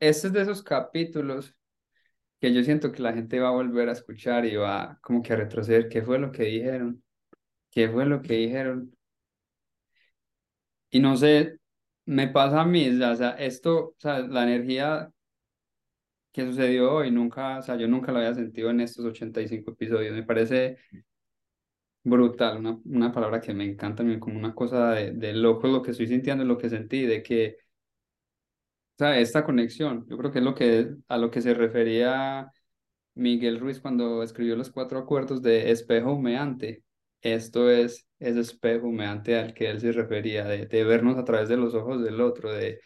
este 0.00 0.26
es 0.26 0.32
de 0.32 0.42
esos 0.42 0.62
capítulos 0.62 1.54
que 2.40 2.52
yo 2.52 2.64
siento 2.64 2.90
que 2.90 3.02
la 3.02 3.12
gente 3.12 3.38
va 3.38 3.48
a 3.48 3.52
volver 3.52 3.88
a 3.88 3.92
escuchar 3.92 4.44
y 4.44 4.56
va 4.56 4.98
como 5.00 5.22
que 5.22 5.32
a 5.32 5.36
retroceder, 5.36 5.88
¿qué 5.88 6.02
fue 6.02 6.18
lo 6.18 6.32
que 6.32 6.42
dijeron? 6.42 7.02
¿Qué 7.70 7.88
fue 7.88 8.04
lo 8.04 8.20
que 8.20 8.34
dijeron? 8.34 8.92
Y 10.90 11.00
no 11.00 11.16
sé, 11.16 11.58
me 12.04 12.28
pasa 12.28 12.62
a 12.62 12.64
mí, 12.64 12.88
o 12.88 13.16
sea, 13.16 13.30
esto, 13.30 13.90
o 13.90 13.94
sea, 13.98 14.18
la 14.18 14.42
energía 14.42 15.10
que 16.32 16.44
sucedió 16.46 16.92
hoy, 16.94 17.10
nunca, 17.10 17.58
o 17.58 17.62
sea, 17.62 17.76
yo 17.76 17.88
nunca 17.88 18.12
lo 18.12 18.18
había 18.18 18.34
sentido 18.34 18.70
en 18.70 18.80
estos 18.80 19.04
85 19.04 19.72
episodios, 19.72 20.14
me 20.14 20.22
parece 20.22 20.78
brutal, 22.04 22.58
una, 22.58 22.78
una 22.84 23.12
palabra 23.12 23.40
que 23.40 23.54
me 23.54 23.64
encanta, 23.64 24.04
como 24.20 24.38
una 24.38 24.54
cosa 24.54 24.92
de, 24.92 25.12
de 25.12 25.32
loco 25.34 25.66
lo 25.68 25.82
que 25.82 25.92
estoy 25.92 26.06
sintiendo, 26.08 26.44
lo 26.44 26.58
que 26.58 26.68
sentí, 26.70 27.06
de 27.06 27.22
que, 27.22 27.56
o 28.94 28.98
sea, 28.98 29.18
esta 29.18 29.44
conexión, 29.44 30.06
yo 30.08 30.16
creo 30.18 30.30
que 30.32 30.38
es 30.38 30.44
lo 30.44 30.54
que, 30.54 30.94
a 31.08 31.18
lo 31.18 31.30
que 31.30 31.40
se 31.40 31.54
refería 31.54 32.50
Miguel 33.14 33.60
Ruiz 33.60 33.80
cuando 33.80 34.22
escribió 34.22 34.56
los 34.56 34.70
cuatro 34.70 34.98
acuerdos 34.98 35.42
de 35.42 35.70
espejo 35.70 36.14
humeante. 36.14 36.84
Esto 37.22 37.70
es 37.70 38.06
ese 38.18 38.40
espejo 38.40 38.88
humeante 38.88 39.38
al 39.38 39.54
que 39.54 39.70
él 39.70 39.80
se 39.80 39.92
refería, 39.92 40.44
de, 40.44 40.66
de 40.66 40.84
vernos 40.84 41.18
a 41.18 41.24
través 41.24 41.48
de 41.48 41.56
los 41.56 41.74
ojos 41.74 42.02
del 42.02 42.20
otro, 42.20 42.52
de, 42.52 42.76
o 42.76 42.80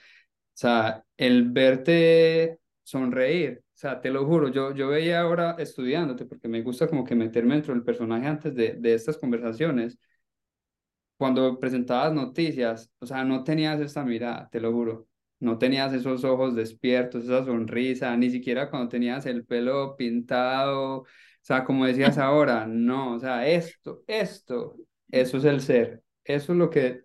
sea, 0.54 1.04
el 1.16 1.50
verte 1.50 2.60
sonreír, 2.86 3.62
o 3.64 3.76
sea, 3.78 4.00
te 4.00 4.10
lo 4.10 4.24
juro, 4.26 4.48
yo, 4.48 4.72
yo 4.74 4.88
veía 4.88 5.20
ahora 5.20 5.56
estudiándote, 5.58 6.24
porque 6.24 6.48
me 6.48 6.62
gusta 6.62 6.86
como 6.88 7.04
que 7.04 7.16
meterme 7.16 7.54
dentro 7.54 7.74
del 7.74 7.82
personaje 7.84 8.26
antes 8.28 8.54
de, 8.54 8.74
de 8.74 8.94
estas 8.94 9.18
conversaciones. 9.18 9.98
Cuando 11.16 11.58
presentabas 11.58 12.12
noticias, 12.12 12.90
o 12.98 13.06
sea, 13.06 13.24
no 13.24 13.42
tenías 13.42 13.80
esta 13.80 14.04
mirada, 14.04 14.48
te 14.50 14.60
lo 14.60 14.72
juro. 14.72 15.08
No 15.40 15.58
tenías 15.58 15.92
esos 15.92 16.24
ojos 16.24 16.54
despiertos, 16.54 17.24
esa 17.24 17.44
sonrisa, 17.44 18.16
ni 18.16 18.30
siquiera 18.30 18.70
cuando 18.70 18.88
tenías 18.88 19.26
el 19.26 19.44
pelo 19.44 19.96
pintado, 19.96 21.00
o 21.00 21.06
sea, 21.42 21.64
como 21.64 21.86
decías 21.86 22.18
ahora, 22.18 22.66
no, 22.66 23.14
o 23.14 23.18
sea, 23.20 23.46
esto, 23.46 24.02
esto, 24.06 24.76
eso 25.10 25.38
es 25.38 25.44
el 25.44 25.60
ser. 25.60 26.02
Eso 26.24 26.52
es 26.52 26.58
lo 26.58 26.70
que 26.70 27.02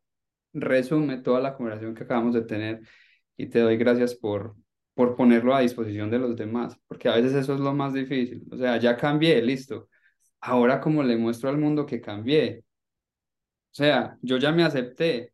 resume 0.53 1.19
toda 1.19 1.39
la 1.41 1.55
conversación 1.55 1.95
que 1.95 2.03
acabamos 2.03 2.33
de 2.33 2.41
tener. 2.43 2.81
Y 3.37 3.47
te 3.47 3.59
doy 3.59 3.77
gracias 3.77 4.15
por, 4.15 4.55
por 4.93 5.15
ponerlo 5.15 5.55
a 5.55 5.61
disposición 5.61 6.09
de 6.11 6.19
los 6.19 6.35
demás, 6.35 6.77
porque 6.87 7.09
a 7.09 7.15
veces 7.15 7.33
eso 7.33 7.53
es 7.55 7.59
lo 7.59 7.73
más 7.73 7.93
difícil. 7.93 8.43
O 8.51 8.57
sea, 8.57 8.77
ya 8.77 8.97
cambié, 8.97 9.41
listo. 9.41 9.89
Ahora 10.41 10.81
como 10.81 11.03
le 11.03 11.17
muestro 11.17 11.49
al 11.49 11.57
mundo 11.57 11.85
que 11.85 12.01
cambié. 12.01 12.63
O 13.71 13.73
sea, 13.73 14.17
yo 14.21 14.37
ya 14.37 14.51
me 14.51 14.63
acepté. 14.63 15.33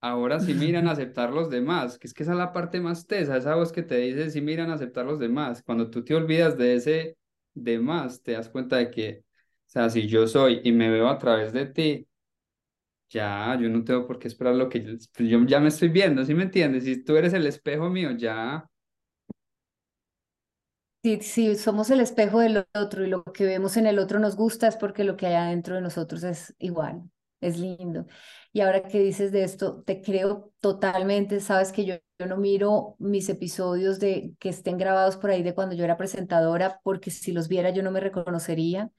Ahora 0.00 0.40
sí 0.40 0.54
miran 0.54 0.88
a 0.88 0.92
aceptar 0.92 1.32
los 1.32 1.50
demás, 1.50 1.98
que 1.98 2.06
es 2.08 2.14
que 2.14 2.22
esa 2.24 2.32
es 2.32 2.38
la 2.38 2.52
parte 2.52 2.80
más 2.80 3.06
tesa, 3.06 3.36
esa 3.36 3.54
voz 3.56 3.72
que 3.72 3.82
te 3.82 3.96
dice 3.98 4.30
sí 4.30 4.40
miran 4.40 4.70
a 4.70 4.74
aceptar 4.74 5.06
los 5.06 5.18
demás. 5.18 5.62
Cuando 5.62 5.90
tú 5.90 6.04
te 6.04 6.14
olvidas 6.14 6.58
de 6.58 6.74
ese 6.74 7.18
demás, 7.54 8.22
te 8.22 8.32
das 8.32 8.48
cuenta 8.48 8.76
de 8.78 8.90
que, 8.90 9.24
o 9.66 9.70
sea, 9.70 9.90
si 9.90 10.08
yo 10.08 10.26
soy 10.26 10.60
y 10.64 10.72
me 10.72 10.90
veo 10.90 11.08
a 11.08 11.18
través 11.18 11.52
de 11.52 11.66
ti, 11.66 12.08
ya, 13.12 13.56
yo 13.60 13.68
no 13.68 13.84
tengo 13.84 14.06
por 14.06 14.18
qué 14.18 14.28
esperar 14.28 14.54
lo 14.54 14.68
que 14.68 14.82
yo, 14.82 14.92
pues 15.16 15.28
yo 15.28 15.44
ya 15.46 15.60
me 15.60 15.68
estoy 15.68 15.88
viendo, 15.88 16.24
¿sí 16.24 16.34
me 16.34 16.44
entiendes? 16.44 16.84
Si 16.84 17.04
tú 17.04 17.16
eres 17.16 17.32
el 17.34 17.46
espejo 17.46 17.90
mío, 17.90 18.12
ya. 18.12 18.68
Si, 21.04 21.20
si 21.20 21.56
somos 21.56 21.90
el 21.90 22.00
espejo 22.00 22.38
del 22.40 22.64
otro 22.74 23.04
y 23.04 23.08
lo 23.08 23.24
que 23.24 23.44
vemos 23.44 23.76
en 23.76 23.86
el 23.88 23.98
otro 23.98 24.20
nos 24.20 24.36
gusta, 24.36 24.68
es 24.68 24.76
porque 24.76 25.02
lo 25.02 25.16
que 25.16 25.26
hay 25.26 25.34
adentro 25.34 25.74
de 25.74 25.80
nosotros 25.80 26.22
es 26.22 26.54
igual, 26.60 27.02
es 27.40 27.58
lindo. 27.58 28.06
Y 28.52 28.60
ahora 28.60 28.82
que 28.82 29.00
dices 29.00 29.32
de 29.32 29.42
esto, 29.42 29.82
te 29.82 30.00
creo 30.00 30.52
totalmente, 30.60 31.40
sabes 31.40 31.72
que 31.72 31.84
yo, 31.84 31.96
yo 32.20 32.26
no 32.26 32.36
miro 32.36 32.94
mis 33.00 33.28
episodios 33.28 33.98
de 33.98 34.34
que 34.38 34.50
estén 34.50 34.78
grabados 34.78 35.16
por 35.16 35.30
ahí 35.30 35.42
de 35.42 35.54
cuando 35.54 35.74
yo 35.74 35.84
era 35.84 35.96
presentadora, 35.96 36.80
porque 36.84 37.10
si 37.10 37.32
los 37.32 37.48
viera 37.48 37.70
yo 37.70 37.82
no 37.82 37.90
me 37.90 37.98
reconocería 38.00 38.90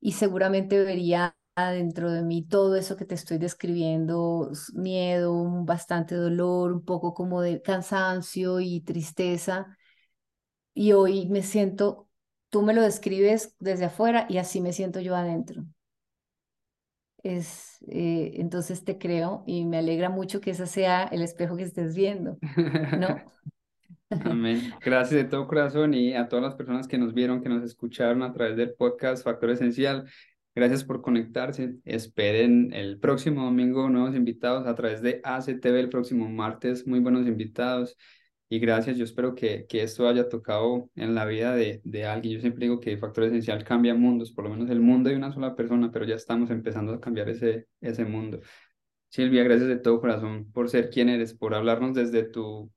y 0.00 0.12
seguramente 0.12 0.82
vería 0.84 1.36
dentro 1.68 2.10
de 2.10 2.22
mí 2.22 2.42
todo 2.42 2.76
eso 2.76 2.96
que 2.96 3.04
te 3.04 3.14
estoy 3.14 3.38
describiendo, 3.38 4.50
miedo, 4.74 5.64
bastante 5.64 6.14
dolor, 6.14 6.72
un 6.72 6.84
poco 6.84 7.14
como 7.14 7.42
de 7.42 7.60
cansancio 7.62 8.60
y 8.60 8.80
tristeza. 8.80 9.76
Y 10.74 10.92
hoy 10.92 11.28
me 11.28 11.42
siento, 11.42 12.08
tú 12.48 12.62
me 12.62 12.74
lo 12.74 12.82
describes 12.82 13.54
desde 13.60 13.84
afuera 13.86 14.26
y 14.28 14.38
así 14.38 14.60
me 14.60 14.72
siento 14.72 15.00
yo 15.00 15.14
adentro. 15.14 15.64
Es, 17.22 17.78
eh, 17.88 18.32
entonces 18.36 18.82
te 18.84 18.96
creo 18.96 19.44
y 19.46 19.66
me 19.66 19.78
alegra 19.78 20.08
mucho 20.08 20.40
que 20.40 20.52
ese 20.52 20.66
sea 20.66 21.04
el 21.04 21.22
espejo 21.22 21.56
que 21.56 21.64
estés 21.64 21.94
viendo, 21.94 22.38
¿no? 22.98 23.08
Amén. 24.24 24.72
Gracias 24.80 25.22
de 25.22 25.24
todo 25.24 25.46
corazón 25.46 25.94
y 25.94 26.14
a 26.14 26.28
todas 26.28 26.44
las 26.44 26.54
personas 26.56 26.88
que 26.88 26.98
nos 26.98 27.14
vieron, 27.14 27.42
que 27.42 27.48
nos 27.48 27.62
escucharon 27.62 28.22
a 28.22 28.32
través 28.32 28.56
del 28.56 28.74
podcast 28.74 29.22
Factor 29.22 29.50
Esencial. 29.50 30.10
Gracias 30.54 30.84
por 30.84 31.00
conectarse. 31.00 31.76
Esperen 31.84 32.72
el 32.72 32.98
próximo 32.98 33.44
domingo 33.44 33.88
nuevos 33.88 34.16
invitados 34.16 34.66
a 34.66 34.74
través 34.74 35.00
de 35.00 35.20
ACTV 35.22 35.78
el 35.78 35.88
próximo 35.88 36.28
martes. 36.28 36.86
Muy 36.86 36.98
buenos 37.00 37.26
invitados. 37.26 37.96
Y 38.48 38.58
gracias, 38.58 38.96
yo 38.96 39.04
espero 39.04 39.36
que, 39.36 39.66
que 39.68 39.82
esto 39.82 40.08
haya 40.08 40.28
tocado 40.28 40.90
en 40.96 41.14
la 41.14 41.24
vida 41.24 41.54
de, 41.54 41.80
de 41.84 42.04
alguien. 42.04 42.34
Yo 42.34 42.40
siempre 42.40 42.66
digo 42.66 42.80
que 42.80 42.98
Factor 42.98 43.24
Esencial 43.24 43.62
cambia 43.62 43.94
mundos, 43.94 44.32
por 44.32 44.42
lo 44.44 44.50
menos 44.50 44.68
el 44.70 44.80
mundo 44.80 45.08
de 45.08 45.16
una 45.16 45.32
sola 45.32 45.54
persona, 45.54 45.92
pero 45.92 46.04
ya 46.04 46.16
estamos 46.16 46.50
empezando 46.50 46.92
a 46.92 47.00
cambiar 47.00 47.28
ese, 47.28 47.68
ese 47.80 48.04
mundo. 48.04 48.40
Silvia, 49.08 49.44
gracias 49.44 49.68
de 49.68 49.76
todo 49.78 50.00
corazón 50.00 50.50
por 50.52 50.68
ser 50.68 50.90
quien 50.90 51.08
eres, 51.08 51.34
por 51.34 51.54
hablarnos 51.54 51.94
desde 51.94 52.24
tu 52.24 52.70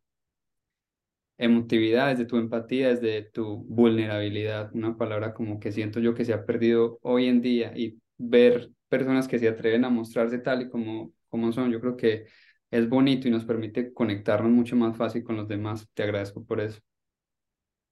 emotividad, 1.37 2.09
desde 2.09 2.25
tu 2.25 2.37
empatía, 2.37 2.89
desde 2.89 3.23
tu 3.23 3.63
vulnerabilidad, 3.65 4.69
una 4.73 4.97
palabra 4.97 5.33
como 5.33 5.59
que 5.59 5.71
siento 5.71 5.99
yo 5.99 6.13
que 6.13 6.25
se 6.25 6.33
ha 6.33 6.45
perdido 6.45 6.99
hoy 7.01 7.27
en 7.27 7.41
día 7.41 7.73
y 7.75 7.99
ver 8.17 8.71
personas 8.89 9.27
que 9.27 9.39
se 9.39 9.47
atreven 9.47 9.85
a 9.85 9.89
mostrarse 9.89 10.39
tal 10.39 10.61
y 10.63 10.69
como, 10.69 11.11
como 11.29 11.51
son, 11.51 11.71
yo 11.71 11.81
creo 11.81 11.97
que 11.97 12.25
es 12.71 12.89
bonito 12.89 13.27
y 13.27 13.31
nos 13.31 13.45
permite 13.45 13.93
conectarnos 13.93 14.51
mucho 14.51 14.75
más 14.75 14.97
fácil 14.97 15.23
con 15.23 15.37
los 15.37 15.47
demás. 15.47 15.87
Te 15.93 16.03
agradezco 16.03 16.43
por 16.43 16.59
eso. 16.59 16.79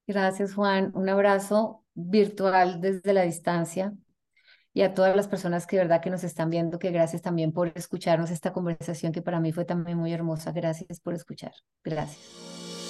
Gracias, 0.07 0.55
Juan. 0.55 0.91
Un 0.95 1.09
abrazo 1.09 1.83
virtual 1.93 2.81
desde 2.81 3.13
la 3.13 3.21
distancia 3.23 3.93
y 4.73 4.81
a 4.81 4.93
todas 4.93 5.15
las 5.15 5.27
personas 5.27 5.67
que 5.67 5.77
de 5.77 5.83
verdad 5.83 6.01
que 6.01 6.09
nos 6.09 6.23
están 6.23 6.49
viendo, 6.49 6.79
que 6.79 6.91
gracias 6.91 7.21
también 7.21 7.51
por 7.51 7.71
escucharnos 7.75 8.31
esta 8.31 8.53
conversación 8.53 9.11
que 9.11 9.21
para 9.21 9.39
mí 9.39 9.51
fue 9.51 9.65
también 9.65 9.97
muy 9.97 10.13
hermosa. 10.13 10.51
Gracias 10.51 10.99
por 10.99 11.13
escuchar. 11.13 11.53
Gracias. 11.83 12.80